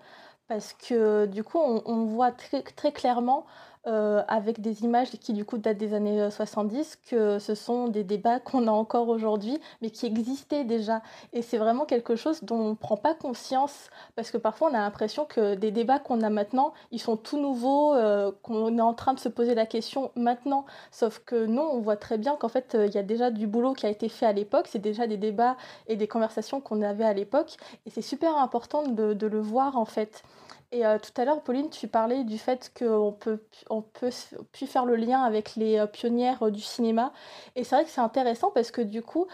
parce 0.49 0.75
que 0.75 1.27
du 1.27 1.43
coup, 1.45 1.59
on, 1.59 2.05
voit 2.05 2.33
très 2.33 2.93
clairement 2.93 3.47
euh, 3.89 4.23
avec 4.29 4.61
des 4.61 4.85
images 4.85 5.11
qui 5.11 5.33
du 5.33 5.45
coup 5.45 5.59
datent 5.59 5.77
des 5.77 5.93
années 5.93 6.31
70, 6.31 6.99
euh, 7.13 7.37
que 7.37 7.39
ce 7.41 7.57
sont 7.57 7.89
des 7.89 8.05
débats 8.05 8.39
qu'on 8.39 8.69
a 8.69 8.71
encore 8.71 9.09
aujourd'hui, 9.09 9.59
mais 9.81 9.91
qui 9.91 10.07
existaient 10.07 10.63
déjà. 10.63 11.03
Et 11.33 11.43
c'est 11.43 11.59
vraiment 11.59 11.85
quelque 11.85 12.15
chose 12.15 12.45
dont 12.45 12.57
on 12.57 12.69
ne 12.71 12.75
prend 12.75 12.97
pas 12.97 13.15
conscience, 13.15 13.91
parce 14.15 14.31
que 14.31 14.39
parfois 14.39 14.71
on 14.71 14.75
a 14.75 14.79
l'impression 14.79 15.25
que 15.25 15.57
des 15.57 15.73
débats 15.73 15.99
qu'on 15.99 16.21
a 16.21 16.31
maintenant, 16.31 16.75
ils 16.93 17.01
sont 17.01 17.17
tout 17.17 17.41
nouveaux, 17.41 17.95
euh, 17.95 18.31
qu'on 18.43 18.79
est 18.79 18.81
en 18.81 18.95
train 18.95 19.15
de 19.15 19.19
se 19.19 19.29
poser 19.29 19.57
la 19.57 19.67
question 19.67 20.13
maintenant. 20.15 20.65
Sauf 20.93 21.19
que 21.19 21.45
nous, 21.47 21.63
on 21.63 21.81
voit 21.81 21.97
très 21.97 22.19
bien 22.19 22.37
qu'en 22.37 22.49
fait, 22.49 22.77
il 22.79 22.95
y 22.95 22.99
a 22.99 23.03
déjà 23.03 23.33
du 23.33 23.49
boulot 23.49 23.73
qui 23.73 23.87
a 23.87 23.91
été 23.91 24.09
fait 24.09 24.27
à 24.27 24.33
l'époque, 24.33 24.69
c'est 24.69 24.79
déjà 24.79 25.09
des 25.09 25.17
débats 25.17 25.57
et 25.89 25.97
des 25.97 26.07
conversations 26.07 26.61
qu'on 26.61 26.83
avait 26.83 27.05
à 27.05 27.15
l'époque, 27.15 27.57
et 27.87 27.91
c'est 27.91 28.01
super 28.01 28.37
important 28.37 28.85
de 28.87 29.27
le 29.27 29.41
voir 29.41 29.77
en 29.77 29.87
fait. 29.87 30.23
Et 30.73 30.87
euh, 30.87 30.99
tout 30.99 31.13
à 31.21 31.27
l'heure, 31.27 31.43
Pauline, 31.43 31.69
tu 31.69 31.87
parlais 31.87 32.25
du 32.25 32.39
fait 32.39 32.73
qu'on 32.77 33.13
peut, 33.13 33.45
on 33.69 33.83
peut 33.83 34.11
puis 34.53 34.67
faire 34.67 34.87
le 34.87 34.97
lien 34.97 35.23
avec 35.23 35.55
les 35.55 35.79
euh, 35.79 35.87
pionnières 35.87 36.43
euh, 36.45 36.51
du 36.51 36.63
cinéma. 36.63 37.13
Et 37.57 37.63
c'est 37.63 37.77
vrai 37.77 37.85
que 37.85 37.91
c'est 37.91 38.01
intéressant 38.01 38.51
parce 38.51 38.71
que 38.71 38.81
du 38.81 39.03
coup, 39.03 39.27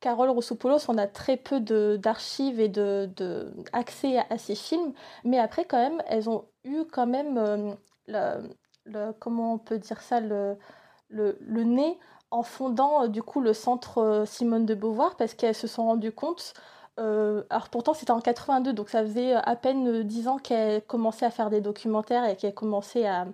Carole 0.00 0.30
Roussopoulos, 0.30 0.88
on 0.88 0.98
a 0.98 1.06
très 1.06 1.36
peu 1.36 1.60
d'archives 1.60 2.60
et 2.60 2.68
de, 2.68 3.52
accès 3.72 4.18
à, 4.30 4.38
ces 4.38 4.54
films, 4.54 4.92
mais 5.24 5.38
après 5.38 5.64
quand 5.64 5.78
même, 5.78 6.02
elles 6.06 6.28
ont 6.28 6.44
eu 6.64 6.84
quand 6.84 7.06
même 7.06 7.76
le, 8.06 9.12
comment 9.20 9.54
on 9.54 9.58
peut 9.58 9.78
dire 9.78 10.00
ça, 10.00 10.20
le, 10.20 10.56
le, 11.08 11.36
le 11.40 11.64
nez 11.64 11.98
en 12.30 12.42
fondant 12.42 13.08
du 13.08 13.22
coup 13.22 13.40
le 13.40 13.52
centre 13.52 14.24
Simone 14.26 14.66
de 14.66 14.74
Beauvoir 14.74 15.16
parce 15.16 15.34
qu'elles 15.34 15.54
se 15.54 15.66
sont 15.66 15.86
rendues 15.86 16.12
compte 16.12 16.54
euh, 16.98 17.44
alors 17.50 17.68
pourtant 17.68 17.94
c'était 17.94 18.10
en 18.10 18.20
82, 18.20 18.72
donc 18.72 18.88
ça 18.88 19.02
faisait 19.02 19.34
à 19.34 19.56
peine 19.56 20.02
10 20.02 20.28
ans 20.28 20.38
qu'elle 20.38 20.82
commençait 20.82 21.26
à 21.26 21.30
faire 21.30 21.50
des 21.50 21.60
documentaires 21.60 22.24
et 22.24 22.36
qu'elle 22.36 22.54
commençait 22.54 23.06
à, 23.06 23.26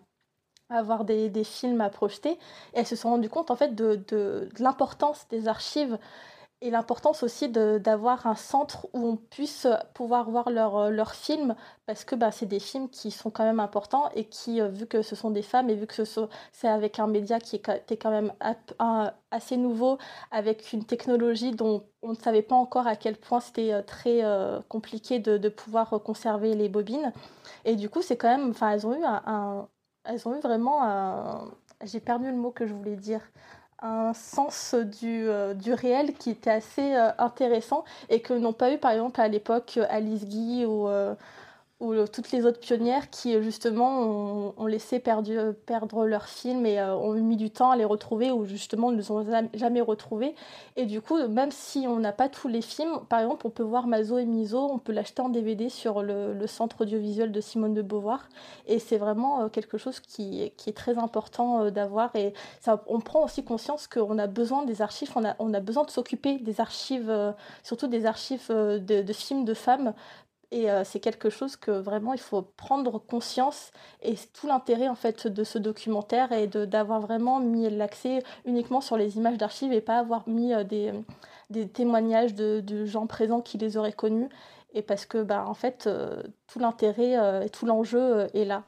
avoir 0.71 1.05
des, 1.05 1.31
films 1.45 1.81
à 1.81 1.89
projeter. 1.91 2.33
Et 2.33 2.39
elles 2.75 2.87
se 2.87 2.97
sont 2.97 3.11
rendues 3.11 3.29
compte 3.29 3.51
en 3.51 3.57
fait 3.57 3.75
de 3.75 4.49
l'importance 4.59 5.27
des 5.31 5.49
archives 5.49 5.99
et 6.65 6.71
l'importance 6.71 7.23
aussi 7.23 7.51
d'avoir 7.51 8.27
un 8.27 8.35
centre 8.35 8.89
où 8.95 9.07
on 9.07 9.17
puisse 9.17 9.67
pouvoir 9.93 10.31
voir 10.31 10.49
leurs 10.49 10.77
euh, 10.79 11.05
films, 11.13 11.55
parce 11.85 12.07
que 12.07 12.15
bah, 12.15 12.33
c'est 12.33 12.47
des 12.47 12.59
films 12.59 12.89
qui 12.89 13.11
sont 13.11 13.31
quand 13.31 13.45
même 13.45 13.61
importants 13.61 14.09
et 14.15 14.25
qui, 14.25 14.63
euh, 14.63 14.69
vu 14.69 14.87
que 14.87 15.03
ce 15.03 15.15
sont 15.15 15.31
des 15.31 15.43
femmes 15.43 15.69
et 15.69 15.75
vu 15.75 15.87
que 15.87 16.03
c'est 16.53 16.69
avec 16.69 16.99
un 16.99 17.07
média 17.07 17.39
qui 17.39 17.57
est, 17.57 17.97
quand 17.99 18.11
même 18.11 18.33
assez 19.31 19.59
nouveau, 19.59 19.99
avec 20.31 20.73
une 20.73 20.87
technologie 20.87 21.53
dont 21.53 21.85
on 22.01 22.11
ne 22.11 22.17
savait 22.17 22.41
pas 22.41 22.57
encore 22.57 22.87
à 22.87 22.97
quel 22.97 23.17
point 23.17 23.41
c'était 23.41 23.75
euh, 23.75 23.83
très 23.83 24.23
compliqué 24.71 25.19
de, 25.19 25.37
de, 25.37 25.49
pouvoir 25.51 25.91
conserver 26.03 26.55
les 26.55 26.71
bobines. 26.71 27.13
Et 27.67 27.77
du 27.77 27.91
coup, 27.91 28.01
c'est 28.01 28.17
quand 28.17 28.35
même, 28.35 28.51
enfin, 28.51 28.71
elles 28.71 28.87
ont 28.87 28.95
eu 28.95 29.05
un, 29.05 29.69
elles 30.05 30.27
ont 30.27 30.35
eu 30.35 30.41
vraiment 30.41 30.83
un, 30.83 31.51
j'ai 31.85 32.01
perdu 32.01 32.27
le 32.27 32.37
mot 32.37 32.51
que 32.51 32.67
je 32.67 32.73
voulais 32.73 32.97
dire 32.97 33.21
un 33.85 34.15
sens 34.15 34.75
du, 34.75 35.29
euh, 35.29 35.53
du 35.55 35.75
réel 35.75 36.15
qui 36.15 36.31
était 36.31 36.51
assez 36.51 36.95
euh, 36.97 37.11
intéressant 37.19 37.85
et 38.09 38.21
que 38.21 38.33
n'ont 38.33 38.55
pas 38.55 38.73
eu 38.73 38.79
par 38.79 38.93
exemple 38.93 39.21
à 39.21 39.29
l'époque 39.29 39.79
Alice 39.91 40.25
Guy 40.25 40.65
ou, 40.65 40.89
euh, 40.89 41.15
ou 41.81 42.07
toutes 42.07 42.31
les 42.31 42.47
autres 42.47 42.61
pionnières 42.61 43.11
qui 43.11 43.41
justement 43.43 44.55
ont, 44.57 44.67
laissé 44.67 45.01
perdu, 45.01 45.37
perdre 45.67 46.07
leurs 46.07 46.29
films 46.29 46.67
et 46.67 46.79
euh, 46.79 46.95
ont 46.95 47.15
mis 47.15 47.37
du 47.37 47.51
temps 47.51 47.73
à 47.73 47.77
les 47.77 47.85
retrouver 47.85 48.31
ou 48.31 48.45
justement 48.45 48.93
ne 48.93 48.97
les 48.97 49.11
ont 49.11 49.27
jamais 49.55 49.81
retrouvés. 49.81 50.35
Et 50.77 50.87
du 50.87 51.01
coup, 51.01 51.19
même 51.27 51.51
si 51.51 51.87
on 51.89 51.99
n'a 51.99 52.13
pas 52.13 52.29
tous 52.29 52.47
les 52.47 52.63
films, 52.63 53.01
par 53.09 53.21
exemple, 53.21 53.47
on 53.47 53.51
peut 53.51 53.65
voir 53.65 53.89
Mazo 53.89 54.19
et 54.19 54.25
Miso, 54.25 54.71
on 54.71 54.79
peut 54.79 54.93
l'acheter 54.93 55.21
en 55.21 55.29
DVD 55.29 55.69
sur 55.69 56.03
le, 56.03 56.47
centre 56.47 56.83
audiovisuel 56.83 57.33
de 57.33 57.41
Simone 57.41 57.75
de 57.75 57.83
Beauvoir. 57.83 58.29
Et 58.67 58.79
c'est 58.79 58.99
vraiment 58.99 59.43
euh, 59.43 59.49
quelque 59.49 59.77
chose 59.77 59.99
qui, 59.99 60.53
qui, 60.57 60.71
est 60.71 60.75
très 60.75 60.97
important 60.99 61.63
euh, 61.65 61.71
d'avoir. 61.71 62.15
Et 62.15 62.35
ça, 62.61 62.85
on 62.87 63.01
prend 63.01 63.25
aussi 63.25 63.43
conscience 63.43 63.89
qu'on 63.89 64.19
a 64.19 64.29
besoin 64.29 64.65
des 64.65 64.81
archives, 64.81 65.11
on 65.17 65.25
a, 65.25 65.35
on 65.41 65.53
a 65.53 65.61
besoin 65.61 65.83
de 65.85 65.91
s'occuper 65.91 66.39
des 66.39 66.61
archives, 66.61 67.35
surtout 67.63 67.89
des 67.89 68.07
archives 68.07 68.49
de 68.51 69.13
films 69.13 69.45
de 69.45 69.55
femmes, 69.55 69.95
et 70.51 70.71
euh, 70.71 70.85
c'est 70.85 71.01
quelque 71.01 71.31
chose 71.31 71.57
que 71.57 71.71
vraiment 71.71 72.13
il 72.13 72.21
faut 72.21 72.43
prendre 72.43 72.99
conscience 72.99 73.71
et 74.03 74.15
tout 74.33 74.47
l'intérêt 74.47 74.89
en 74.89 74.95
fait 74.95 75.27
de 75.27 75.45
ce 75.45 75.59
documentaire 75.59 76.33
est 76.33 76.57
d'avoir 76.57 77.01
vraiment 77.01 77.41
mis 77.41 77.69
l'accès 77.71 78.23
uniquement 78.45 78.81
sur 78.81 78.97
les 78.97 79.17
images 79.17 79.39
d'archives 79.39 79.73
et 79.73 79.81
pas 79.81 79.99
avoir 79.99 80.29
mis 80.29 80.53
euh, 80.53 80.65
des, 80.65 80.93
des, 81.51 81.69
témoignages 81.69 82.35
de, 82.35 82.61
de, 82.61 82.85
gens 82.85 83.07
présents 83.07 83.41
qui 83.41 83.59
les 83.59 83.77
auraient 83.77 83.93
connus 83.93 84.29
et 84.75 84.83
parce 84.83 85.07
que 85.07 85.23
bah 85.23 85.45
en 85.47 85.55
fait 85.55 85.87
euh, 85.87 86.23
tout 86.47 86.59
l'intérêt 86.59 87.47
et 87.47 87.51
tout 87.51 87.67
l'enjeu 87.67 88.27
est 88.35 88.45
là. 88.45 88.65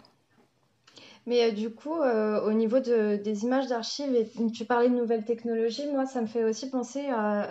Mais 1.28 1.50
du 1.50 1.70
coup, 1.70 2.00
au 2.00 2.52
niveau 2.52 2.78
de, 2.78 3.16
des 3.16 3.42
images 3.42 3.66
d'archives, 3.66 4.14
et 4.14 4.30
tu 4.52 4.64
parlais 4.64 4.88
de 4.88 4.94
nouvelles 4.94 5.24
technologies, 5.24 5.88
moi, 5.90 6.06
ça 6.06 6.20
me 6.20 6.28
fait 6.28 6.44
aussi 6.44 6.70
penser 6.70 7.08
à 7.10 7.48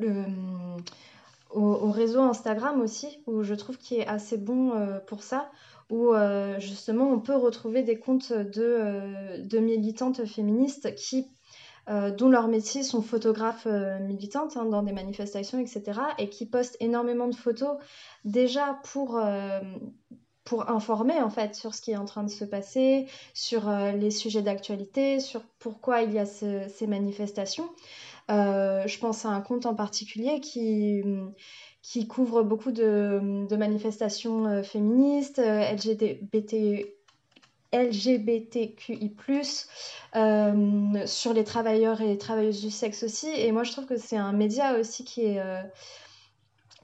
le, 0.00 0.24
au, 1.54 1.90
réseau 1.90 2.20
Instagram 2.20 2.80
aussi, 2.80 3.22
où 3.26 3.42
je 3.42 3.54
trouve 3.54 3.78
qu'il 3.78 3.98
est 3.98 4.06
assez 4.06 4.36
bon 4.36 4.72
euh, 4.74 4.98
pour 5.00 5.22
ça, 5.22 5.50
où 5.90 6.14
euh, 6.14 6.58
justement 6.58 7.10
on 7.10 7.20
peut 7.20 7.36
retrouver 7.36 7.82
des 7.82 7.98
comptes 7.98 8.32
de, 8.32 8.62
euh, 8.62 9.38
de 9.38 9.58
militantes 9.58 10.24
féministes 10.24 10.94
qui, 10.94 11.26
dont 12.16 12.28
leur 12.28 12.46
métier 12.46 12.84
sont 12.84 13.02
photographes 13.02 13.66
militantes 13.66 14.56
hein, 14.56 14.66
dans 14.66 14.84
des 14.84 14.92
manifestations, 14.92 15.58
etc., 15.58 16.00
et 16.16 16.28
qui 16.28 16.46
postent 16.46 16.76
énormément 16.78 17.26
de 17.26 17.34
photos 17.34 17.76
déjà 18.24 18.78
pour 18.84 19.20
pour 20.44 20.70
informer 20.70 21.20
en 21.20 21.28
fait 21.28 21.56
sur 21.56 21.74
ce 21.74 21.82
qui 21.82 21.90
est 21.90 21.96
en 21.96 22.04
train 22.04 22.22
de 22.22 22.30
se 22.30 22.44
passer, 22.44 23.06
sur 23.34 23.68
les 23.68 24.12
sujets 24.12 24.42
d'actualité, 24.42 25.18
sur 25.18 25.42
pourquoi 25.58 26.02
il 26.02 26.12
y 26.12 26.20
a 26.20 26.24
ces 26.24 26.86
manifestations. 26.86 27.68
Euh, 28.32 28.86
je 28.86 28.98
pense 28.98 29.26
à 29.26 29.28
un 29.28 29.40
compte 29.40 29.66
en 29.66 29.74
particulier 29.74 30.40
qui, 30.40 31.02
couvre 32.08 32.42
beaucoup 32.42 32.72
de, 32.72 33.46
manifestations 33.54 34.46
euh, 34.46 34.62
féministes, 34.62 35.38
euh, 35.38 35.70
LGBT, 35.72 36.86
LGBTQI, 37.74 39.14
sur 41.06 41.32
les 41.34 41.44
travailleurs 41.44 42.00
et 42.00 42.06
les 42.06 42.18
travailleuses 42.18 42.62
du 42.62 42.70
sexe 42.70 43.02
aussi. 43.02 43.28
Et 43.28 43.52
moi, 43.52 43.64
je 43.64 43.72
trouve 43.72 43.86
que 43.86 43.96
c'est 43.96 44.16
un 44.16 44.32
média 44.32 44.78
aussi 44.78 45.04
qui 45.04 45.24
est, 45.24 45.40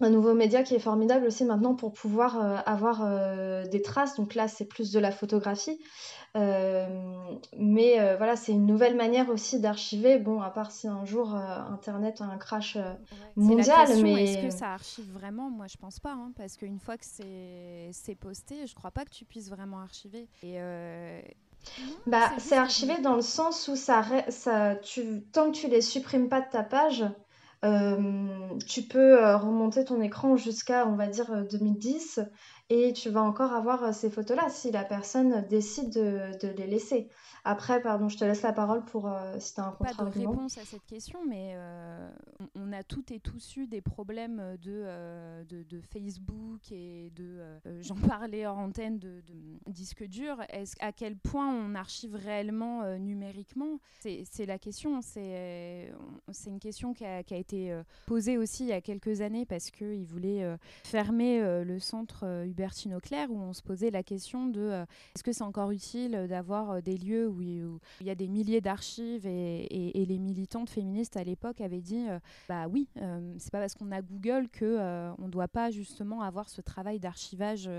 un 0.00 0.10
nouveau 0.10 0.34
média 0.34 0.62
qui 0.62 0.74
est 0.74 0.80
formidable 0.80 1.26
aussi 1.26 1.44
maintenant 1.44 1.74
pour 1.74 1.92
pouvoir 1.92 2.62
avoir 2.66 3.68
des 3.68 3.82
traces. 3.82 4.16
Donc 4.16 4.34
là, 4.34 4.48
c'est 4.48 4.64
plus 4.64 4.90
de 4.90 4.98
la 4.98 5.10
photographie. 5.10 5.78
Euh, 6.36 6.86
mais 7.56 8.16
voilà, 8.16 8.36
c'est 8.36 8.52
une 8.52 8.66
nouvelle 8.66 8.96
manière 8.96 9.28
aussi 9.30 9.60
d'archiver. 9.60 10.18
Bon, 10.18 10.40
à 10.40 10.50
part 10.50 10.70
si 10.70 10.86
un 10.86 11.04
jour 11.04 11.34
Internet 11.34 12.20
a 12.20 12.24
un 12.24 12.38
crash 12.38 12.78
mondial. 13.36 13.88
mais 14.02 14.24
est-ce 14.24 14.46
que 14.46 14.50
ça 14.50 14.72
archive 14.72 15.10
vraiment? 15.12 15.50
Moi, 15.50 15.66
je 15.68 15.76
pense 15.76 16.00
pas. 16.00 16.12
Hein, 16.12 16.32
parce 16.36 16.56
qu'une 16.56 16.78
fois 16.78 16.96
que 16.96 17.04
c'est 17.04 18.14
posté, 18.16 18.66
je 18.66 18.74
crois 18.74 18.90
pas 18.90 19.04
que 19.04 19.10
tu 19.10 19.24
puisses 19.24 19.50
vraiment 19.50 19.80
archiver. 19.80 20.28
Et. 20.42 20.58
bah, 22.06 22.30
c'est 22.38 22.56
archivé 22.56 22.98
dans 23.00 23.16
le 23.16 23.22
sens 23.22 23.68
où 23.68 23.76
ça, 23.76 24.04
ça, 24.28 24.76
tu, 24.76 25.22
tant 25.32 25.50
que 25.50 25.56
tu 25.56 25.68
les 25.68 25.80
supprimes 25.82 26.28
pas 26.28 26.40
de 26.40 26.50
ta 26.50 26.62
page, 26.62 27.04
euh, 27.64 28.56
tu 28.68 28.82
peux 28.82 29.22
euh, 29.22 29.36
remonter 29.36 29.84
ton 29.84 30.00
écran 30.00 30.36
jusqu'à, 30.36 30.86
on 30.86 30.94
va 30.94 31.08
dire, 31.08 31.44
2010 31.50 32.20
et 32.70 32.92
tu 32.92 33.08
vas 33.08 33.22
encore 33.22 33.52
avoir 33.52 33.94
ces 33.94 34.10
photos-là 34.10 34.48
si 34.50 34.70
la 34.70 34.84
personne 34.84 35.46
décide 35.48 35.90
de, 35.90 36.48
les 36.56 36.66
laisser. 36.66 37.08
Après, 37.44 37.80
pardon, 37.80 38.10
je 38.10 38.18
te 38.18 38.24
laisse 38.24 38.42
la 38.42 38.52
parole 38.52 38.84
pour 38.84 39.06
euh, 39.06 39.36
si 39.38 39.54
tu 39.54 39.60
as 39.60 39.64
un 39.64 39.70
contre 39.70 39.96
Pas 39.96 40.04
de 40.04 40.18
réponse 40.18 40.58
à 40.58 40.64
cette 40.64 40.84
question, 40.84 41.20
mais 41.26 41.56
on 42.54 42.72
a 42.72 42.82
toutes 42.82 43.10
et 43.10 43.20
tous 43.20 43.56
eu 43.56 43.66
des 43.66 43.80
problèmes 43.80 44.56
de, 44.62 44.84
de, 45.48 45.62
de, 45.62 45.80
Facebook 45.80 46.70
et 46.70 47.10
de, 47.16 47.40
j'en 47.80 47.94
parlais 47.94 48.46
en 48.46 48.64
antenne, 48.64 48.98
de, 48.98 49.22
de 49.26 49.70
disques 49.72 50.04
durs. 50.04 50.42
Est 50.50 50.76
à 50.80 50.92
quel 50.92 51.16
point 51.16 51.48
on 51.48 51.74
archive 51.74 52.14
réellement 52.16 52.98
numériquement? 52.98 53.78
C'est 54.00 54.46
la 54.46 54.58
question. 54.58 55.00
C'est 55.00 55.90
une 56.46 56.60
question 56.60 56.92
qui 56.92 57.06
a, 57.06 57.22
qui 57.22 57.32
a 57.32 57.38
été 57.38 57.80
posée 58.06 58.36
aussi 58.36 58.64
il 58.64 58.68
y 58.68 58.72
a 58.72 58.80
quelques 58.82 59.22
années 59.22 59.46
parce 59.46 59.70
qu'ils 59.70 60.04
voulaient 60.04 60.44
fermer 60.84 61.64
le 61.64 61.78
centre 61.78 62.44
Hubertine 62.58 62.94
Auclair 62.94 63.30
où 63.30 63.38
on 63.40 63.52
se 63.52 63.62
posait 63.62 63.92
la 63.92 64.02
question 64.02 64.46
de 64.46 64.84
est-ce 65.14 65.22
que 65.22 65.32
c'est 65.32 65.44
encore 65.44 65.70
utile 65.70 66.26
d'avoir 66.28 66.82
des 66.82 66.98
lieux 66.98 67.28
où, 67.28 67.40
il 67.40 68.06
y 68.06 68.10
a 68.10 68.16
des 68.16 68.26
milliers 68.26 68.60
d'archives 68.60 69.26
et, 69.26 70.04
les 70.08 70.18
militantes 70.18 70.70
féministes 70.70 71.16
à 71.16 71.24
l'époque 71.24 71.60
avaient 71.60 71.80
dit 71.80 72.06
bah 72.48 72.66
oui, 72.66 72.88
c'est 73.38 73.52
pas 73.52 73.60
parce 73.60 73.74
qu'on 73.74 73.92
a 73.92 74.02
Google 74.02 74.48
que 74.48 75.12
on 75.18 75.28
doit 75.28 75.48
pas 75.48 75.70
justement 75.70 76.22
avoir 76.22 76.48
ce 76.48 76.60
travail 76.60 76.98
d'archivage 76.98 77.70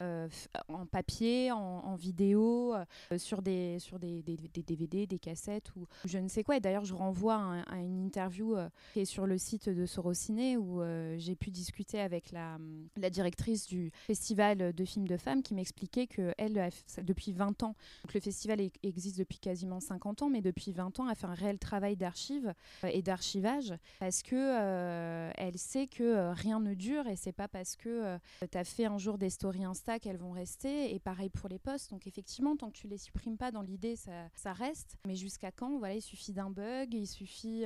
en 0.00 0.86
papier, 0.86 1.50
en, 1.50 1.96
vidéo, 1.96 2.74
sur 3.16 3.42
des 3.42 3.78
sur 3.80 3.98
des, 3.98 4.22
DVD, 4.22 5.06
des 5.06 5.18
cassettes 5.18 5.74
ou 5.74 5.86
je 6.04 6.18
ne 6.18 6.28
sais 6.28 6.44
quoi. 6.44 6.58
Et 6.58 6.60
d'ailleurs, 6.60 6.84
je 6.84 6.94
renvoie 6.94 7.62
à, 7.66 7.78
une 7.78 8.04
interview 8.04 8.56
qui 8.92 9.00
est 9.00 9.04
sur 9.04 9.26
le 9.26 9.38
site 9.38 9.68
de 9.68 9.86
Sorociné 9.86 10.56
où 10.56 10.80
j'ai 11.16 11.34
pu 11.34 11.50
discuter 11.50 12.00
avec 12.00 12.30
la, 12.30 12.58
la 12.96 13.10
directrice 13.10 13.66
du 13.66 13.90
festival 14.06 14.27
de 14.34 14.84
films 14.84 15.08
de 15.08 15.16
femmes 15.16 15.42
qui 15.42 15.54
m'expliquait 15.54 16.06
que 16.06 16.32
elle, 16.38 16.70
depuis 17.02 17.32
20 17.32 17.62
ans, 17.62 17.74
donc 18.04 18.14
le 18.14 18.20
festival 18.20 18.60
existe 18.82 19.18
depuis 19.18 19.38
quasiment 19.38 19.80
50 19.80 20.22
ans, 20.22 20.30
mais 20.30 20.40
depuis 20.40 20.72
20 20.72 21.00
ans, 21.00 21.08
a 21.08 21.14
fait 21.14 21.26
un 21.26 21.34
réel 21.34 21.58
travail 21.58 21.96
d'archives 21.96 22.54
euh, 22.84 22.90
et 22.92 23.02
d'archivage 23.02 23.74
parce 24.00 24.22
que 24.22 24.36
euh, 24.36 25.30
elle 25.36 25.58
sait 25.58 25.86
que 25.86 26.02
euh, 26.02 26.32
rien 26.32 26.60
ne 26.60 26.74
dure 26.74 27.06
et 27.06 27.16
c'est 27.16 27.32
pas 27.32 27.48
parce 27.48 27.76
que 27.76 28.18
tu 28.50 28.58
as 28.58 28.64
fait 28.64 28.86
un 28.86 28.98
jour 28.98 29.18
des 29.18 29.30
stories 29.30 29.64
Insta 29.64 29.98
qu'elles 29.98 30.16
vont 30.16 30.32
rester 30.32 30.94
et 30.94 30.98
pareil 30.98 31.28
pour 31.30 31.48
les 31.48 31.58
posts. 31.58 31.90
Donc 31.90 32.06
effectivement, 32.06 32.56
tant 32.56 32.70
que 32.70 32.76
tu 32.76 32.88
les 32.88 32.98
supprimes 32.98 33.36
pas 33.36 33.50
dans 33.50 33.62
l'idée, 33.62 33.96
ça, 33.96 34.52
reste. 34.52 34.96
Mais 35.06 35.14
jusqu'à 35.14 35.52
quand? 35.52 35.78
Voilà, 35.78 35.94
il 35.94 36.02
suffit 36.02 36.32
d'un 36.32 36.50
bug, 36.50 36.94
il 36.94 37.06
suffit 37.06 37.64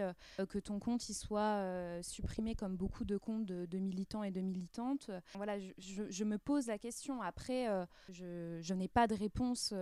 que 0.48 0.58
ton 0.58 0.78
compte 0.78 1.08
il 1.08 1.14
soit 1.14 1.62
supprimé 2.02 2.54
comme 2.54 2.76
beaucoup 2.76 3.04
de 3.04 3.16
comptes 3.16 3.44
de, 3.46 3.78
militants 3.78 4.22
et 4.22 4.30
de 4.30 4.40
militantes. 4.40 5.10
Voilà, 5.34 5.58
je, 5.78 6.24
me 6.24 6.38
pose 6.38 6.51
la 6.66 6.78
question. 6.78 7.22
Après, 7.22 7.66
je, 8.08 8.58
je 8.60 8.74
n'ai 8.74 8.88
pas 8.88 9.06
de 9.06 9.14
réponse 9.14 9.74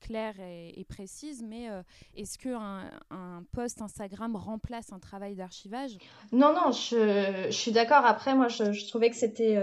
claire 0.00 0.34
et, 0.40 0.84
précise, 0.88 1.42
mais 1.42 1.68
est-ce 2.16 2.38
qu'un 2.38 2.90
un 3.10 3.42
post 3.52 3.82
Instagram 3.82 4.36
remplace 4.36 4.92
un 4.92 4.98
travail 4.98 5.34
d'archivage? 5.34 5.98
Non, 6.32 6.54
non, 6.54 6.72
je, 6.72 7.46
je 7.46 7.56
suis 7.56 7.72
d'accord. 7.72 8.04
Après, 8.04 8.34
moi, 8.34 8.48
je, 8.48 8.88
trouvais 8.88 9.10
que 9.10 9.16
c'était... 9.16 9.62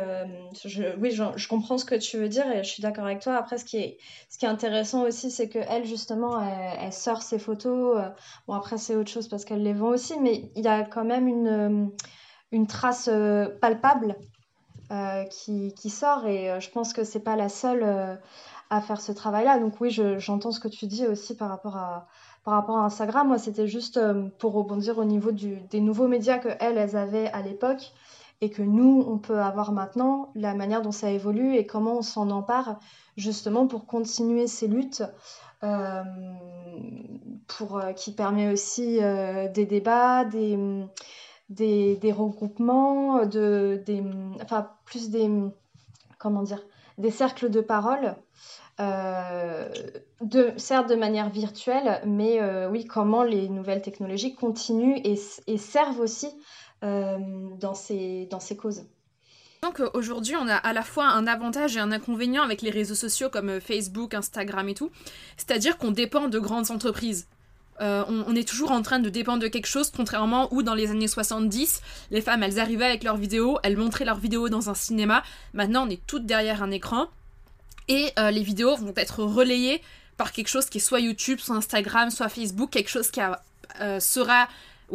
oui, 1.00 1.12
je, 1.12 1.48
comprends 1.48 1.78
ce 1.78 1.86
que 1.86 1.96
tu 1.96 2.18
veux 2.18 2.30
dire 2.30 2.50
et 2.52 2.64
je 2.64 2.70
suis 2.70 2.82
d'accord 2.82 3.06
avec 3.06 3.22
toi. 3.22 3.36
Après, 3.36 3.58
ce 3.58 3.66
qui 3.66 3.78
est, 3.78 3.98
ce 4.30 4.38
qui 4.38 4.46
est 4.46 4.50
intéressant 4.50 5.04
aussi, 5.04 5.32
c'est 5.32 5.50
qu'elle, 5.50 5.86
justement, 5.86 6.42
elle, 6.42 6.94
sort 6.94 7.22
ses 7.22 7.40
photos. 7.40 8.02
bon, 8.48 8.54
après, 8.54 8.78
c'est 8.78 8.96
autre 8.96 9.10
chose 9.10 9.28
parce 9.28 9.46
qu'elle 9.46 9.64
les 9.64 9.74
vend 9.74 9.90
aussi, 9.90 10.20
mais 10.20 10.52
il 10.56 10.64
y 10.64 10.68
a 10.68 10.84
quand 10.84 11.06
même 11.06 11.28
une, 11.28 11.92
une 12.52 12.68
trace 12.68 13.10
palpable 13.62 14.16
qui, 15.30 15.74
qui, 15.74 15.90
sort 15.90 16.28
et 16.28 16.60
je 16.60 16.70
pense 16.70 16.94
que 16.94 17.04
c'est 17.04 17.24
pas 17.24 17.36
la 17.36 17.50
seule 17.50 18.20
à 18.70 18.82
faire 18.82 19.02
ce 19.02 19.12
travail-là. 19.12 19.60
Donc 19.60 19.80
oui, 19.82 19.92
j'entends 20.18 20.52
ce 20.52 20.60
que 20.60 20.68
tu 20.68 20.88
dis 20.88 21.06
aussi 21.08 21.36
par 21.36 21.50
rapport 21.50 21.78
à, 21.78 22.08
par 22.44 22.56
rapport 22.56 22.78
à 22.78 22.86
Instagram. 22.86 23.28
Moi, 23.28 23.38
c'était 23.38 23.68
juste 23.68 23.98
euh, 23.98 24.28
pour 24.40 24.54
rebondir 24.54 24.98
au 24.98 25.06
niveau 25.06 25.32
des 25.32 25.82
nouveaux 25.82 26.08
médias 26.08 26.40
que 26.40 26.50
elles, 26.60 26.96
avaient 26.96 27.28
à 27.28 27.42
l'époque 27.42 27.94
et 28.42 28.50
que 28.50 28.62
nous, 28.62 29.06
on 29.08 29.18
peut 29.18 29.40
avoir 29.40 29.72
maintenant, 29.72 30.32
la 30.36 30.54
manière 30.54 30.82
dont 30.82 30.92
ça 30.92 31.10
évolue 31.10 31.56
et 31.56 31.66
comment 31.66 32.00
on 32.00 32.02
s'en 32.02 32.30
empare 32.30 32.80
justement 33.16 33.68
pour 33.68 33.86
continuer 33.86 34.48
ces 34.48 34.68
luttes. 34.68 35.04
Euh, 35.64 36.04
pour, 37.48 37.78
euh, 37.78 37.94
qui 37.94 38.12
permet 38.12 38.52
aussi 38.52 39.00
des 39.54 39.66
débats, 39.66 40.26
des, 40.26 40.58
des, 41.54 42.14
regroupements, 42.16 43.26
de, 43.26 43.82
des, 43.86 44.04
enfin 44.42 44.70
plus 44.86 45.10
des, 45.10 45.30
comment 46.18 46.44
dire, 46.44 46.62
des 46.98 47.12
cercles 47.12 47.50
de 47.50 47.62
parole 47.62 48.16
euh, 48.80 49.70
de, 50.22 50.52
certes 50.58 50.90
de 50.90 50.96
manière 50.96 51.30
virtuelle, 51.30 52.02
mais 52.08 52.42
euh, 52.42 52.70
oui, 52.70 52.86
comment 52.86 53.24
les 53.24 53.48
nouvelles 53.48 53.84
technologies 53.84 54.34
continuent 54.34 55.00
et, 55.04 55.58
servent 55.58 56.00
aussi 56.00 56.30
euh, 56.84 57.18
dans, 57.60 57.76
ces, 57.76 58.28
dans 58.32 58.40
ces 58.40 58.58
causes. 58.58 58.84
Donc 59.62 59.82
aujourd'hui, 59.94 60.36
on 60.36 60.48
a 60.48 60.56
à 60.56 60.74
la 60.74 60.82
fois 60.82 61.06
un 61.06 61.28
avantage 61.28 61.78
et 61.78 61.80
un 61.80 61.92
inconvénient 61.92 62.42
avec 62.42 62.62
les 62.62 62.72
réseaux 62.72 62.96
sociaux 62.96 63.30
comme 63.30 63.62
Facebook, 63.62 64.14
Instagram 64.14 64.68
et 64.68 64.74
tout. 64.74 64.90
C'est-à-dire 65.38 65.78
qu'on 65.78 65.92
dépend 65.92 66.28
de 66.28 66.40
grandes 66.40 66.72
entreprises. 66.72 67.28
On, 67.80 68.24
on, 68.28 68.36
est 68.36 68.48
toujours 68.48 68.72
en 68.72 68.82
train 68.82 69.00
de 69.00 69.10
dépendre 69.10 69.42
de 69.42 69.48
quelque 69.48 69.68
chose, 69.68 69.92
contrairement 69.96 70.54
où 70.54 70.64
dans 70.64 70.74
les 70.74 70.92
années 70.92 71.08
70, 71.08 71.82
les 72.12 72.22
femmes, 72.22 72.44
elles 72.44 72.60
arrivaient 72.60 72.86
avec 72.86 73.04
leurs 73.04 73.18
vidéos, 73.18 73.58
elles 73.64 73.78
montraient 73.78 74.06
leurs 74.06 74.20
vidéos 74.20 74.50
dans 74.50 74.70
un 74.70 74.74
cinéma. 74.74 75.24
Maintenant, 75.54 75.88
on 75.88 75.90
est 75.90 76.02
toutes 76.06 76.26
derrière 76.26 76.64
un 76.64 76.72
écran. 76.72 77.08
Et 77.88 78.12
euh, 78.18 78.32
les 78.32 78.44
vidéos 78.44 78.76
vont 78.76 78.94
être 78.96 79.24
relayées 79.24 79.82
par 80.18 80.32
quelque 80.32 80.48
chose 80.48 80.68
qui 80.68 80.78
est 80.78 80.82
soit 80.82 81.00
YouTube, 81.00 81.40
soit 81.40 81.56
Instagram, 81.56 82.10
soit 82.10 82.30
Facebook, 82.30 82.70
quelque 82.70 82.90
chose 82.90 83.12
qui 83.12 83.20
euh, 83.82 84.00
sera 84.00 84.48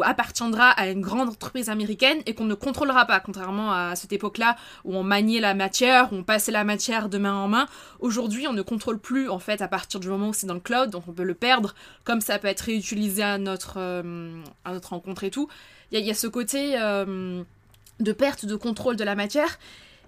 appartiendra 0.02 0.70
à 0.70 0.88
une 0.88 1.00
grande 1.00 1.28
entreprise 1.28 1.68
américaine 1.68 2.18
et 2.26 2.34
qu'on 2.34 2.44
ne 2.44 2.54
contrôlera 2.54 3.06
pas, 3.06 3.20
contrairement 3.20 3.72
à 3.72 3.96
cette 3.96 4.12
époque-là 4.12 4.56
où 4.84 4.96
on 4.96 5.02
maniait 5.02 5.40
la 5.40 5.54
matière, 5.54 6.12
où 6.12 6.16
on 6.16 6.22
passait 6.22 6.52
la 6.52 6.64
matière 6.64 7.08
de 7.08 7.18
main 7.18 7.34
en 7.34 7.48
main. 7.48 7.66
Aujourd'hui, 8.00 8.46
on 8.48 8.52
ne 8.52 8.62
contrôle 8.62 8.98
plus 8.98 9.28
en 9.28 9.38
fait 9.38 9.62
à 9.62 9.68
partir 9.68 10.00
du 10.00 10.08
moment 10.08 10.28
où 10.28 10.32
c'est 10.32 10.46
dans 10.46 10.54
le 10.54 10.60
cloud, 10.60 10.90
donc 10.90 11.04
on 11.08 11.12
peut 11.12 11.24
le 11.24 11.34
perdre, 11.34 11.74
comme 12.04 12.20
ça 12.20 12.38
peut 12.38 12.48
être 12.48 12.60
réutilisé 12.60 13.22
à 13.22 13.38
notre, 13.38 13.74
euh, 13.76 14.42
à 14.64 14.72
notre 14.72 14.90
rencontre 14.90 15.24
et 15.24 15.30
tout. 15.30 15.48
Il 15.90 16.00
y, 16.00 16.10
a 16.10 16.14
ce 16.14 16.26
côté 16.26 16.76
de 16.78 18.12
perte 18.12 18.44
de 18.44 18.56
contrôle 18.56 18.96
de 18.96 19.04
la 19.04 19.14
matière 19.14 19.58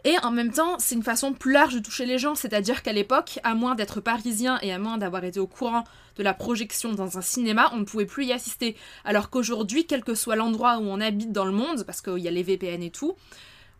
et 0.04 0.16
en 0.22 0.30
même 0.30 0.50
temps, 0.50 0.78
c'est 0.78 0.94
une 0.94 1.02
façon 1.02 1.32
plus 1.32 1.52
large 1.52 1.74
de 1.74 1.80
toucher 1.80 2.06
les 2.06 2.18
gens, 2.18 2.34
c'est-à-dire 2.34 2.82
qu'à 2.82 2.92
l'époque, 2.92 3.38
à 3.44 3.54
moins 3.54 3.74
d'être 3.74 4.00
parisien 4.00 4.58
et 4.62 4.72
à 4.72 4.78
moins 4.78 4.96
d'avoir 4.96 5.24
été 5.24 5.40
au 5.40 5.46
courant 5.46 5.84
de 6.20 6.24
la 6.24 6.34
projection 6.34 6.92
dans 6.92 7.16
un 7.16 7.22
cinéma, 7.22 7.70
on 7.72 7.78
ne 7.78 7.84
pouvait 7.84 8.04
plus 8.04 8.26
y 8.26 8.32
assister. 8.32 8.76
Alors 9.06 9.30
qu'aujourd'hui, 9.30 9.86
quel 9.86 10.04
que 10.04 10.14
soit 10.14 10.36
l'endroit 10.36 10.76
où 10.76 10.82
on 10.82 11.00
habite 11.00 11.32
dans 11.32 11.46
le 11.46 11.52
monde, 11.52 11.84
parce 11.84 12.02
qu'il 12.02 12.18
y 12.18 12.28
a 12.28 12.30
les 12.30 12.42
VPN 12.42 12.82
et 12.82 12.90
tout, 12.90 13.16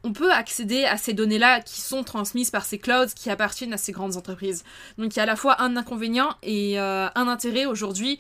on 0.05 0.15
peut 0.15 0.33
accéder 0.33 0.85
à 0.87 0.97
ces 0.97 1.13
données-là 1.13 1.61
qui 1.61 1.83
sont 1.83 2.03
transmises 2.03 2.51
par 2.51 2.65
ces 2.65 2.79
clouds 2.79 3.13
qui 3.15 3.29
appartiennent 3.29 3.75
à 3.75 3.77
ces 3.77 3.93
grandes 3.93 4.17
entreprises. 4.17 4.65
Donc 4.97 5.15
il 5.15 5.19
y 5.19 5.21
a 5.21 5.25
à 5.25 5.27
la 5.27 5.37
fois 5.37 5.61
un 5.61 5.77
inconvénient 5.77 6.35
et 6.43 6.81
euh, 6.81 7.09
un 7.15 7.29
intérêt 7.29 7.67
aujourd'hui, 7.67 8.19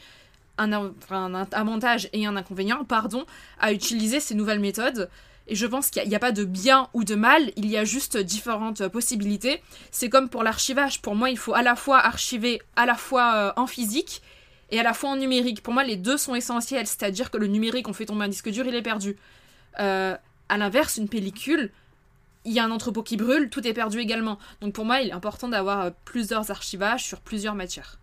un, 0.59 0.71
un 1.11 1.35
avantage 1.53 2.11
et 2.13 2.27
un 2.27 2.37
inconvénient, 2.37 2.85
pardon, 2.85 3.25
à 3.59 3.73
utiliser 3.73 4.21
ces 4.21 4.35
nouvelles 4.35 4.61
méthodes. 4.61 5.09
Et 5.51 5.57
je 5.57 5.67
pense 5.67 5.91
qu'il 5.91 6.09
n'y 6.09 6.15
a, 6.15 6.21
pas 6.21 6.31
de 6.31 6.45
bien 6.45 6.89
ou 6.95 7.03
de 7.03 7.17
mal, 7.17 7.51
il 7.57 7.67
y 7.67 7.77
a 7.77 7.85
juste 7.85 8.17
différentes 8.17 8.87
possibilités. 8.87 9.61
C'est 9.91 10.09
comme 10.09 10.29
pour 10.29 10.45
l'archivage. 10.45 11.03
Pour 11.03 11.17
moi, 11.17 11.29
il 11.29 11.37
faut 11.37 11.55
à 11.55 11.63
la 11.63 11.75
fois 11.75 11.99
archiver 11.99 12.63
euh, 12.79 13.53
en 13.57 13.67
physique 13.67 14.23
et 14.71 14.79
à 14.79 14.85
la 14.85 14.95
fois 14.95 15.11
en 15.11 15.17
numérique. 15.17 15.61
Pour 15.65 15.75
moi, 15.75 15.83
les 15.83 15.97
deux 15.97 16.17
sont 16.17 16.37
essentiels. 16.37 16.87
C'est-à-dire 16.87 17.33
que 17.33 17.37
le 17.37 17.49
numérique, 17.49 17.89
on 17.89 17.93
fait 17.93 18.07
tomber 18.07 18.27
un 18.27 18.29
disque 18.29 18.49
dur, 18.49 18.65
il 18.65 18.75
est 18.77 18.81
perdu. 18.81 19.17
Euh, 19.81 20.17
à 20.49 20.57
l'inverse, 20.57 20.99
une 20.99 21.09
pellicule, 21.09 21.73
il 22.45 22.53
y 22.53 22.61
a 22.61 22.65
un 22.65 22.71
entrepôt 22.71 23.03
qui 23.03 23.17
brûle, 23.17 23.51
tout 23.51 23.67
est 23.67 23.75
perdu 23.75 23.99
également. 23.99 24.39
Donc 24.61 24.73
pour 24.73 24.85
moi, 24.85 25.01
il 25.01 25.09
est 25.09 25.13
important 25.13 25.49
d'avoir 25.49 25.81
euh, 25.81 25.91
plusieurs 26.05 26.53
archivages 26.53 27.05
sur 27.05 27.21
plusieurs 27.21 27.57
matières. 27.57 27.99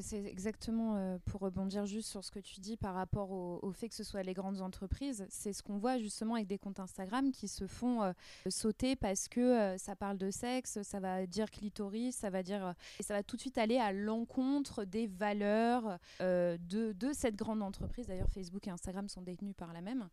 C'est 0.00 0.24
exactement 0.24 0.96
euh, 0.96 1.18
pour 1.26 1.40
rebondir 1.40 1.86
juste 1.86 2.08
sur 2.08 2.24
ce 2.24 2.30
que 2.30 2.38
tu 2.38 2.60
dis 2.60 2.76
par 2.76 2.94
rapport 2.94 3.30
au, 3.30 3.72
fait 3.72 3.88
que 3.88 3.94
ce 3.94 4.04
soit 4.04 4.22
les 4.22 4.34
grandes 4.34 4.60
entreprises. 4.60 5.26
C'est 5.28 5.52
ce 5.52 5.62
qu'on 5.62 5.78
voit 5.78 5.98
justement 5.98 6.34
avec 6.34 6.46
des 6.46 6.58
comptes 6.58 6.80
Instagram 6.80 7.32
qui 7.32 7.48
se 7.48 7.66
font 7.66 8.02
euh, 8.02 8.12
sauter 8.48 8.96
parce 8.96 9.28
que 9.28 9.40
euh, 9.40 9.78
ça 9.78 9.96
parle 9.96 10.18
de 10.18 10.30
sexe, 10.30 10.82
ça 10.82 11.00
va 11.00 11.26
dire 11.26 11.50
clitoris, 11.50 12.16
ça 12.16 12.30
va 12.30 12.42
dire 12.42 12.74
et 12.98 13.02
ça 13.02 13.14
va 13.14 13.22
tout 13.22 13.36
de 13.36 13.40
suite 13.40 13.58
aller 13.58 13.78
à 13.78 13.92
l'encontre 13.92 14.84
des 14.84 15.06
valeurs 15.06 15.98
de, 16.20 16.58
de, 16.92 17.12
cette 17.12 17.36
grande 17.36 17.62
entreprise. 17.62 18.06
D'ailleurs, 18.06 18.30
Facebook 18.30 18.66
et 18.66 18.70
Instagram 18.70 19.08
sont 19.08 19.22
détenus 19.22 19.54
par 19.56 19.72
la 19.72 19.80
même. 19.80 20.08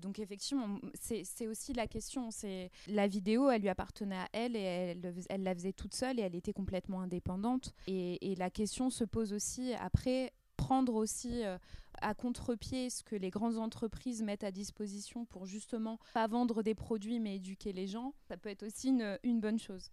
donc 0.00 0.18
effectivement, 0.18 0.78
c'est 0.94 1.46
aussi 1.46 1.72
la 1.72 1.86
question. 1.86 2.30
C'est 2.30 2.70
la 2.86 3.06
vidéo, 3.06 3.50
elle 3.50 3.62
lui 3.62 3.68
appartenait 3.68 4.16
à 4.16 4.28
elle 4.32 4.56
et 4.56 4.60
elle, 4.60 5.14
elle 5.28 5.42
la 5.42 5.54
faisait 5.54 5.72
toute 5.72 5.94
seule 5.94 6.18
et 6.18 6.22
elle 6.22 6.34
était 6.34 6.52
complètement 6.52 7.00
indépendante. 7.00 7.74
Et, 7.86 8.32
et 8.32 8.34
la 8.36 8.50
question 8.50 8.77
se 8.90 9.04
pose 9.04 9.32
aussi 9.32 9.74
après 9.74 10.32
prendre 10.56 10.94
aussi 10.94 11.44
euh, 11.44 11.58
à 12.00 12.14
contre-pied 12.14 12.90
ce 12.90 13.02
que 13.02 13.16
les 13.16 13.30
grandes 13.30 13.58
entreprises 13.58 14.22
mettent 14.22 14.44
à 14.44 14.50
disposition 14.50 15.24
pour 15.24 15.46
justement 15.46 15.98
pas 16.14 16.26
vendre 16.26 16.62
des 16.62 16.74
produits 16.74 17.20
mais 17.20 17.36
éduquer 17.36 17.72
les 17.72 17.86
gens, 17.86 18.14
ça 18.28 18.36
peut 18.36 18.48
être 18.48 18.64
aussi 18.64 18.96
une 19.22 19.40
bonne 19.40 19.58
chose. 19.58 19.90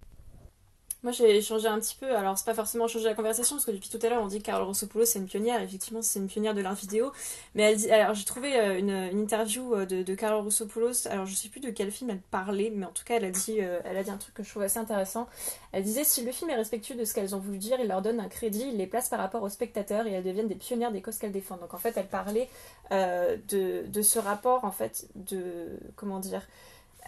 Moi, 1.04 1.12
j'ai 1.12 1.39
changé 1.41 1.68
un 1.68 1.80
petit 1.80 1.96
peu. 2.00 2.16
Alors, 2.16 2.38
c'est 2.38 2.46
pas 2.46 2.54
forcément 2.56 2.88
changer 2.88 3.06
la 3.06 3.14
conversation, 3.14 3.56
parce 3.56 3.66
que 3.66 3.72
depuis 3.72 3.89
tout 3.89 4.00
à 4.02 4.10
l'heure, 4.10 4.24
on 4.24 4.28
dit 4.28 4.39
que 4.39 4.46
Carole 4.46 4.66
Rossopoulos, 4.66 5.06
c'est 5.06 5.20
une 5.20 5.28
pionnière. 5.28 5.62
Effectivement, 5.62 6.02
c'est 6.02 6.20
une 6.20 6.28
pionnière 6.28 6.56
de 6.56 6.62
l'art 6.62 6.74
vidéo. 6.74 7.12
Mais 7.54 7.64
elle 7.64 7.78
dit. 7.78 7.91
Alors, 7.91 8.16
j'ai 8.16 8.26
trouvé 8.26 8.60
euh, 8.60 8.80
une, 8.80 9.20
interview 9.20 9.76
euh, 9.76 9.86
de, 9.86 10.02
de 10.02 10.16
Carole 10.16 10.43
Rossopoulos. 10.43 11.08
Alors, 11.08 11.28
je 11.28 11.36
sais 11.36 11.50
plus 11.50 11.60
de 11.60 11.70
quel 11.70 11.91
film 11.91 12.10
elle 12.10 12.22
parlait, 12.32 12.72
mais 12.74 12.86
en 12.86 12.91
tout 12.91 13.04
cas, 13.04 13.18
elle 13.18 13.26
a 13.26 13.30
dit, 13.30 13.58
euh, 13.62 13.80
elle 13.86 13.98
a 13.98 14.04
dit 14.04 14.10
un 14.10 14.18
truc 14.18 14.34
que 14.34 14.43
je 14.43 14.50
trouve 14.50 14.64
assez 14.64 14.80
intéressant. 14.80 15.28
Elle 15.74 15.84
disait 15.84 16.04
si 16.04 16.24
le 16.24 16.32
film 16.32 16.50
est 16.50 16.56
respectueux 16.56 16.96
de 16.96 17.06
ce 17.06 17.14
qu'elles 17.14 17.36
ont 17.36 17.39
voulu 17.39 17.60
dire, 17.60 17.78
il 17.80 17.88
leur 17.88 18.02
donne 18.02 18.20
un 18.20 18.30
crédit, 18.30 18.66
il 18.72 18.78
les 18.78 18.88
place 18.88 19.10
par 19.10 19.20
rapport 19.20 19.43
aux 19.43 19.50
spectateurs 19.50 20.08
et 20.08 20.12
elles 20.12 20.24
deviennent 20.24 20.48
des 20.48 20.56
pionnières 20.56 20.91
des 20.91 21.02
causes 21.02 21.18
qu'elles 21.18 21.32
défendent. 21.32 21.60
Donc, 21.60 21.74
en 21.74 21.80
fait, 21.80 21.93
elle 21.98 22.08
parlait 22.08 22.50
de, 22.91 23.86
de 23.88 24.02
ce 24.02 24.18
rapport, 24.20 24.66
en 24.66 24.72
fait, 24.72 25.08
de. 25.16 25.68
Comment 25.96 26.20
dire 26.20 26.41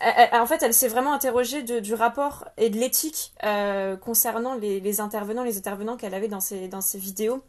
en 0.02 0.46
fait, 0.46 0.62
elle 0.62 0.74
s'est 0.74 0.88
vraiment 0.88 1.14
interrogée 1.14 1.64
du 1.64 1.94
rapport 1.94 2.46
et 2.58 2.70
de 2.70 2.78
l'éthique 2.78 3.34
euh, 3.44 3.96
concernant 3.98 4.56
les, 4.56 5.02
intervenants, 5.02 5.44
les 5.44 5.58
intervenants 5.58 5.98
qu'elle 5.98 6.14
avait 6.14 6.28
dans 6.28 6.40
ses, 6.40 6.68
dans 6.68 6.82
ses 6.82 7.00
vidéos. 7.00 7.42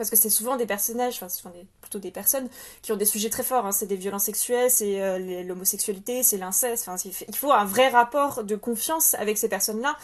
Parce 0.00 0.10
que 0.10 0.16
c'est 0.16 0.30
souvent 0.30 0.56
des 0.56 0.66
personnages, 0.66 1.14
enfin, 1.14 1.28
ce 1.28 1.40
sont 1.42 1.52
plutôt 1.80 1.98
des 1.98 2.10
personnes 2.10 2.48
qui 2.82 2.92
ont 2.92 2.96
des 2.96 3.04
sujets 3.04 3.30
très 3.30 3.42
forts. 3.42 3.66
Hein. 3.66 3.72
C'est 3.72 3.86
des 3.86 3.96
violences 3.96 4.24
sexuelles, 4.24 4.70
c'est 4.70 5.00
euh, 5.00 5.42
l'homosexualité, 5.44 6.22
c'est 6.22 6.38
l'inceste. 6.38 6.88
Enfin, 6.88 7.10
il 7.28 7.36
faut 7.36 7.52
un 7.52 7.64
vrai 7.64 7.88
rapport 7.88 8.44
de 8.44 8.56
confiance 8.56 9.14
avec 9.14 9.38
ces 9.38 9.48
personnes-là 9.48 9.96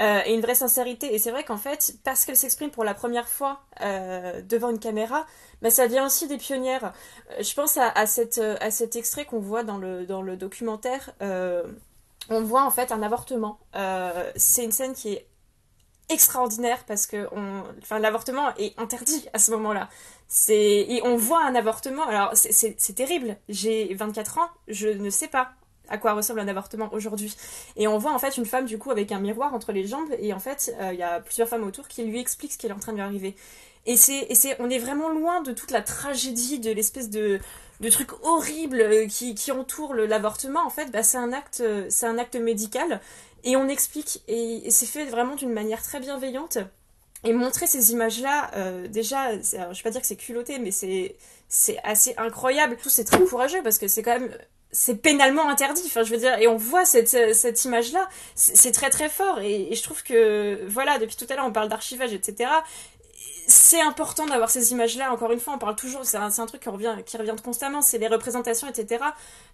euh, 0.00 0.20
et 0.26 0.34
une 0.34 0.40
vraie 0.40 0.54
sincérité. 0.54 1.14
Et 1.14 1.18
c'est 1.18 1.30
vrai 1.30 1.44
qu'en 1.44 1.56
fait, 1.56 1.94
parce 2.04 2.24
qu'elle 2.24 2.36
s'exprime 2.36 2.70
pour 2.70 2.84
la 2.84 2.94
première 2.94 3.28
fois 3.28 3.60
devant 4.48 4.70
une 4.70 4.78
caméra, 4.78 5.26
bah, 5.64 5.70
ça 5.70 5.86
vient 5.86 6.04
aussi 6.04 6.28
des 6.28 6.36
pionnières. 6.36 6.92
Euh, 7.30 7.42
je 7.42 7.54
pense 7.54 7.78
à, 7.78 7.94
euh, 7.96 8.70
cet 8.70 8.96
extrait 8.96 9.24
qu'on 9.24 9.40
voit 9.40 9.64
dans 9.64 9.78
le, 9.78 10.36
documentaire. 10.36 11.10
Euh, 11.22 11.64
on 12.28 12.42
voit 12.42 12.64
en 12.64 12.70
fait 12.70 12.92
un 12.92 13.02
avortement. 13.02 13.58
c'est 14.36 14.64
une 14.64 14.72
scène 14.72 14.92
qui 14.92 15.14
est 15.14 15.26
extraordinaire 16.08 16.84
parce 16.86 17.06
que 17.06 17.28
on... 17.32 17.62
enfin, 17.82 17.98
l'avortement 17.98 18.54
est 18.56 18.78
interdit 18.78 19.26
à 19.32 19.38
ce 19.38 19.50
moment-là. 19.52 19.88
C'est... 20.28 20.86
Et 20.88 21.00
on 21.04 21.16
voit 21.16 21.42
un 21.44 21.54
avortement. 21.54 22.06
Alors 22.06 22.30
c'est, 22.34 22.76
terrible. 22.94 23.36
J'ai 23.48 23.92
24 23.94 24.38
ans, 24.38 24.48
je 24.68 24.88
ne 24.88 25.10
sais 25.10 25.28
pas 25.28 25.52
à 25.88 25.98
quoi 25.98 26.14
ressemble 26.14 26.40
un 26.40 26.48
avortement 26.48 26.88
aujourd'hui. 26.92 27.36
Et 27.76 27.86
on 27.86 27.98
voit 27.98 28.12
en 28.12 28.18
fait 28.18 28.38
une 28.38 28.46
femme 28.46 28.64
du 28.64 28.78
coup 28.78 28.90
avec 28.90 29.12
un 29.12 29.20
miroir 29.20 29.52
entre 29.52 29.70
les 29.72 29.86
jambes 29.86 30.08
et 30.18 30.32
en 30.32 30.38
fait 30.38 30.74
il 30.80 30.98
y 30.98 31.02
a 31.02 31.20
plusieurs 31.20 31.46
femmes 31.46 31.64
autour 31.64 31.88
qui 31.88 32.04
lui 32.04 32.18
expliquent 32.18 32.52
ce 32.52 32.58
qui 32.58 32.66
est 32.66 32.72
en 32.72 32.78
train 32.78 32.92
de 32.92 32.96
lui 32.96 33.04
arriver. 33.04 33.36
Et 33.86 33.96
c'est, 33.96 34.56
on 34.60 34.70
est 34.70 34.78
vraiment 34.78 35.10
loin 35.10 35.42
de 35.42 35.52
toute 35.52 35.70
la 35.70 35.82
tragédie, 35.82 36.58
de 36.58 36.70
l'espèce 36.70 37.10
de, 37.10 37.38
de 37.80 37.88
truc 37.90 38.10
horrible 38.22 38.80
euh, 38.80 39.06
qui, 39.06 39.34
qui 39.34 39.52
entoure 39.52 39.94
l'avortement. 39.94 40.64
En 40.64 40.70
fait, 40.70 40.90
bah, 40.90 41.02
c'est 41.02 41.18
un 41.18 41.32
acte, 41.32 41.60
euh, 41.60 41.88
un 42.02 42.18
acte 42.18 42.36
médical. 42.36 43.00
Et 43.42 43.56
on 43.56 43.68
explique, 43.68 44.22
et, 44.26 44.70
c'est 44.70 44.86
fait 44.86 45.04
vraiment 45.04 45.36
d'une 45.36 45.52
manière 45.52 45.82
très 45.82 46.00
bienveillante. 46.00 46.58
Et 47.24 47.32
montrer 47.32 47.66
ces 47.66 47.92
images-là, 47.92 48.50
euh, 48.56 48.86
déjà, 48.86 49.32
je 49.40 49.56
vais 49.56 49.82
pas 49.82 49.90
dire 49.90 50.00
que 50.00 50.06
c'est 50.06 50.16
culotté, 50.16 50.58
mais 50.58 50.70
c'est, 50.70 51.16
c'est 51.48 51.78
assez 51.82 52.14
incroyable. 52.16 52.76
Tout 52.82 52.90
c'est 52.90 53.04
très 53.04 53.22
courageux 53.24 53.62
parce 53.62 53.78
que 53.78 53.88
c'est 53.88 54.02
quand 54.02 54.18
même 54.18 54.36
c'est 54.72 54.96
pénalement 54.96 55.48
interdit. 55.48 55.82
Enfin, 55.86 56.02
je 56.02 56.10
veux 56.10 56.18
dire, 56.18 56.36
et 56.38 56.48
on 56.48 56.56
voit 56.56 56.84
cette, 56.84 57.34
cette 57.34 57.64
image-là, 57.64 58.08
c'est 58.34 58.72
très 58.72 58.90
très 58.90 59.08
fort. 59.08 59.40
Et, 59.40 59.72
et, 59.72 59.74
je 59.74 59.82
trouve 59.82 60.02
que, 60.02 60.66
voilà, 60.66 60.98
depuis 60.98 61.16
tout 61.16 61.26
à 61.30 61.36
l'heure, 61.36 61.46
on 61.46 61.52
parle 61.52 61.68
d'archivage, 61.68 62.12
etc 62.12 62.50
c'est 63.46 63.80
important 63.80 64.26
d'avoir 64.26 64.50
ces 64.50 64.72
images-là. 64.72 65.12
Encore 65.12 65.32
une 65.32 65.40
fois, 65.40 65.54
on 65.54 65.58
parle 65.58 65.76
toujours, 65.76 66.04
c'est 66.04 66.16
un, 66.16 66.30
truc 66.46 66.62
qui 66.62 66.68
revient, 66.68 66.96
qui 67.04 67.16
revient 67.16 67.34
constamment, 67.42 67.82
c'est 67.82 67.98
les 67.98 68.08
représentations, 68.08 68.68
etc. 68.68 69.04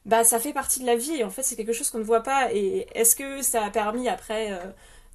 Bah, 0.07 0.25
ça 0.25 0.39
fait 0.39 0.53
partie 0.53 0.81
de 0.81 0.87
la 0.87 0.97
vie 0.97 1.17
et 1.17 1.25
en 1.25 1.31
fait, 1.31 1.43
c'est 1.43 1.57
quelque 1.57 1.73
chose 1.73 1.91
qu'on 1.91 1.99
ne 1.99 2.05
voit 2.05 2.23
pas. 2.23 2.53
Et 2.53 2.87
est-ce 2.95 3.17
que 3.17 3.43
ça 3.43 3.65
a 3.65 3.71
permis 3.71 4.09
après 4.09 4.53
euh, 4.53 4.59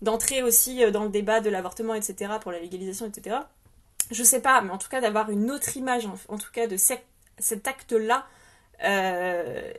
d'entrer 0.02 0.44
aussi 0.44 0.84
euh, 0.84 0.92
dans 0.92 1.04
le 1.04 1.10
débat 1.10 1.40
de 1.40 1.50
l'avortement, 1.50 1.94
etc., 1.94 2.34
pour 2.42 2.52
la 2.52 2.60
légalisation, 2.60 3.06
etc. 3.06 3.38
Je 4.12 4.24
sais 4.24 4.42
pas, 4.42 4.62
mais 4.62 4.72
en 4.72 4.78
tout 4.78 4.90
cas, 4.90 5.02
d'avoir 5.02 5.30
une 5.30 5.52
autre 5.52 5.78
image, 5.78 6.08
en, 6.28 6.38
tout 6.38 6.52
cas, 6.52 6.68
de 6.68 6.78
cet 6.78 7.68
acte-là, 7.68 8.26
euh, 8.84 9.72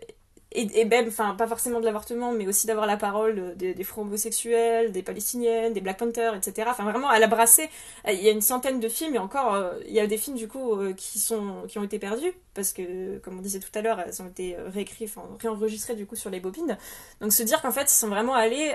et, 0.53 0.85
même, 0.85 1.09
enfin, 1.09 1.35
pas 1.35 1.47
forcément 1.47 1.81
de 1.81 1.85
l'avortement, 1.85 2.33
mais 2.33 2.47
aussi 2.47 2.67
d'avoir 2.67 2.87
la 2.87 2.97
parole 2.97 3.55
des, 3.57 3.75
des 3.75 3.87
homosexuels, 3.97 4.93
des 4.93 5.03
palestiniennes, 5.03 5.73
des 5.73 5.81
Black 5.81 5.99
Panthers, 5.99 6.35
etc. 6.35 6.69
Enfin, 6.71 6.85
vraiment, 6.85 7.13
elle 7.13 7.23
a 7.23 7.27
brassé. 7.27 7.69
Il 8.07 8.23
y 8.23 8.29
a 8.29 8.33
une 8.33 8.41
centaine 8.41 8.81
de 8.81 8.89
films, 8.89 9.15
et 9.17 9.19
encore, 9.19 9.55
euh, 9.55 9.75
il 9.87 9.93
y 9.93 10.01
a 10.01 10.07
des 10.07 10.17
films, 10.17 10.37
du 10.37 10.49
coup, 10.49 10.73
euh, 10.75 10.95
qui, 10.95 11.19
sont, 11.19 11.65
qui 11.69 11.79
ont 11.79 11.85
été 11.85 11.99
perdus, 11.99 12.33
parce 12.55 12.73
que, 12.73 13.19
comme 13.19 13.39
on 13.39 13.43
disait 13.43 13.59
tout 13.59 13.71
à 13.75 13.83
l'heure, 13.83 14.01
elles 14.01 14.23
ont 14.23 14.29
été 14.29 14.57
réécrites, 14.73 15.11
enfin, 15.15 15.29
réenregistrées, 15.41 15.95
du 15.95 16.07
coup, 16.07 16.17
sur 16.17 16.31
les 16.31 16.41
bobines. 16.41 16.79
Donc, 17.21 17.33
se 17.33 17.43
dire 17.43 17.61
qu'en 17.61 17.73
fait, 17.73 17.83
ils 17.83 17.97
sont 17.97 18.09
vraiment 18.09 18.35
allés 18.35 18.73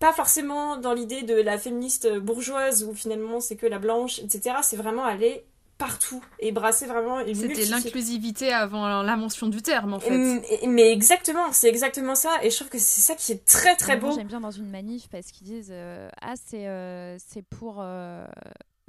pas 0.00 0.12
forcément 0.12 0.76
dans 0.76 0.94
l'idée 0.94 1.22
de 1.22 1.34
la 1.34 1.58
féministe 1.58 2.08
bourgeoise 2.18 2.84
où 2.84 2.94
finalement 2.94 3.40
c'est 3.40 3.56
que 3.56 3.66
la 3.66 3.80
blanche, 3.80 4.20
etc. 4.20 4.58
C'est 4.62 4.76
vraiment 4.76 5.04
aller 5.04 5.44
partout 5.78 6.22
et 6.40 6.52
brasser 6.52 6.86
vraiment 6.86 7.20
une 7.20 7.34
C'était 7.34 7.64
l'inclusivité 7.66 8.52
avant 8.52 9.02
la 9.02 9.16
mention 9.16 9.46
du 9.46 9.62
terme 9.62 9.94
en 9.94 10.00
fait. 10.00 10.66
mais 10.66 10.92
exactement, 10.92 11.52
c'est 11.52 11.68
exactement 11.68 12.16
ça 12.16 12.30
et 12.42 12.50
je 12.50 12.56
trouve 12.56 12.68
que 12.68 12.78
c'est 12.78 13.00
ça 13.00 13.14
qui 13.14 13.32
est 13.32 13.44
très 13.44 13.76
très 13.76 13.96
beau. 13.96 14.12
J'aime 14.12 14.26
bien 14.26 14.40
dans 14.40 14.50
une 14.50 14.68
manif 14.68 15.08
parce 15.08 15.30
qu'ils 15.30 15.46
disent 15.46 15.70
euh, 15.70 16.10
ah 16.20 16.34
c'est 16.36 16.66
euh, 16.66 17.16
c'est 17.18 17.42
pour 17.42 17.76
euh, 17.78 18.26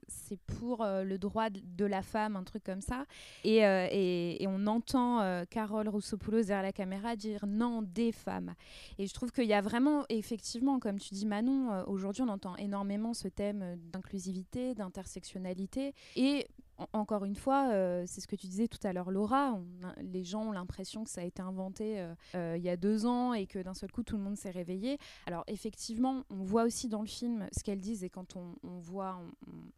c'est 0.08 0.40
pour 0.40 0.84
le 0.86 1.18
droit 1.18 1.50
de 1.52 1.86
la 1.86 2.02
femme, 2.02 2.36
un 2.36 2.44
truc 2.44 2.64
comme 2.64 2.82
ça. 2.82 3.06
Et, 3.44 3.58
et, 3.58 4.44
et 4.44 4.48
on 4.48 4.66
entend 4.66 5.44
Carole 5.50 5.88
Roussopoulos 5.88 6.44
derrière 6.46 6.64
la 6.64 6.72
caméra 6.72 7.16
dire 7.16 7.46
non 7.48 7.84
des 7.84 8.12
femmes. 8.12 8.56
Et 8.98 9.06
je 9.06 9.14
trouve 9.14 9.32
qu'il 9.32 9.46
y 9.46 9.54
a 9.54 9.62
vraiment, 9.62 10.06
effectivement, 10.10 10.80
comme 10.80 11.00
tu 11.00 11.14
dis 11.14 11.28
Manon, 11.28 11.84
aujourd'hui 11.88 12.24
on 12.24 12.28
entend 12.28 12.56
énormément 12.58 13.14
ce 13.14 13.28
thème 13.28 13.78
d'inclusivité, 13.92 14.74
d'intersectionnalité. 14.74 15.94
Et 16.16 16.48
encore 16.94 17.26
une 17.26 17.36
fois, 17.36 17.70
euh, 17.72 18.04
c'est 18.08 18.22
ce 18.22 18.28
que 18.28 18.36
tu 18.36 18.48
disais 18.48 18.68
tout 18.68 18.80
à 18.84 18.94
l'heure, 18.94 19.12
Laura. 19.12 19.60
les 20.02 20.24
gens 20.24 20.44
ont 20.44 20.52
l'impression 20.52 21.04
que 21.04 21.10
ça 21.10 21.22
a 21.22 21.24
été 21.24 21.42
inventé 21.42 22.00
euh, 22.00 22.14
euh, 22.36 22.56
il 22.58 22.64
y 22.64 22.70
a 22.70 22.78
deux 22.78 23.06
ans 23.06 23.34
et 23.34 23.48
que 23.48 23.60
d'un 23.60 23.74
seul 23.74 23.92
coup 23.92 24.04
tout 24.04 24.18
le 24.18 24.24
monde 24.24 24.38
s'est 24.38 24.52
réveillé. 24.52 24.98
Alors 25.26 25.44
effectivement, 25.48 26.24
on 26.30 26.44
voit 26.44 26.64
aussi 26.64 26.88
dans 26.88 27.02
le 27.02 27.08
film 27.08 27.48
ce 27.52 27.64
qu'elles 27.64 27.82
disent 27.82 28.04
et 28.04 28.10
quand 28.10 28.36
on, 28.36 28.56
voit, 28.80 29.20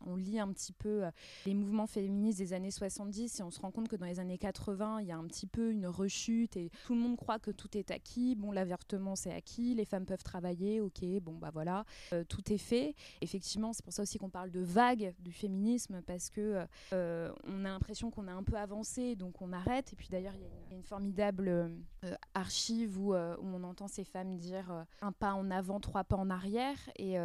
on, 0.06 0.16
lit 0.16 0.40
un 0.40 0.52
petit 0.52 0.74
peu 0.74 1.04
les 1.46 1.54
mouvements 1.54 1.88
féministes 1.88 2.40
des 2.40 2.54
années 2.54 2.72
70 2.72 3.40
et 3.40 3.44
on 3.44 3.52
se 3.52 3.60
rend 3.60 3.72
compte 3.72 3.88
que 3.88 3.96
dans 3.96 4.06
les 4.06 4.20
années 4.20 4.38
80, 4.38 5.02
il 5.02 5.08
y 5.08 5.12
a 5.12 5.18
un 5.18 5.26
petit 5.26 5.48
peu 5.48 5.72
une 5.72 5.88
rechute 5.88 6.58
et 6.58 6.70
tout 6.86 6.94
le 6.94 7.00
monde 7.00 7.18
croit 7.18 7.40
que 7.40 7.52
tout 7.52 7.76
est 7.78 7.92
acquis. 7.92 8.36
Bon, 8.36 8.52
l'avertement 8.52 9.16
c'est 9.16 9.34
acquis, 9.34 9.74
les 9.74 9.86
femmes 9.86 10.06
peuvent 10.06 10.24
travailler, 10.24 10.82
ok, 10.82 11.04
bon 11.22 11.34
bah 11.34 11.50
voilà, 11.54 11.86
tout 12.30 12.54
est 12.54 12.58
fait. 12.58 12.96
Effectivement, 13.22 13.74
c'est 13.74 13.84
pour 13.84 13.94
ça 13.94 14.04
aussi 14.04 14.18
qu'on 14.18 14.30
parle 14.30 14.52
de 14.52 14.62
vague 14.62 15.14
du 15.20 15.32
féminisme 15.32 16.02
parce 16.06 16.30
que 16.30 16.66
euh, 16.94 17.32
on 17.46 17.66
a 17.66 17.70
l'impression 17.70 18.12
qu'on 18.12 18.28
a 18.28 18.34
un 18.34 18.44
peu 18.44 18.56
avancé, 18.56 19.16
donc 19.16 19.42
on 19.42 19.54
arrête. 19.54 19.94
Et 19.94 19.96
puis 19.96 20.10
d'ailleurs, 20.10 20.34
il 20.36 20.42
y, 20.42 20.74
a 20.74 20.76
une 20.76 20.84
formidable 20.84 21.48
euh, 21.48 22.16
archive 22.34 22.98
euh, 23.00 23.36
où, 23.38 23.48
on 23.48 23.64
entend 23.64 23.88
ces 23.88 24.04
femmes 24.04 24.38
dire 24.38 24.86
un 25.02 25.12
pas 25.12 25.34
en 25.34 25.50
avant, 25.52 25.80
trois 25.80 26.04
pas 26.04 26.18
en 26.18 26.30
arrière. 26.30 26.78
Et 26.98 27.16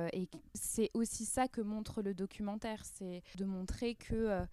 c'est 0.55 0.91
aussi 0.95 1.25
ça 1.25 1.49
que 1.49 1.61
montre 1.61 2.03
le 2.03 2.15
documentaire, 2.15 2.85
c'est 2.85 3.23
de 3.37 3.45
montrer 3.45 3.95
que 3.95 4.45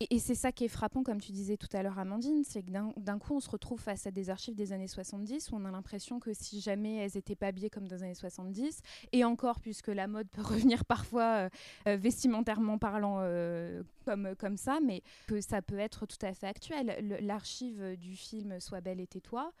Et, 0.00 0.18
c'est 0.18 0.34
ça 0.34 0.52
qui 0.52 0.64
est 0.64 0.68
frappant, 0.68 1.02
comme 1.02 1.20
tu 1.20 1.32
disais 1.32 1.56
tout 1.56 1.74
à 1.74 1.82
l'heure, 1.82 1.98
Amandine, 1.98 2.44
c'est 2.44 2.62
que 2.62 2.70
d'un 2.70 3.18
coup, 3.18 3.34
on 3.34 3.40
se 3.40 3.48
retrouve 3.48 3.80
face 3.80 4.06
à 4.06 4.10
des 4.10 4.28
archives 4.28 4.54
des 4.54 4.72
années 4.72 4.88
70 4.88 5.50
où 5.50 5.56
on 5.56 5.64
a 5.64 5.70
l'impression 5.70 6.20
que 6.20 6.34
si 6.34 6.60
jamais 6.60 6.96
elles 6.96 7.12
n'étaient 7.14 7.34
pas 7.34 7.46
habillées 7.46 7.70
comme 7.70 7.88
dans 7.88 7.96
les 7.96 8.02
années 8.02 8.14
70, 8.14 8.82
et 9.12 9.24
encore, 9.24 9.60
puisque 9.60 9.88
la 9.88 10.06
mode 10.06 10.28
peut 10.28 10.42
revenir 10.42 10.84
parfois 10.84 11.22
euh, 11.22 11.48
euh, 11.88 11.96
vestimentairement 11.96 12.76
parlant 12.76 13.18
euh, 13.20 13.82
comme, 14.04 14.34
comme 14.36 14.58
ça, 14.58 14.80
mais 14.84 15.02
que 15.28 15.40
ça 15.40 15.62
peut 15.62 15.78
être 15.78 16.04
tout 16.04 16.18
à 16.20 16.34
fait 16.34 16.46
actuel. 16.46 17.18
L'archive 17.22 17.96
du 17.96 18.16
film 18.16 18.60
Sois 18.60 18.82
belle 18.82 19.00
et 19.00 19.06
tais-toi, 19.06 19.52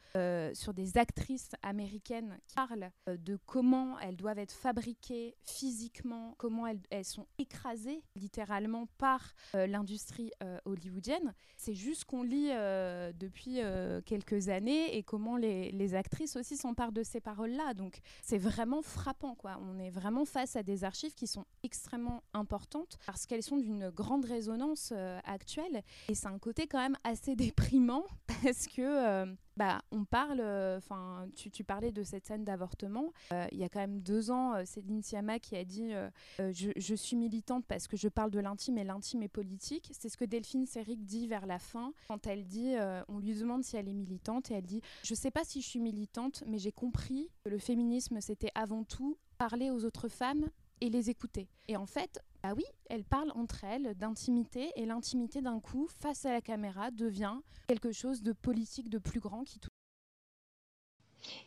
sur 0.52 0.74
des 0.74 0.98
actrices 0.98 1.52
américaines 1.62 2.38
qui 2.46 2.56
parlent 2.56 2.90
de 3.06 3.38
comment 3.46 3.98
elles 4.00 4.16
doivent 4.16 4.38
être 4.38 4.52
fabriquées 4.52 5.34
physiquement, 5.44 6.34
comment 6.36 6.66
elles, 6.66 6.80
elles 6.90 7.04
sont 7.04 7.26
écrasées 7.38 8.02
littéralement 8.16 8.86
par 8.98 9.34
l'industrie 9.54 10.25
euh, 10.42 10.58
hollywoodienne. 10.64 11.34
C'est 11.56 11.74
juste 11.74 12.04
qu'on 12.04 12.22
lit 12.22 12.50
euh, 12.50 13.12
depuis 13.12 13.60
euh, 13.60 14.00
quelques 14.04 14.48
années 14.48 14.96
et 14.96 15.02
comment 15.02 15.36
les, 15.36 15.72
les 15.72 15.94
actrices 15.94 16.36
aussi 16.36 16.56
s'emparent 16.56 16.92
de 16.92 17.02
ces 17.02 17.20
paroles-là. 17.20 17.74
Donc 17.74 18.00
c'est 18.22 18.38
vraiment 18.38 18.82
frappant. 18.82 19.34
Quoi. 19.34 19.58
On 19.62 19.78
est 19.78 19.90
vraiment 19.90 20.24
face 20.24 20.56
à 20.56 20.62
des 20.62 20.84
archives 20.84 21.14
qui 21.14 21.26
sont 21.26 21.44
extrêmement 21.62 22.22
importantes 22.34 22.98
parce 23.06 23.26
qu'elles 23.26 23.42
sont 23.42 23.58
d'une 23.58 23.90
grande 23.90 24.24
résonance 24.24 24.92
actuelle. 25.24 25.82
Et 26.08 26.14
c'est 26.14 26.28
un 26.28 26.38
côté 26.38 26.66
quand 26.66 26.80
même 26.80 26.96
assez 27.04 27.36
déprimant 27.36 28.04
parce 28.42 28.66
que 28.66 29.36
bah, 29.56 29.80
on 29.90 30.04
parle, 30.04 30.40
euh, 30.40 30.76
enfin, 30.76 31.26
tu, 31.34 31.64
parlais 31.64 31.90
de 31.90 32.02
cette 32.02 32.26
scène 32.26 32.44
d'avortement. 32.44 33.12
Euh, 33.32 33.46
il 33.52 33.58
y 33.58 33.64
a 33.64 33.68
quand 33.68 33.80
même 33.80 34.00
deux 34.00 34.30
ans, 34.30 34.54
euh, 34.54 34.64
Céline 34.66 35.02
Sciamma 35.02 35.38
qui 35.38 35.56
a 35.56 35.64
dit 35.64 35.92
je, 36.38 36.70
je, 36.76 36.94
suis 36.94 37.16
militante 37.16 37.64
parce 37.66 37.86
que 37.86 37.96
je 37.96 38.08
parle 38.08 38.30
de 38.30 38.40
l'intime 38.40 38.78
et 38.78 38.84
l'intime 38.84 39.22
est 39.22 39.28
politique. 39.28 39.90
C'est 39.92 40.08
ce 40.08 40.16
que 40.16 40.24
Delphine 40.24 40.66
Seyrig 40.66 41.04
dit 41.04 41.26
vers 41.26 41.46
la 41.46 41.58
fin 41.58 41.92
quand 42.08 42.26
elle 42.26 42.46
dit 42.46 42.74
on 43.08 43.18
lui 43.18 43.34
demande 43.34 43.64
si 43.64 43.76
elle 43.76 43.88
est 43.88 43.94
militante 43.94 44.50
et 44.50 44.54
elle 44.54 44.66
dit 44.66 44.82
je 45.02 45.14
sais 45.14 45.30
pas 45.30 45.44
si 45.44 45.62
je 45.62 45.66
suis 45.66 45.80
militante, 45.80 46.42
mais 46.46 46.58
j'ai 46.58 46.72
compris 46.72 47.30
que 47.44 47.50
le 47.50 47.58
féminisme 47.58 48.20
c'était 48.20 48.52
avant 48.54 48.84
tout 48.84 49.18
parler 49.38 49.70
aux 49.70 49.84
autres 49.84 50.08
femmes 50.08 50.48
et 50.80 50.90
les 50.90 51.10
écouter. 51.10 51.48
Et 51.68 51.76
en 51.76 51.86
fait, 51.86 52.20
bah 52.46 52.54
oui, 52.56 52.64
elles 52.90 53.02
parlent 53.02 53.32
entre 53.34 53.64
elles 53.64 53.96
d'intimité 53.96 54.70
et 54.76 54.86
l'intimité 54.86 55.42
d'un 55.42 55.58
coup 55.58 55.88
face 56.00 56.24
à 56.26 56.32
la 56.32 56.40
caméra 56.40 56.92
devient 56.92 57.38
quelque 57.66 57.90
chose 57.90 58.22
de 58.22 58.32
politique 58.32 58.88
de 58.88 58.98
plus 58.98 59.18
grand 59.18 59.42
qui 59.42 59.58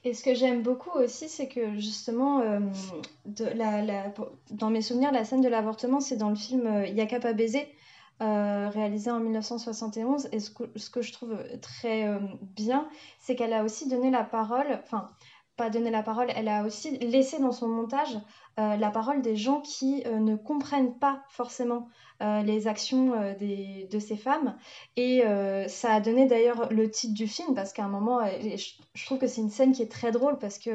et 0.03 0.13
ce 0.13 0.23
que 0.23 0.33
j'aime 0.33 0.61
beaucoup 0.61 0.89
aussi, 0.89 1.29
c'est 1.29 1.47
que 1.47 1.79
justement, 1.79 2.41
euh, 2.41 2.59
dans 4.51 4.69
mes 4.69 4.81
souvenirs, 4.81 5.13
la 5.13 5.23
scène 5.23 5.39
de 5.39 5.47
l'avortement, 5.47 6.01
c'est 6.01 6.17
dans 6.17 6.29
le 6.29 6.35
film 6.35 6.67
euh, 6.67 6.85
Yaka 6.87 7.21
pas 7.21 7.31
baiser, 7.31 7.65
euh, 8.21 8.67
réalisé 8.67 9.09
en 9.09 9.21
1971. 9.21 10.27
Et 10.33 10.41
ce 10.41 10.49
que 10.89 11.01
je 11.01 11.13
trouve 11.13 11.37
très 11.61 12.19
bien, 12.41 12.89
c'est 13.19 13.37
qu'elle 13.37 13.53
a 13.53 13.63
aussi 13.63 13.87
donné 13.87 14.11
la 14.11 14.25
parole, 14.25 14.81
enfin, 14.83 15.11
pas 15.55 15.69
donné 15.69 15.91
la 15.91 16.03
parole, 16.03 16.27
elle 16.35 16.49
a 16.49 16.65
aussi 16.65 16.97
laissé 16.97 17.39
dans 17.39 17.53
son 17.53 17.69
montage 17.69 18.17
euh, 18.59 18.75
la 18.75 18.89
parole 18.89 19.21
des 19.21 19.37
gens 19.37 19.61
qui 19.61 20.03
euh, 20.05 20.19
ne 20.19 20.35
comprennent 20.35 20.93
pas 20.97 21.23
forcément 21.29 21.87
euh, 22.21 22.41
les 22.41 22.67
actions 22.67 23.13
de 23.39 23.99
ces 23.99 24.17
femmes. 24.17 24.57
Et 24.97 25.23
ça 25.67 25.93
a 25.93 26.01
donné 26.01 26.25
d'ailleurs 26.25 26.71
le 26.71 26.89
titre 26.89 27.13
du 27.13 27.27
film, 27.27 27.55
parce 27.55 27.71
qu'à 27.71 27.85
un 27.85 27.89
moment, 27.89 28.19
je, 28.25 29.05
trouve 29.05 29.19
que 29.19 29.27
c'est 29.27 29.41
une 29.41 29.49
scène 29.49 29.71
qui 29.71 29.81
est 29.81 29.91
très 29.91 30.11
drôle, 30.11 30.37
parce 30.37 30.59
que 30.59 30.71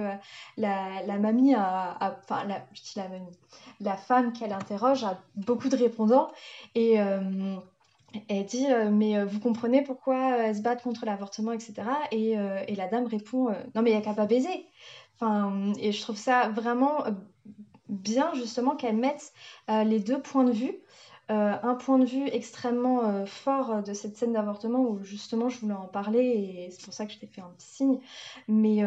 la, 0.57 1.19
mamie 1.19 1.55
a, 1.55 1.99
enfin, 2.01 2.45
la, 2.45 2.65
la 2.97 3.09
mamie, 3.09 3.37
la 3.81 3.97
femme 3.97 4.33
qu'elle 4.33 4.53
interroge 4.53 5.05
a 5.05 5.21
beaucoup 5.37 5.69
de 5.69 5.77
répondants, 5.77 6.31
et 6.75 6.95
elle 6.95 8.45
dit 8.47 8.67
mais 8.93 9.23
vous 9.25 9.41
comprenez 9.41 9.83
pourquoi 9.83 10.37
elles 10.37 10.57
se 10.57 10.63
battent 10.63 10.83
contre 10.83 11.05
l'avortement 11.05 11.51
etc 11.51 11.83
et, 12.13 12.37
et, 12.69 12.77
la 12.77 12.87
dame 12.87 13.07
répond 13.07 13.49
non 13.75 13.83
mais 13.83 13.91
il 13.91 13.97
n'y 13.97 14.01
a 14.01 14.03
qu'à 14.03 14.15
pas 14.15 14.27
baiser 14.27 14.67
enfin 15.17 15.73
et 15.81 15.91
je 15.91 16.01
trouve 16.01 16.17
ça 16.17 16.49
vraiment 16.49 17.03
bien 17.89 18.33
justement 18.35 18.77
qu'elle 18.77 18.97
mette 18.97 19.33
euh, 19.71 19.85
les 19.85 20.01
deux 20.01 20.21
points 20.21 20.45
de 20.45 20.53
vue. 20.53 20.77
Euh, 21.31 21.55
un 21.63 21.75
point 21.75 21.99
de 21.99 22.05
vue 22.05 22.27
extrêmement 22.29 23.03
euh, 23.05 23.25
fort 23.25 23.83
de 23.83 23.95
cette 23.95 24.15
scène 24.15 24.35
d'avortement 24.35 24.81
où 24.81 25.03
justement 25.03 25.49
je 25.49 25.59
voulais 25.59 25.73
en 25.73 25.87
parler 25.87 26.21
et 26.21 26.71
c'est 26.71 26.85
pour 26.85 26.93
ça 26.93 27.07
que 27.07 27.13
je 27.13 27.19
t'ai 27.19 27.27
fait 27.27 27.41
un 27.41 27.51
petit 27.57 27.67
signe. 27.67 27.99
Mais 28.47 28.85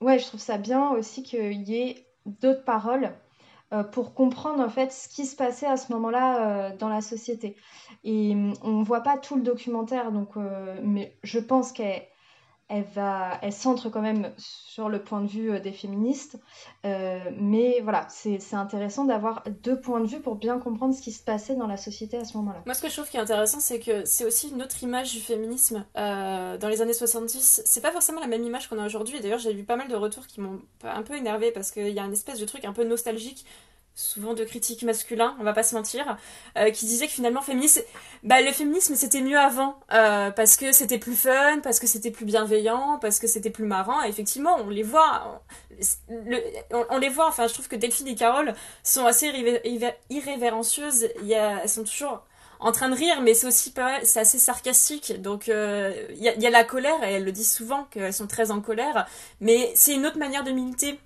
ouais, 0.00 0.18
je 0.18 0.26
trouve 0.26 0.40
ça 0.40 0.58
bien 0.58 0.90
aussi 0.90 1.22
qu'il 1.22 1.62
y 1.62 1.76
ait 1.76 2.06
d'autres 2.26 2.64
paroles 2.64 3.12
pour 3.92 4.14
comprendre 4.14 4.64
en 4.64 4.68
fait 4.68 4.90
ce 4.90 5.08
qui 5.08 5.26
se 5.26 5.36
passait 5.36 5.66
à 5.66 5.76
ce 5.76 5.92
moment-là 5.92 6.72
dans 6.72 6.88
la 6.88 7.00
société. 7.00 7.54
Et 8.02 8.34
on 8.62 8.82
voit 8.82 9.02
pas 9.02 9.16
tout 9.16 9.36
le 9.36 9.42
documentaire, 9.42 10.10
donc, 10.10 10.34
mais 10.82 11.16
je 11.22 11.38
pense 11.38 11.70
qu'elle 11.70 12.02
elle, 12.70 13.52
centre 13.52 13.88
quand 13.88 14.00
même 14.00 14.30
sur 14.36 14.88
le 14.88 15.02
point 15.02 15.20
de 15.20 15.26
vue 15.26 15.50
euh, 15.50 15.60
des 15.60 15.72
féministes. 15.72 16.38
Euh, 16.84 17.18
mais 17.38 17.80
voilà, 17.82 18.06
c'est 18.08 18.38
intéressant 18.54 19.04
d'avoir 19.04 19.42
deux 19.62 19.78
points 19.80 20.00
de 20.00 20.06
vue 20.06 20.20
pour 20.20 20.36
bien 20.36 20.58
comprendre 20.58 20.94
ce 20.94 21.02
qui 21.02 21.12
se 21.12 21.22
passait 21.22 21.56
dans 21.56 21.66
la 21.66 21.76
société 21.76 22.16
à 22.16 22.24
ce 22.24 22.36
moment-là. 22.38 22.62
Moi, 22.64 22.74
ce 22.74 22.82
que 22.82 22.88
je 22.88 22.94
trouve 22.94 23.08
qui 23.08 23.16
est 23.16 23.20
intéressant, 23.20 23.60
c'est 23.60 23.80
que 23.80 24.04
c'est 24.04 24.24
aussi 24.24 24.50
une 24.50 24.62
autre 24.62 24.82
image 24.82 25.12
du 25.12 25.20
féminisme. 25.20 25.84
Euh, 25.96 26.56
dans 26.58 26.68
les 26.68 26.80
années 26.80 26.92
70, 26.92 27.62
c'est 27.64 27.80
pas 27.80 27.92
forcément 27.92 28.20
la 28.20 28.28
même 28.28 28.44
image 28.44 28.68
qu'on 28.68 28.78
a 28.78 28.86
aujourd'hui. 28.86 29.20
D'ailleurs, 29.20 29.40
j'ai 29.40 29.52
vu 29.52 29.64
pas 29.64 29.76
mal 29.76 29.88
de 29.88 29.96
retours 29.96 30.26
qui 30.26 30.40
m'ont 30.40 30.60
un 30.84 31.02
peu 31.02 31.16
énervé 31.16 31.50
parce 31.50 31.70
qu'il 31.72 31.90
y 31.90 31.98
a 31.98 32.04
une 32.04 32.12
espèce 32.12 32.38
de 32.38 32.46
truc 32.46 32.64
un 32.64 32.72
peu 32.72 32.84
nostalgique 32.84 33.44
souvent 33.94 34.34
de 34.34 34.44
critiques 34.44 34.82
masculins, 34.82 35.36
on 35.40 35.44
va 35.44 35.52
pas 35.52 35.62
se 35.62 35.74
mentir, 35.74 36.16
euh, 36.56 36.70
qui 36.70 36.86
disaient 36.86 37.06
que 37.06 37.12
finalement 37.12 37.42
féminisme, 37.42 37.82
bah, 38.22 38.40
le 38.40 38.52
féminisme 38.52 38.94
c'était 38.94 39.20
mieux 39.20 39.38
avant, 39.38 39.78
euh, 39.92 40.30
parce 40.30 40.56
que 40.56 40.72
c'était 40.72 40.98
plus 40.98 41.16
fun, 41.16 41.60
parce 41.62 41.78
que 41.78 41.86
c'était 41.86 42.10
plus 42.10 42.24
bienveillant, 42.24 42.98
parce 43.00 43.18
que 43.18 43.26
c'était 43.26 43.50
plus 43.50 43.66
marrant. 43.66 44.02
Et 44.04 44.08
effectivement, 44.08 44.56
on 44.58 44.68
les 44.68 44.82
voit, 44.82 45.42
on, 46.10 46.98
les 46.98 47.08
voit. 47.08 47.28
Enfin, 47.28 47.46
je 47.46 47.52
trouve 47.52 47.68
que 47.68 47.76
Delphine 47.76 48.08
et 48.08 48.14
Carole 48.14 48.54
sont 48.82 49.06
assez 49.06 49.30
irrévérencieuses. 50.10 51.08
Il 51.22 51.32
elles 51.32 51.68
sont 51.68 51.84
toujours 51.84 52.24
en 52.60 52.72
train 52.72 52.90
de 52.90 52.94
rire, 52.94 53.20
mais 53.22 53.34
c'est 53.34 53.46
aussi 53.46 53.72
pas, 53.72 54.04
c'est 54.04 54.20
assez 54.20 54.38
sarcastique. 54.38 55.20
Donc 55.20 55.48
euh, 55.48 56.06
il 56.10 56.18
y, 56.18 56.42
y, 56.42 56.46
a 56.46 56.50
la 56.50 56.64
colère 56.64 57.02
et 57.02 57.14
elles 57.14 57.24
le 57.24 57.32
disent 57.32 57.52
souvent 57.52 57.84
qu'elles 57.84 58.12
sont 58.12 58.26
très 58.26 58.50
en 58.50 58.60
colère, 58.60 59.06
mais 59.40 59.72
c'est 59.74 59.94
une 59.94 60.06
autre 60.06 60.18
manière 60.18 60.44
de 60.44 60.50
militer 60.50 60.98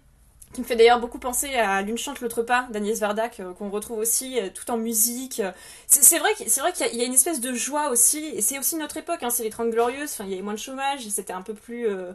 qui 0.54 0.60
me 0.60 0.66
fait 0.66 0.76
d'ailleurs 0.76 1.00
beaucoup 1.00 1.18
penser 1.18 1.52
à 1.54 1.82
L'une 1.82 1.98
chante, 1.98 2.20
l'autre 2.20 2.42
pas 2.42 2.66
d'Agnès 2.70 2.98
Vardac, 2.98 3.40
euh, 3.40 3.52
qu'on 3.52 3.68
retrouve 3.68 3.98
aussi 3.98 4.40
euh, 4.40 4.48
tout 4.54 4.70
en 4.70 4.78
musique. 4.78 5.42
C'est 5.86 6.18
vrai 6.18 6.32
qu'il 6.34 6.94
y, 6.94 7.02
a 7.02 7.04
une 7.04 7.12
espèce 7.12 7.40
de 7.40 7.52
joie 7.52 7.90
aussi, 7.90 8.24
et 8.34 8.40
c'est 8.40 8.58
aussi 8.58 8.76
notre 8.76 8.96
époque, 8.96 9.22
hein, 9.22 9.30
c'est 9.30 9.42
les 9.42 9.50
30 9.50 9.70
glorieuses, 9.70 10.12
enfin, 10.12 10.24
il 10.24 10.30
y 10.30 10.34
avait 10.34 10.42
moins 10.42 10.54
de 10.54 10.58
chômage, 10.58 11.06
c'était 11.08 11.32
un 11.32 11.42
peu 11.42 11.54
plus... 11.54 11.88
Euh, 11.88 12.12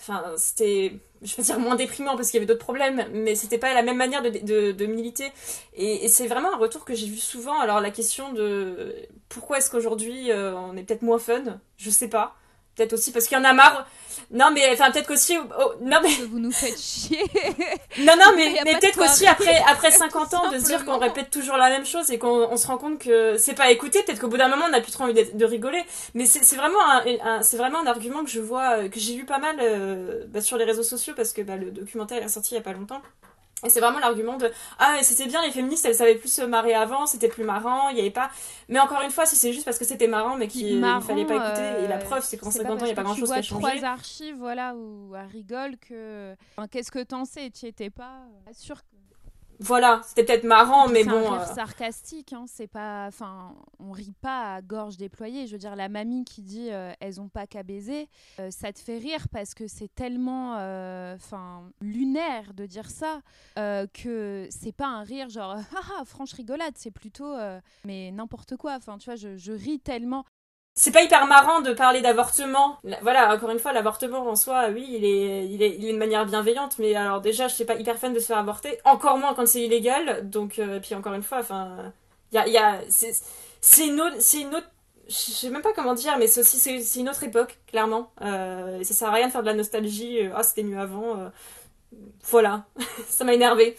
enfin, 0.00 0.22
c'était, 0.36 0.92
je 1.22 1.36
vais 1.36 1.42
dire 1.42 1.58
moins 1.58 1.74
déprimant 1.74 2.16
parce 2.16 2.30
qu'il 2.30 2.38
y 2.38 2.42
avait 2.42 2.46
d'autres 2.46 2.64
problèmes, 2.64 3.04
mais 3.12 3.34
c'était 3.34 3.58
pas 3.58 3.74
la 3.74 3.82
même 3.82 3.96
manière 3.96 4.22
de, 4.22 4.72
de, 4.72 4.86
militer. 4.86 5.30
Et, 5.74 6.08
c'est 6.08 6.28
vraiment 6.28 6.54
un 6.54 6.58
retour 6.58 6.84
que 6.84 6.94
j'ai 6.94 7.06
vu 7.06 7.18
souvent. 7.18 7.58
Alors 7.58 7.80
la 7.80 7.90
question 7.90 8.32
de 8.32 8.94
pourquoi 9.28 9.58
est-ce 9.58 9.70
qu'aujourd'hui 9.70 10.30
on 10.32 10.76
est 10.76 10.82
peut-être 10.82 11.02
moins 11.02 11.18
fun, 11.18 11.60
je 11.76 11.90
sais 11.90 12.08
pas. 12.08 12.36
Peut-être 12.76 12.94
aussi 12.94 13.12
parce 13.12 13.26
qu'il 13.26 13.36
y 13.36 13.40
en 13.40 13.44
a 13.44 13.52
marre. 13.52 13.86
Non, 14.30 14.50
mais 14.52 14.68
enfin, 14.72 14.90
peut-être 14.90 15.06
qu'aussi. 15.06 15.36
Oh, 15.38 15.72
non, 15.80 15.98
mais. 16.02 16.08
Vous 16.28 16.38
nous 16.40 16.50
faites 16.50 16.78
chier. 16.78 17.22
non, 17.98 18.14
non, 18.18 18.32
mais, 18.36 18.58
mais 18.64 18.76
peut-être 18.78 18.98
qu'aussi 18.98 19.26
après, 19.26 19.62
après 19.68 19.90
50 19.90 20.34
ans, 20.34 20.50
de 20.50 20.58
se 20.58 20.64
dire 20.64 20.84
qu'on 20.84 20.98
répète 20.98 21.30
toujours 21.30 21.56
la 21.56 21.68
même 21.68 21.86
chose 21.86 22.10
et 22.10 22.18
qu'on 22.18 22.56
se 22.56 22.66
rend 22.66 22.78
compte 22.78 22.98
que 22.98 23.36
c'est 23.38 23.54
pas 23.54 23.70
écouté. 23.70 24.02
Peut-être 24.02 24.20
qu'au 24.20 24.28
bout 24.28 24.36
d'un 24.36 24.48
moment, 24.48 24.64
on 24.66 24.70
n'a 24.70 24.80
plus 24.80 24.92
trop 24.92 25.04
envie 25.04 25.14
de, 25.14 25.44
rigoler. 25.44 25.82
Mais 26.14 26.26
c'est 26.26 26.56
vraiment 26.56 26.80
un, 26.84 27.42
c'est 27.42 27.56
vraiment 27.56 27.80
un 27.80 27.86
argument 27.86 28.24
que 28.24 28.30
je 28.30 28.40
vois, 28.40 28.88
que 28.88 28.98
j'ai 28.98 29.14
vu 29.14 29.24
pas 29.24 29.38
mal 29.38 29.56
euh, 29.60 30.24
bah, 30.28 30.40
sur 30.40 30.56
les 30.56 30.64
réseaux 30.64 30.82
sociaux 30.82 31.14
parce 31.16 31.32
que 31.32 31.42
bah, 31.42 31.56
le 31.56 31.70
documentaire 31.70 32.22
est 32.22 32.28
sorti 32.28 32.54
il 32.54 32.56
y 32.56 32.60
a 32.60 32.62
pas 32.62 32.72
longtemps. 32.72 33.02
Et 33.64 33.70
c'est 33.70 33.80
vraiment 33.80 33.98
l'argument 33.98 34.36
de 34.36 34.50
ah 34.78 34.96
c'était 35.02 35.26
bien 35.26 35.42
les 35.42 35.50
féministes 35.50 35.84
elles 35.84 35.94
savaient 35.94 36.14
plus 36.16 36.32
se 36.32 36.42
marrer 36.42 36.74
avant 36.74 37.06
c'était 37.06 37.28
plus 37.28 37.44
marrant 37.44 37.88
il 37.88 37.96
y 37.96 38.00
avait 38.00 38.10
pas 38.10 38.30
mais 38.68 38.78
encore 38.78 39.00
une 39.02 39.10
fois 39.10 39.26
si 39.26 39.36
c'est 39.36 39.52
juste 39.52 39.64
parce 39.64 39.78
que 39.78 39.84
c'était 39.84 40.06
marrant 40.06 40.36
mais 40.36 40.48
qu'il 40.48 40.80
ne 40.80 41.00
fallait 41.00 41.24
pas 41.24 41.34
écouter 41.34 41.84
et 41.84 41.88
la 41.88 41.96
euh, 41.96 42.04
preuve 42.04 42.22
c'est 42.24 42.36
qu'en 42.36 42.50
50 42.50 42.70
ans 42.70 42.76
il 42.80 42.84
n'y 42.86 42.92
a 42.92 42.94
pas 42.94 43.02
grand 43.02 43.14
chose 43.14 43.30
qui 43.30 43.38
a 43.38 43.42
changé. 43.42 43.60
trois 43.78 43.84
archives 43.84 44.36
voilà 44.38 44.74
où 44.74 45.14
elle 45.14 45.26
rigole 45.26 45.76
que 45.78 46.34
qu'est-ce 46.70 46.90
que 46.90 47.02
t'en 47.02 47.24
sais 47.24 47.50
tu 47.50 47.66
étais 47.66 47.90
pas 47.90 48.20
euh, 48.48 48.50
sûr 48.52 48.76
voilà, 49.60 50.00
c'était 50.04 50.24
peut-être 50.24 50.44
marrant, 50.44 50.88
mais 50.88 51.04
bon. 51.04 51.10
C'est 51.10 51.26
un 51.26 51.32
rire 51.32 51.40
euh, 51.40 51.54
sarcastique, 51.54 52.32
hein, 52.32 52.44
c'est 52.46 52.66
pas. 52.66 53.06
Enfin, 53.06 53.54
on 53.78 53.92
rit 53.92 54.14
pas 54.20 54.54
à 54.54 54.62
gorge 54.62 54.96
déployée. 54.96 55.46
Je 55.46 55.52
veux 55.52 55.58
dire, 55.58 55.76
la 55.76 55.88
mamie 55.88 56.24
qui 56.24 56.42
dit 56.42 56.68
euh, 56.70 56.92
elles 57.00 57.20
ont 57.20 57.28
pas 57.28 57.46
qu'à 57.46 57.62
baiser, 57.62 58.08
euh, 58.40 58.50
ça 58.50 58.72
te 58.72 58.78
fait 58.78 58.98
rire 58.98 59.26
parce 59.30 59.54
que 59.54 59.66
c'est 59.66 59.92
tellement, 59.94 60.54
enfin, 61.14 61.70
lunaire 61.80 62.54
de 62.54 62.66
dire 62.66 62.90
ça 62.90 63.20
que 63.56 64.48
c'est 64.50 64.72
pas 64.72 64.86
un 64.86 65.02
rire 65.02 65.28
genre 65.28 65.56
ah 65.98 66.04
franche 66.04 66.32
rigolade, 66.32 66.74
c'est 66.76 66.90
plutôt 66.90 67.34
mais 67.84 68.10
n'importe 68.10 68.56
quoi. 68.56 68.74
Enfin, 68.76 68.98
tu 68.98 69.06
vois, 69.06 69.16
je, 69.16 69.36
je 69.36 69.52
ris 69.52 69.80
tellement 69.80 70.24
c'est 70.76 70.90
pas 70.90 71.02
hyper 71.02 71.26
marrant 71.26 71.60
de 71.60 71.72
parler 71.72 72.00
d'avortement. 72.00 72.78
Voilà, 73.02 73.32
encore 73.32 73.50
une 73.50 73.60
fois, 73.60 73.72
l'avortement 73.72 74.26
en 74.28 74.34
soi, 74.34 74.68
oui, 74.70 74.84
il 74.90 75.04
est, 75.04 75.46
il 75.46 75.62
est, 75.62 75.76
il 75.76 75.88
est 75.88 75.92
de 75.92 75.98
manière 75.98 76.26
bienveillante, 76.26 76.78
mais 76.80 76.94
alors 76.96 77.20
déjà, 77.20 77.46
je 77.46 77.54
suis 77.54 77.64
pas 77.64 77.76
hyper 77.76 77.96
fan 77.98 78.12
de 78.12 78.18
se 78.18 78.26
faire 78.26 78.38
avorter, 78.38 78.78
encore 78.84 79.16
moins 79.18 79.34
quand 79.34 79.46
c'est 79.46 79.62
illégal. 79.62 80.28
Donc, 80.28 80.58
euh, 80.58 80.80
puis 80.80 80.94
encore 80.96 81.14
une 81.14 81.22
fois, 81.22 81.38
enfin, 81.38 81.92
Il 82.32 82.36
y 82.36 82.38
a, 82.38 82.48
y 82.48 82.58
a 82.58 82.80
c'est 83.60 83.86
une 83.86 84.00
autre, 84.00 84.16
c'est 84.18 84.40
une 84.40 84.54
autre 84.54 84.68
je 85.06 85.12
sais 85.12 85.50
même 85.50 85.62
pas 85.62 85.74
comment 85.74 85.94
dire, 85.94 86.16
mais 86.18 86.26
c'est 86.26 86.40
aussi 86.40 86.58
c'est 86.58 87.00
une 87.00 87.08
autre 87.10 87.22
époque, 87.24 87.58
clairement. 87.66 88.10
Euh, 88.22 88.82
ça 88.84 88.94
sert 88.94 89.08
à 89.08 89.12
rien 89.12 89.26
de 89.28 89.32
faire 89.32 89.42
de 89.42 89.46
la 89.46 89.54
nostalgie. 89.54 90.20
Euh, 90.26 90.32
ah, 90.34 90.42
c'était 90.42 90.62
mieux 90.62 90.78
avant. 90.78 91.30
Voilà, 92.24 92.64
ça 93.08 93.24
m'a 93.24 93.34
énervé. 93.34 93.76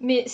Mais 0.00 0.26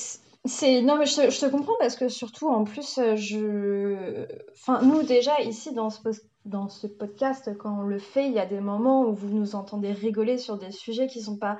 c'est 0.44 0.82
non, 0.82 0.96
mais 0.96 1.06
je 1.06 1.16
te, 1.16 1.30
je 1.30 1.46
comprends 1.46 1.76
parce 1.78 1.96
que 1.96 2.08
surtout 2.08 2.48
en 2.48 2.64
plus, 2.64 2.98
je, 3.14 4.26
enfin 4.52 4.82
nous 4.82 5.02
déjà 5.02 5.40
ici 5.42 5.72
dans 5.72 5.90
ce 5.90 6.00
dans 6.44 6.68
ce 6.68 6.88
podcast, 6.88 7.56
quand 7.58 7.80
on 7.80 7.82
le 7.82 8.00
fait, 8.00 8.26
il 8.26 8.32
y 8.32 8.40
a 8.40 8.46
des 8.46 8.60
moments 8.60 9.04
où 9.04 9.14
vous 9.14 9.28
nous 9.28 9.54
entendez 9.54 9.92
rigoler 9.92 10.38
sur 10.38 10.58
des 10.58 10.72
sujets 10.72 11.06
qui 11.06 11.22
sont 11.22 11.36
pas 11.36 11.58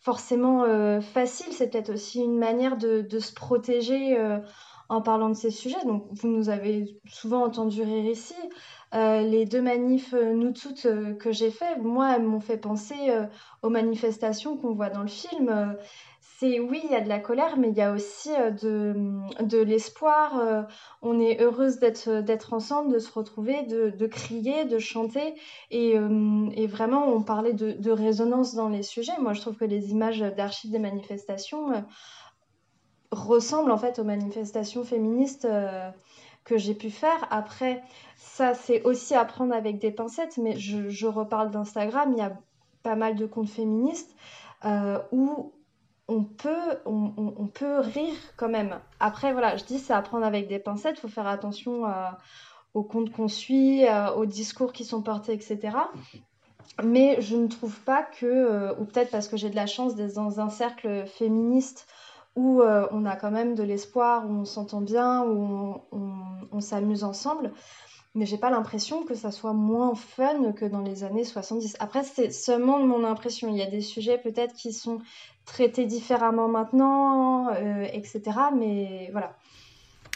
forcément 0.00 0.64
faciles. 1.00 1.52
C'est 1.52 1.70
peut-être 1.70 1.92
aussi 1.92 2.20
une 2.20 2.36
manière 2.36 2.76
de, 2.76 3.02
de 3.02 3.18
se 3.20 3.32
protéger 3.32 4.18
en 4.88 5.00
parlant 5.00 5.28
de 5.28 5.34
ces 5.34 5.50
sujets. 5.50 5.84
Donc, 5.84 6.06
vous 6.10 6.28
nous 6.28 6.48
avez 6.48 6.98
souvent 7.06 7.44
entendu 7.44 7.82
rire 7.82 8.04
ici. 8.04 8.34
Euh, 8.94 9.22
les 9.22 9.44
deux 9.44 9.62
manifs 9.62 10.14
euh, 10.14 10.34
Nous 10.34 10.52
Toutes 10.52 10.86
euh, 10.86 11.14
que 11.14 11.32
j'ai 11.32 11.50
fait, 11.50 11.76
moi, 11.78 12.14
elles 12.14 12.22
m'ont 12.22 12.40
fait 12.40 12.58
penser 12.58 12.94
aux 13.62 13.70
manifestations 13.70 14.56
qu'on 14.56 14.74
voit 14.74 14.90
dans 14.90 15.02
le 15.02 15.08
film. 15.08 15.76
C'est 16.44 16.60
oui, 16.60 16.80
il 16.84 16.90
y 16.90 16.94
a 16.94 17.00
de 17.00 17.08
la 17.08 17.20
colère, 17.20 17.56
mais 17.56 17.70
il 17.70 17.76
y 17.76 17.80
a 17.80 17.92
aussi 17.92 18.30
de, 18.62 18.94
de 19.40 19.58
l'espoir. 19.58 20.66
on 21.00 21.18
est 21.18 21.40
heureuse 21.40 21.78
d'être, 21.78 22.20
d'être 22.20 22.52
ensemble, 22.52 22.92
de 22.92 22.98
se 22.98 23.10
retrouver, 23.10 23.62
de, 23.62 24.06
crier, 24.06 24.64
de 24.64 24.78
chanter. 24.78 25.34
Et, 25.70 25.94
et, 26.56 26.66
vraiment, 26.66 27.08
on 27.08 27.22
parlait 27.22 27.54
de, 27.54 27.90
résonance 27.90 28.54
dans 28.54 28.68
les 28.68 28.82
sujets. 28.82 29.18
Moi, 29.20 29.32
je 29.32 29.40
trouve 29.40 29.56
que 29.56 29.64
les 29.64 29.90
images 29.90 30.20
d'archives 30.20 30.70
des 30.70 30.78
manifestations 30.78 31.72
ressemble 33.14 33.70
en 33.70 33.78
fait 33.78 33.98
aux 33.98 34.04
manifestations 34.04 34.84
féministes 34.84 35.46
euh, 35.46 35.90
que 36.44 36.58
j'ai 36.58 36.74
pu 36.74 36.90
faire. 36.90 37.26
Après, 37.30 37.82
ça 38.16 38.54
c'est 38.54 38.82
aussi 38.82 39.14
à 39.14 39.24
prendre 39.24 39.54
avec 39.54 39.78
des 39.78 39.90
pincettes, 39.90 40.36
mais 40.36 40.58
je, 40.58 41.06
reparle 41.06 41.50
d'Instagram, 41.50 42.12
il 42.12 42.18
y 42.18 42.22
a 42.22 42.36
pas 42.82 42.96
mal 42.96 43.16
de 43.16 43.24
comptes 43.24 43.48
féministes 43.48 44.14
euh, 44.64 44.98
où 45.12 45.52
on 46.08 46.24
peut, 46.24 46.78
on, 46.84 47.46
peut 47.46 47.80
rire 47.80 48.14
quand 48.36 48.48
même. 48.48 48.78
Après, 49.00 49.32
voilà, 49.32 49.56
je 49.56 49.64
dis 49.64 49.78
c'est 49.78 49.92
à 49.92 50.02
prendre 50.02 50.26
avec 50.26 50.48
des 50.48 50.58
pincettes, 50.58 50.96
il 50.98 51.00
faut 51.00 51.08
faire 51.08 51.26
attention 51.26 51.86
euh, 51.86 52.10
aux 52.74 52.82
comptes 52.82 53.10
qu'on 53.10 53.28
suit, 53.28 53.84
aux 54.16 54.26
discours 54.26 54.72
qui 54.72 54.84
sont 54.84 55.02
portés, 55.02 55.32
etc. 55.32 55.76
Mais 56.82 57.20
je 57.20 57.36
ne 57.36 57.46
trouve 57.46 57.78
pas 57.80 58.02
que, 58.02 58.78
ou 58.78 58.84
peut-être 58.84 59.10
parce 59.10 59.28
que 59.28 59.36
j'ai 59.36 59.48
de 59.48 59.56
la 59.56 59.66
chance 59.66 59.94
d'être 59.94 60.14
dans 60.14 60.40
un 60.40 60.50
cercle 60.50 61.06
féministe 61.06 61.86
où 62.36 62.62
euh, 62.62 62.86
on 62.90 63.04
a 63.04 63.16
quand 63.16 63.30
même 63.30 63.54
de 63.54 63.62
l'espoir, 63.62 64.28
où 64.28 64.32
on 64.32 64.44
s'entend 64.44 64.80
bien, 64.80 65.22
où 65.22 65.80
on, 65.92 66.60
s'amuse 66.60 67.04
ensemble. 67.04 67.52
Mais 68.14 68.26
j'ai 68.26 68.38
pas 68.38 68.50
l'impression 68.50 69.04
que 69.04 69.14
ça 69.14 69.32
soit 69.32 69.52
moins 69.52 69.94
fun 69.94 70.52
que 70.52 70.64
dans 70.64 70.82
les 70.82 71.02
années 71.02 71.24
70. 71.24 71.76
Après, 71.80 72.04
c'est 72.04 72.30
seulement 72.30 72.78
mon 72.78 73.04
impression. 73.04 73.48
Il 73.48 73.56
y 73.56 73.62
a 73.62 73.70
des 73.70 73.80
sujets 73.80 74.18
peut-être 74.18 74.54
qui 74.54 74.72
sont 74.72 75.00
traités 75.46 75.84
différemment 75.86 76.48
maintenant, 76.48 77.48
euh, 77.54 77.86
etc. 77.92 78.22
Mais 78.56 79.08
voilà. 79.10 79.36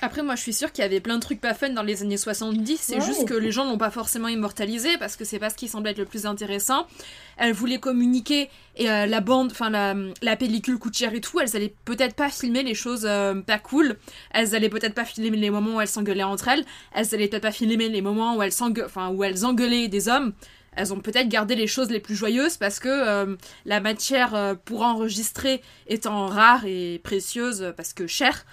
Après, 0.00 0.22
moi, 0.22 0.36
je 0.36 0.42
suis 0.42 0.52
sûre 0.52 0.70
qu'il 0.70 0.82
y 0.82 0.84
avait 0.84 1.00
plein 1.00 1.16
de 1.16 1.20
trucs 1.20 1.40
pas 1.40 1.54
fun 1.54 1.70
dans 1.70 1.82
les 1.82 2.02
années 2.02 2.16
70. 2.16 2.78
C'est 2.80 3.00
juste 3.00 3.26
que 3.26 3.34
les 3.34 3.50
gens 3.50 3.64
l'ont 3.64 3.78
pas 3.78 3.90
forcément 3.90 4.28
immortalisé 4.28 4.96
parce 4.96 5.16
que 5.16 5.24
c'est 5.24 5.40
pas 5.40 5.50
ce 5.50 5.56
qui 5.56 5.66
semble 5.66 5.88
être 5.88 5.98
le 5.98 6.04
plus 6.04 6.24
intéressant. 6.24 6.86
Elles 7.36 7.52
voulaient 7.52 7.80
communiquer 7.80 8.48
et 8.76 8.88
euh, 8.88 9.06
la 9.06 9.20
bande, 9.20 9.50
enfin 9.50 9.70
la, 9.70 9.96
la, 10.22 10.36
pellicule 10.36 10.78
coûte 10.78 10.96
cher 10.96 11.14
et 11.14 11.20
tout. 11.20 11.40
Elles 11.40 11.56
allaient 11.56 11.74
peut-être 11.84 12.14
pas 12.14 12.30
filmer 12.30 12.62
les 12.62 12.74
choses 12.74 13.06
euh, 13.06 13.40
pas 13.40 13.58
cool. 13.58 13.96
Elles 14.30 14.54
allaient 14.54 14.68
peut-être 14.68 14.94
pas 14.94 15.04
filmer 15.04 15.30
les 15.36 15.50
moments 15.50 15.76
où 15.76 15.80
elles 15.80 15.88
s'engueulaient 15.88 16.22
entre 16.22 16.46
elles. 16.46 16.64
Elles 16.94 17.12
allaient 17.12 17.26
peut-être 17.26 17.42
pas 17.42 17.50
filmer 17.50 17.88
les 17.88 18.02
moments 18.02 18.36
où 18.36 18.42
elles, 18.42 18.52
enfin, 18.84 19.08
où 19.08 19.24
elles 19.24 19.44
engueulaient 19.44 19.88
des 19.88 20.08
hommes 20.08 20.32
elles 20.76 20.92
ont 20.92 21.00
peut-être 21.00 21.28
gardé 21.28 21.56
les 21.56 21.66
choses 21.66 21.90
les 21.90 21.98
plus 21.98 22.14
joyeuses 22.14 22.56
parce 22.56 22.78
que 22.78 22.88
euh, 22.88 23.34
la 23.64 23.80
matière 23.80 24.54
pour 24.64 24.82
enregistrer 24.82 25.60
étant 25.88 26.26
rare 26.26 26.66
et 26.66 27.00
précieuse 27.02 27.72
parce 27.76 27.92
que 27.92 28.06
chère, 28.06 28.44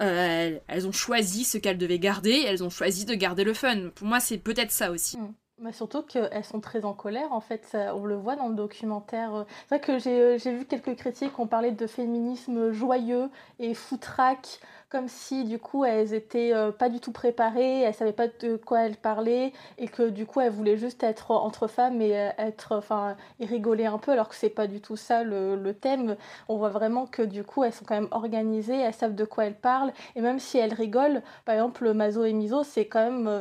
euh, 0.00 0.58
elles, 0.66 0.86
ont 0.86 0.92
choisi 0.92 1.44
ce 1.44 1.58
qu'elles 1.58 1.78
devaient 1.78 1.98
garder, 1.98 2.44
elles 2.46 2.62
ont 2.62 2.70
choisi 2.70 3.04
de 3.04 3.14
garder 3.14 3.44
le 3.44 3.54
fun. 3.54 3.90
Pour 3.94 4.06
moi, 4.06 4.20
c'est 4.20 4.38
peut-être 4.38 4.70
ça 4.70 4.90
aussi. 4.90 5.18
Mm. 5.18 5.34
Mais 5.60 5.72
surtout 5.72 6.02
qu'elles 6.02 6.44
sont 6.44 6.60
très 6.60 6.84
en 6.84 6.94
colère, 6.94 7.32
en 7.32 7.40
fait, 7.40 7.76
on 7.92 8.04
le 8.04 8.14
voit 8.14 8.36
dans 8.36 8.48
le 8.48 8.54
documentaire. 8.54 9.44
C'est 9.68 9.76
vrai 9.76 9.80
que 9.80 9.98
j'ai 9.98 10.52
vu 10.54 10.64
quelques 10.66 10.94
critiques 10.94 11.36
ont 11.40 11.48
parlé 11.48 11.72
de 11.72 11.86
féminisme 11.88 12.70
joyeux 12.70 13.28
et 13.58 13.74
foutraque 13.74 14.60
comme 14.90 15.08
si 15.08 15.44
du 15.44 15.58
coup 15.58 15.84
elles 15.84 16.14
étaient 16.14 16.54
euh, 16.54 16.72
pas 16.72 16.88
du 16.88 16.98
tout 16.98 17.12
préparées, 17.12 17.82
elles 17.82 17.94
savaient 17.94 18.12
pas 18.12 18.28
de 18.28 18.56
quoi 18.56 18.86
elles 18.86 18.96
parlaient 18.96 19.52
et 19.76 19.86
que 19.86 20.08
du 20.08 20.24
coup 20.24 20.40
elles 20.40 20.52
voulaient 20.52 20.78
juste 20.78 21.02
être 21.02 21.30
entre 21.30 21.66
femmes 21.66 22.00
et 22.00 22.18
euh, 22.18 22.30
être 22.38 22.74
enfin 22.74 23.16
rigoler 23.40 23.84
un 23.84 23.98
peu 23.98 24.12
alors 24.12 24.28
que 24.28 24.34
c'est 24.34 24.48
pas 24.48 24.66
du 24.66 24.80
tout 24.80 24.96
ça 24.96 25.22
le, 25.24 25.72
thème. 25.74 26.16
On 26.48 26.56
voit 26.56 26.70
vraiment 26.70 27.06
que 27.06 27.22
du 27.22 27.44
coup 27.44 27.64
elles 27.64 27.72
sont 27.72 27.84
quand 27.84 27.94
même 27.94 28.08
organisées, 28.10 28.78
elles 28.80 28.94
savent 28.94 29.14
de 29.14 29.24
quoi 29.24 29.44
elles 29.44 29.54
parlent 29.54 29.92
et 30.16 30.22
même 30.22 30.38
si 30.38 30.56
elles 30.58 30.72
rigolent, 30.72 31.22
par 31.44 31.54
exemple 31.54 31.92
Mazo 31.92 32.24
et 32.24 32.32
Miso, 32.32 32.64
c'est 32.64 32.86
quand 32.86 33.04
même 33.04 33.28
euh, 33.28 33.40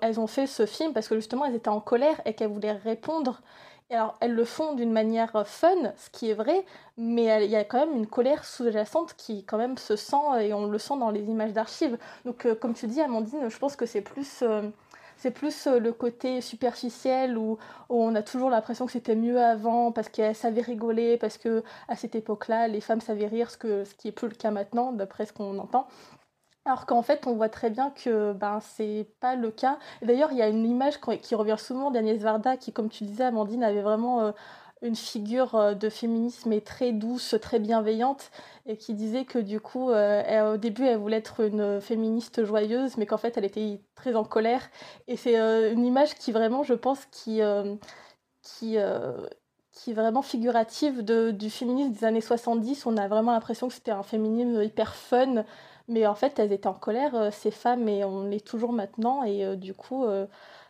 elles 0.00 0.20
ont 0.20 0.26
fait 0.26 0.46
ce 0.46 0.66
film 0.66 0.92
parce 0.92 1.08
que 1.08 1.14
justement 1.14 1.44
elles 1.44 1.54
étaient 1.54 1.68
en 1.68 1.80
colère 1.80 2.20
et 2.24 2.34
qu'elles 2.34 2.50
voulaient 2.50 2.72
répondre 2.72 3.40
alors, 3.94 4.16
elles 4.20 4.34
le 4.34 4.44
font 4.44 4.74
d'une 4.74 4.92
manière 4.92 5.34
euh, 5.36 5.44
fun, 5.44 5.92
ce 5.96 6.10
qui 6.10 6.30
est 6.30 6.34
vrai, 6.34 6.64
mais 6.96 7.44
il 7.44 7.50
y 7.50 7.56
a 7.56 7.64
quand 7.64 7.78
même 7.78 7.96
une 7.96 8.06
colère 8.06 8.44
sous-jacente 8.44 9.14
qui 9.16 9.44
quand 9.44 9.58
même 9.58 9.76
se 9.76 9.96
sent 9.96 10.40
et 10.40 10.54
on 10.54 10.66
le 10.66 10.78
sent 10.78 10.96
dans 10.98 11.10
les 11.10 11.22
images 11.22 11.52
d'archives. 11.52 11.98
Donc, 12.24 12.46
euh, 12.46 12.54
comme 12.54 12.74
tu 12.74 12.86
dis, 12.86 13.00
Amandine, 13.00 13.48
je 13.48 13.58
pense 13.58 13.76
que 13.76 13.86
c'est 13.86 14.00
plus, 14.00 14.42
euh, 14.42 14.70
le 15.78 15.90
côté 15.90 16.40
superficiel 16.40 17.36
où, 17.36 17.58
on 17.88 18.14
a 18.14 18.22
toujours 18.22 18.50
l'impression 18.50 18.86
que 18.86 18.92
c'était 18.92 19.14
mieux 19.14 19.40
avant 19.40 19.92
parce 19.92 20.08
qu'elles 20.08 20.34
savaient 20.34 20.62
rigoler, 20.62 21.16
parce 21.18 21.38
que 21.38 21.62
à 21.88 21.96
cette 21.96 22.14
époque-là, 22.14 22.68
les 22.68 22.80
femmes 22.80 23.00
savaient 23.00 23.26
rire, 23.26 23.50
ce, 23.50 23.84
ce 23.84 23.94
qui 23.94 24.08
est 24.08 24.12
plus 24.12 24.28
le 24.28 24.34
cas 24.34 24.50
maintenant, 24.50 24.92
d'après 24.92 25.26
ce 25.26 25.32
qu'on 25.32 25.58
entend. 25.58 25.86
Alors 26.64 26.86
qu'en 26.86 27.02
fait, 27.02 27.26
on 27.26 27.34
voit 27.34 27.48
très 27.48 27.70
bien 27.70 27.90
que 27.90 28.32
ben, 28.34 28.60
c'est 28.60 29.08
pas 29.20 29.34
le 29.34 29.50
cas. 29.50 29.78
D'ailleurs, 30.00 30.30
il 30.30 30.38
y 30.38 30.42
a 30.42 30.48
une 30.48 30.64
image 30.64 31.00
qui 31.20 31.34
revient 31.34 31.56
souvent 31.58 31.90
d'Agnès 31.90 32.20
Varda, 32.20 32.56
qui, 32.56 32.72
comme 32.72 32.88
tu 32.88 33.02
disais, 33.04 33.24
Amandine, 33.24 33.64
avait 33.64 33.82
vraiment 33.82 34.20
euh, 34.20 34.32
une 34.80 34.94
figure 34.94 35.56
euh, 35.56 35.74
de 35.74 35.88
féminisme 35.88 36.60
très 36.60 36.92
douce, 36.92 37.34
très 37.42 37.58
bienveillante, 37.58 38.30
et 38.66 38.76
qui 38.76 38.94
disait 38.94 39.24
que 39.24 39.40
du 39.40 39.60
coup, 39.60 39.90
euh, 39.90 40.54
au 40.54 40.56
début, 40.56 40.84
elle 40.86 40.98
voulait 40.98 41.16
être 41.16 41.40
une 41.40 41.80
féministe 41.80 42.44
joyeuse, 42.44 42.96
mais 42.96 43.06
qu'en 43.06 43.18
fait, 43.18 43.36
elle 43.36 43.44
était 43.44 43.80
très 43.96 44.14
en 44.14 44.24
colère. 44.24 44.62
Et 45.08 45.16
c'est 45.16 45.36
une 45.72 45.84
image 45.84 46.14
qui 46.14 46.30
vraiment, 46.30 46.62
je 46.62 46.74
pense, 46.74 47.06
qui, 47.06 47.40
qui, 48.42 48.76
qui 49.72 49.90
est 49.90 49.94
vraiment 49.94 50.22
figurative 50.22 51.02
de, 51.02 51.32
du 51.32 51.50
féminisme 51.50 51.90
des 51.92 52.04
années 52.04 52.20
70. 52.20 52.86
On 52.86 52.96
a 52.96 53.08
vraiment 53.08 53.32
l'impression 53.32 53.66
que 53.66 53.74
c'était 53.74 53.90
un 53.90 54.04
féminisme 54.04 54.62
hyper 54.62 54.94
fun 54.94 55.44
mais 55.88 56.06
en 56.06 56.14
fait, 56.14 56.38
elles 56.38 56.52
étaient 56.52 56.66
en 56.66 56.74
colère, 56.74 57.14
euh, 57.14 57.30
ces 57.30 57.50
femmes, 57.50 57.88
et 57.88 58.04
on 58.04 58.24
l'est 58.24 58.44
toujours 58.44 58.72
maintenant. 58.72 59.22
Et 59.24 59.44
euh, 59.44 59.56
du 59.56 59.74
coup, 59.74 60.04
euh, 60.04 60.26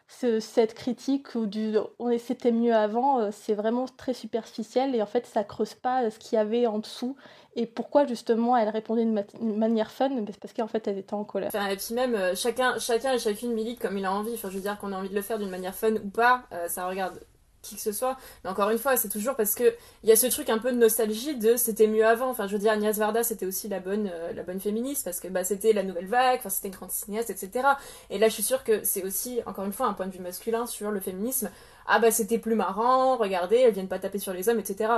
cette 0.08 0.74
critique 0.74 1.34
ou 1.34 1.46
du 1.46 1.76
on 1.98 2.16
c'était 2.18 2.52
mieux 2.52 2.74
avant, 2.74 3.30
c'est 3.30 3.54
vraiment 3.54 3.86
très 3.86 4.12
superficiel. 4.12 4.94
Et 4.94 5.00
en 5.00 5.06
fait, 5.06 5.26
ça 5.26 5.42
creuse 5.42 5.74
pas 5.74 6.10
ce 6.10 6.18
qu'il 6.18 6.36
y 6.36 6.38
avait 6.38 6.66
en 6.66 6.80
dessous. 6.80 7.16
Et 7.56 7.66
pourquoi 7.66 8.06
justement 8.06 8.56
elle 8.56 8.68
répondait 8.68 9.04
d'une 9.04 9.56
manière 9.56 9.90
fun? 9.90 10.10
C'est 10.26 10.38
parce 10.38 10.52
qu'en 10.52 10.66
fait, 10.66 10.86
elles 10.86 10.98
étaient 10.98 11.14
en 11.14 11.24
colère. 11.24 11.50
et 11.54 11.76
puis 11.76 11.94
même, 11.94 12.36
chacun, 12.36 12.78
chacun 12.78 13.14
et 13.14 13.18
chacune 13.18 13.54
milite 13.54 13.80
comme 13.80 13.96
il 13.96 14.04
a 14.04 14.12
envie. 14.12 14.34
Enfin, 14.34 14.50
je 14.50 14.56
veux 14.56 14.62
dire 14.62 14.78
qu'on 14.78 14.92
a 14.92 14.96
envie 14.96 15.08
de 15.08 15.14
le 15.14 15.22
faire 15.22 15.38
d'une 15.38 15.50
manière 15.50 15.74
fun 15.74 15.94
ou 15.94 16.10
pas, 16.10 16.42
ça 16.68 16.86
regarde 16.86 17.18
qui 17.62 17.76
que 17.76 17.80
ce 17.80 17.92
soit. 17.92 18.16
Mais 18.44 18.50
encore 18.50 18.70
une 18.70 18.78
fois, 18.78 18.96
c'est 18.96 19.08
toujours 19.08 19.36
parce 19.36 19.54
que 19.54 19.74
il 20.02 20.08
y 20.08 20.12
a 20.12 20.16
ce 20.16 20.26
truc 20.26 20.50
un 20.50 20.58
peu 20.58 20.72
de 20.72 20.76
nostalgie 20.76 21.36
de 21.36 21.56
c'était 21.56 21.86
mieux 21.86 22.04
avant. 22.04 22.28
Enfin, 22.28 22.46
je 22.46 22.52
veux 22.52 22.58
dire, 22.58 22.72
Agnès 22.72 22.96
Varda, 22.98 23.22
c'était 23.22 23.46
aussi 23.46 23.68
la 23.68 23.80
bonne, 23.80 24.10
euh, 24.12 24.32
la 24.32 24.42
bonne 24.42 24.60
féministe 24.60 25.04
parce 25.04 25.20
que 25.20 25.28
bah, 25.28 25.44
c'était 25.44 25.72
la 25.72 25.82
nouvelle 25.84 26.06
vague, 26.06 26.40
c'était 26.48 26.68
une 26.68 26.74
grande 26.74 26.90
cinéaste, 26.90 27.30
etc. 27.30 27.66
Et 28.10 28.18
là, 28.18 28.28
je 28.28 28.34
suis 28.34 28.42
sûre 28.42 28.64
que 28.64 28.84
c'est 28.84 29.04
aussi, 29.04 29.40
encore 29.46 29.64
une 29.64 29.72
fois, 29.72 29.86
un 29.86 29.94
point 29.94 30.06
de 30.06 30.12
vue 30.12 30.20
masculin 30.20 30.66
sur 30.66 30.90
le 30.90 31.00
féminisme. 31.00 31.50
Ah 31.86 31.98
bah, 31.98 32.10
c'était 32.10 32.38
plus 32.38 32.54
marrant, 32.54 33.16
regardez, 33.16 33.56
elles 33.56 33.72
viennent 33.72 33.88
pas 33.88 33.98
taper 33.98 34.18
sur 34.18 34.32
les 34.32 34.48
hommes, 34.48 34.60
etc. 34.60 34.92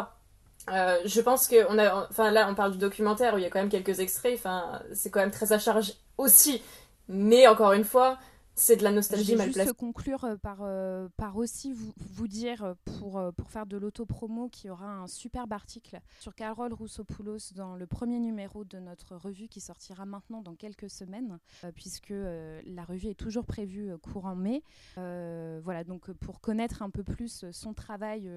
Euh, 0.72 0.96
je 1.04 1.20
pense 1.20 1.46
que 1.46 1.66
on 1.68 1.78
a, 1.78 2.06
enfin 2.10 2.30
là, 2.30 2.48
on 2.50 2.54
parle 2.54 2.72
du 2.72 2.78
documentaire 2.78 3.34
où 3.34 3.38
il 3.38 3.42
y 3.42 3.46
a 3.46 3.50
quand 3.50 3.58
même 3.58 3.68
quelques 3.68 4.00
extraits. 4.00 4.34
Enfin, 4.34 4.80
c'est 4.94 5.10
quand 5.10 5.20
même 5.20 5.30
très 5.30 5.52
à 5.52 5.58
charge 5.58 5.92
aussi. 6.18 6.62
Mais 7.08 7.46
encore 7.46 7.72
une 7.72 7.84
fois, 7.84 8.18
C'est 8.56 8.76
de 8.76 8.84
la 8.84 8.90
Je 8.90 8.96
nostalgie 8.96 9.32
vais 9.32 9.36
mal 9.36 9.46
juste 9.46 9.56
placée. 9.56 9.74
conclure 9.74 10.24
euh, 10.24 10.36
par, 10.36 10.58
euh, 10.60 11.08
par 11.16 11.36
aussi 11.36 11.72
vous, 11.72 11.92
vous 11.96 12.28
dire, 12.28 12.62
euh, 12.62 12.74
pour, 12.84 13.20
pour 13.36 13.50
faire 13.50 13.66
de 13.66 13.76
l'autopromo, 13.76 14.48
qu'il 14.48 14.68
y 14.68 14.70
aura 14.70 14.86
un 14.86 15.06
superbe 15.08 15.52
article 15.52 16.00
sur 16.20 16.34
Carole 16.34 16.72
Roussopoulos 16.72 17.52
dans 17.54 17.74
le 17.74 17.86
premier 17.86 18.20
numéro 18.20 18.64
de 18.64 18.78
notre 18.78 19.16
revue 19.16 19.48
qui 19.48 19.60
sortira 19.60 20.06
maintenant 20.06 20.40
dans 20.40 20.54
quelques 20.54 20.88
semaines, 20.88 21.38
euh, 21.64 21.72
puisque 21.72 22.12
euh, 22.12 22.60
la 22.64 22.84
revue 22.84 23.08
est 23.08 23.18
toujours 23.18 23.44
prévue 23.44 23.90
courant 23.98 24.36
mai. 24.36 24.62
Voilà, 24.96 25.84
donc 25.84 26.10
pour 26.12 26.40
connaître 26.40 26.82
un 26.82 26.90
peu 26.90 27.02
plus 27.02 27.44
son 27.50 27.74
travail 27.74 28.30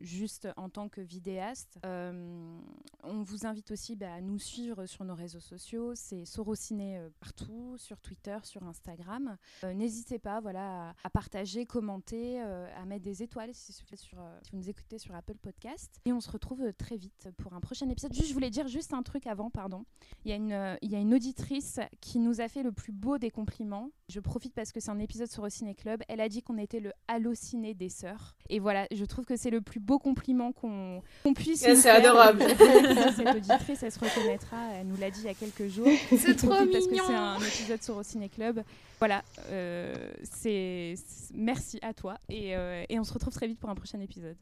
juste 0.00 0.48
en 0.56 0.68
tant 0.68 0.88
que 0.88 1.00
vidéaste, 1.00 1.78
on 1.84 3.22
vous 3.22 3.46
invite 3.46 3.70
aussi 3.70 3.96
bah, 3.96 4.14
à 4.14 4.20
nous 4.20 4.38
suivre 4.38 4.86
sur 4.86 5.04
nos 5.04 5.14
réseaux 5.14 5.40
sociaux. 5.40 5.92
C'est 5.94 6.24
Sorociné 6.24 7.00
partout, 7.20 7.76
sur 7.78 8.00
Twitter, 8.00 8.36
sur 8.42 8.62
Instagram. 8.64 9.36
Euh, 9.64 9.74
N'hésitez 9.74 10.18
pas 10.18 10.40
voilà, 10.40 10.90
à, 10.90 10.94
à 11.04 11.10
partager, 11.10 11.66
commenter, 11.66 12.40
euh, 12.42 12.66
à 12.80 12.84
mettre 12.84 13.04
des 13.04 13.22
étoiles 13.22 13.50
si, 13.52 13.72
sur, 13.72 13.84
euh, 14.18 14.38
si 14.42 14.50
vous 14.52 14.58
nous 14.58 14.68
écoutez 14.68 14.98
sur 14.98 15.14
Apple 15.14 15.36
Podcast. 15.40 16.00
Et 16.04 16.12
on 16.12 16.20
se 16.20 16.30
retrouve 16.30 16.72
très 16.78 16.96
vite 16.96 17.28
pour 17.38 17.52
un 17.54 17.60
prochain 17.60 17.88
épisode. 17.88 18.12
Juste, 18.12 18.28
je 18.28 18.34
voulais 18.34 18.50
dire 18.50 18.68
juste 18.68 18.92
un 18.94 19.02
truc 19.02 19.26
avant, 19.26 19.50
pardon. 19.50 19.84
Il 20.24 20.30
y, 20.30 20.32
a 20.32 20.36
une, 20.36 20.78
il 20.82 20.90
y 20.90 20.96
a 20.96 20.98
une 20.98 21.14
auditrice 21.14 21.80
qui 22.00 22.18
nous 22.18 22.40
a 22.40 22.48
fait 22.48 22.62
le 22.62 22.72
plus 22.72 22.92
beau 22.92 23.18
des 23.18 23.30
compliments. 23.30 23.90
Je 24.08 24.20
profite 24.20 24.54
parce 24.54 24.72
que 24.72 24.80
c'est 24.80 24.90
un 24.90 24.98
épisode 24.98 25.30
sur 25.30 25.42
le 25.44 25.50
Ciné 25.50 25.74
Club. 25.74 26.02
Elle 26.08 26.20
a 26.20 26.28
dit 26.28 26.42
qu'on 26.42 26.58
était 26.58 26.80
le 26.80 26.92
halluciné 27.08 27.74
des 27.74 27.88
sœurs. 27.88 28.36
Et 28.48 28.58
voilà, 28.58 28.86
je 28.92 29.04
trouve 29.04 29.24
que 29.24 29.36
c'est 29.36 29.50
le 29.50 29.60
plus 29.60 29.80
beau 29.80 29.98
compliment 29.98 30.52
qu'on 30.52 31.02
qu'on 31.22 31.34
puisse 31.34 31.64
Ah, 31.64 31.70
nous 31.74 31.80
c'est 31.80 31.90
adorable. 31.90 32.42
Cette 33.16 33.28
auditrice, 33.34 33.82
elle 33.82 33.92
se 33.92 33.98
reconnaîtra. 33.98 34.56
Elle 34.74 34.86
nous 34.88 34.96
l'a 34.96 35.10
dit 35.10 35.20
il 35.20 35.26
y 35.26 35.28
a 35.28 35.34
quelques 35.34 35.68
jours. 35.68 35.86
C'est 36.16 36.36
trop 36.36 36.48
profite 36.48 36.72
parce 36.72 36.86
que 36.86 36.90
mignon. 36.90 37.04
c'est 37.06 37.14
un 37.14 37.38
épisode 37.38 37.82
sur 37.82 38.04
Ciné 38.04 38.28
Club. 38.28 38.62
Voilà, 38.98 39.22
euh, 39.50 40.12
c'est 40.24 40.94
merci 41.34 41.78
à 41.82 41.94
toi 41.94 42.18
et, 42.28 42.56
euh, 42.56 42.84
et 42.88 42.98
on 42.98 43.04
se 43.04 43.12
retrouve 43.12 43.32
très 43.32 43.46
vite 43.46 43.58
pour 43.58 43.70
un 43.70 43.74
prochain 43.74 44.00
épisode. 44.00 44.36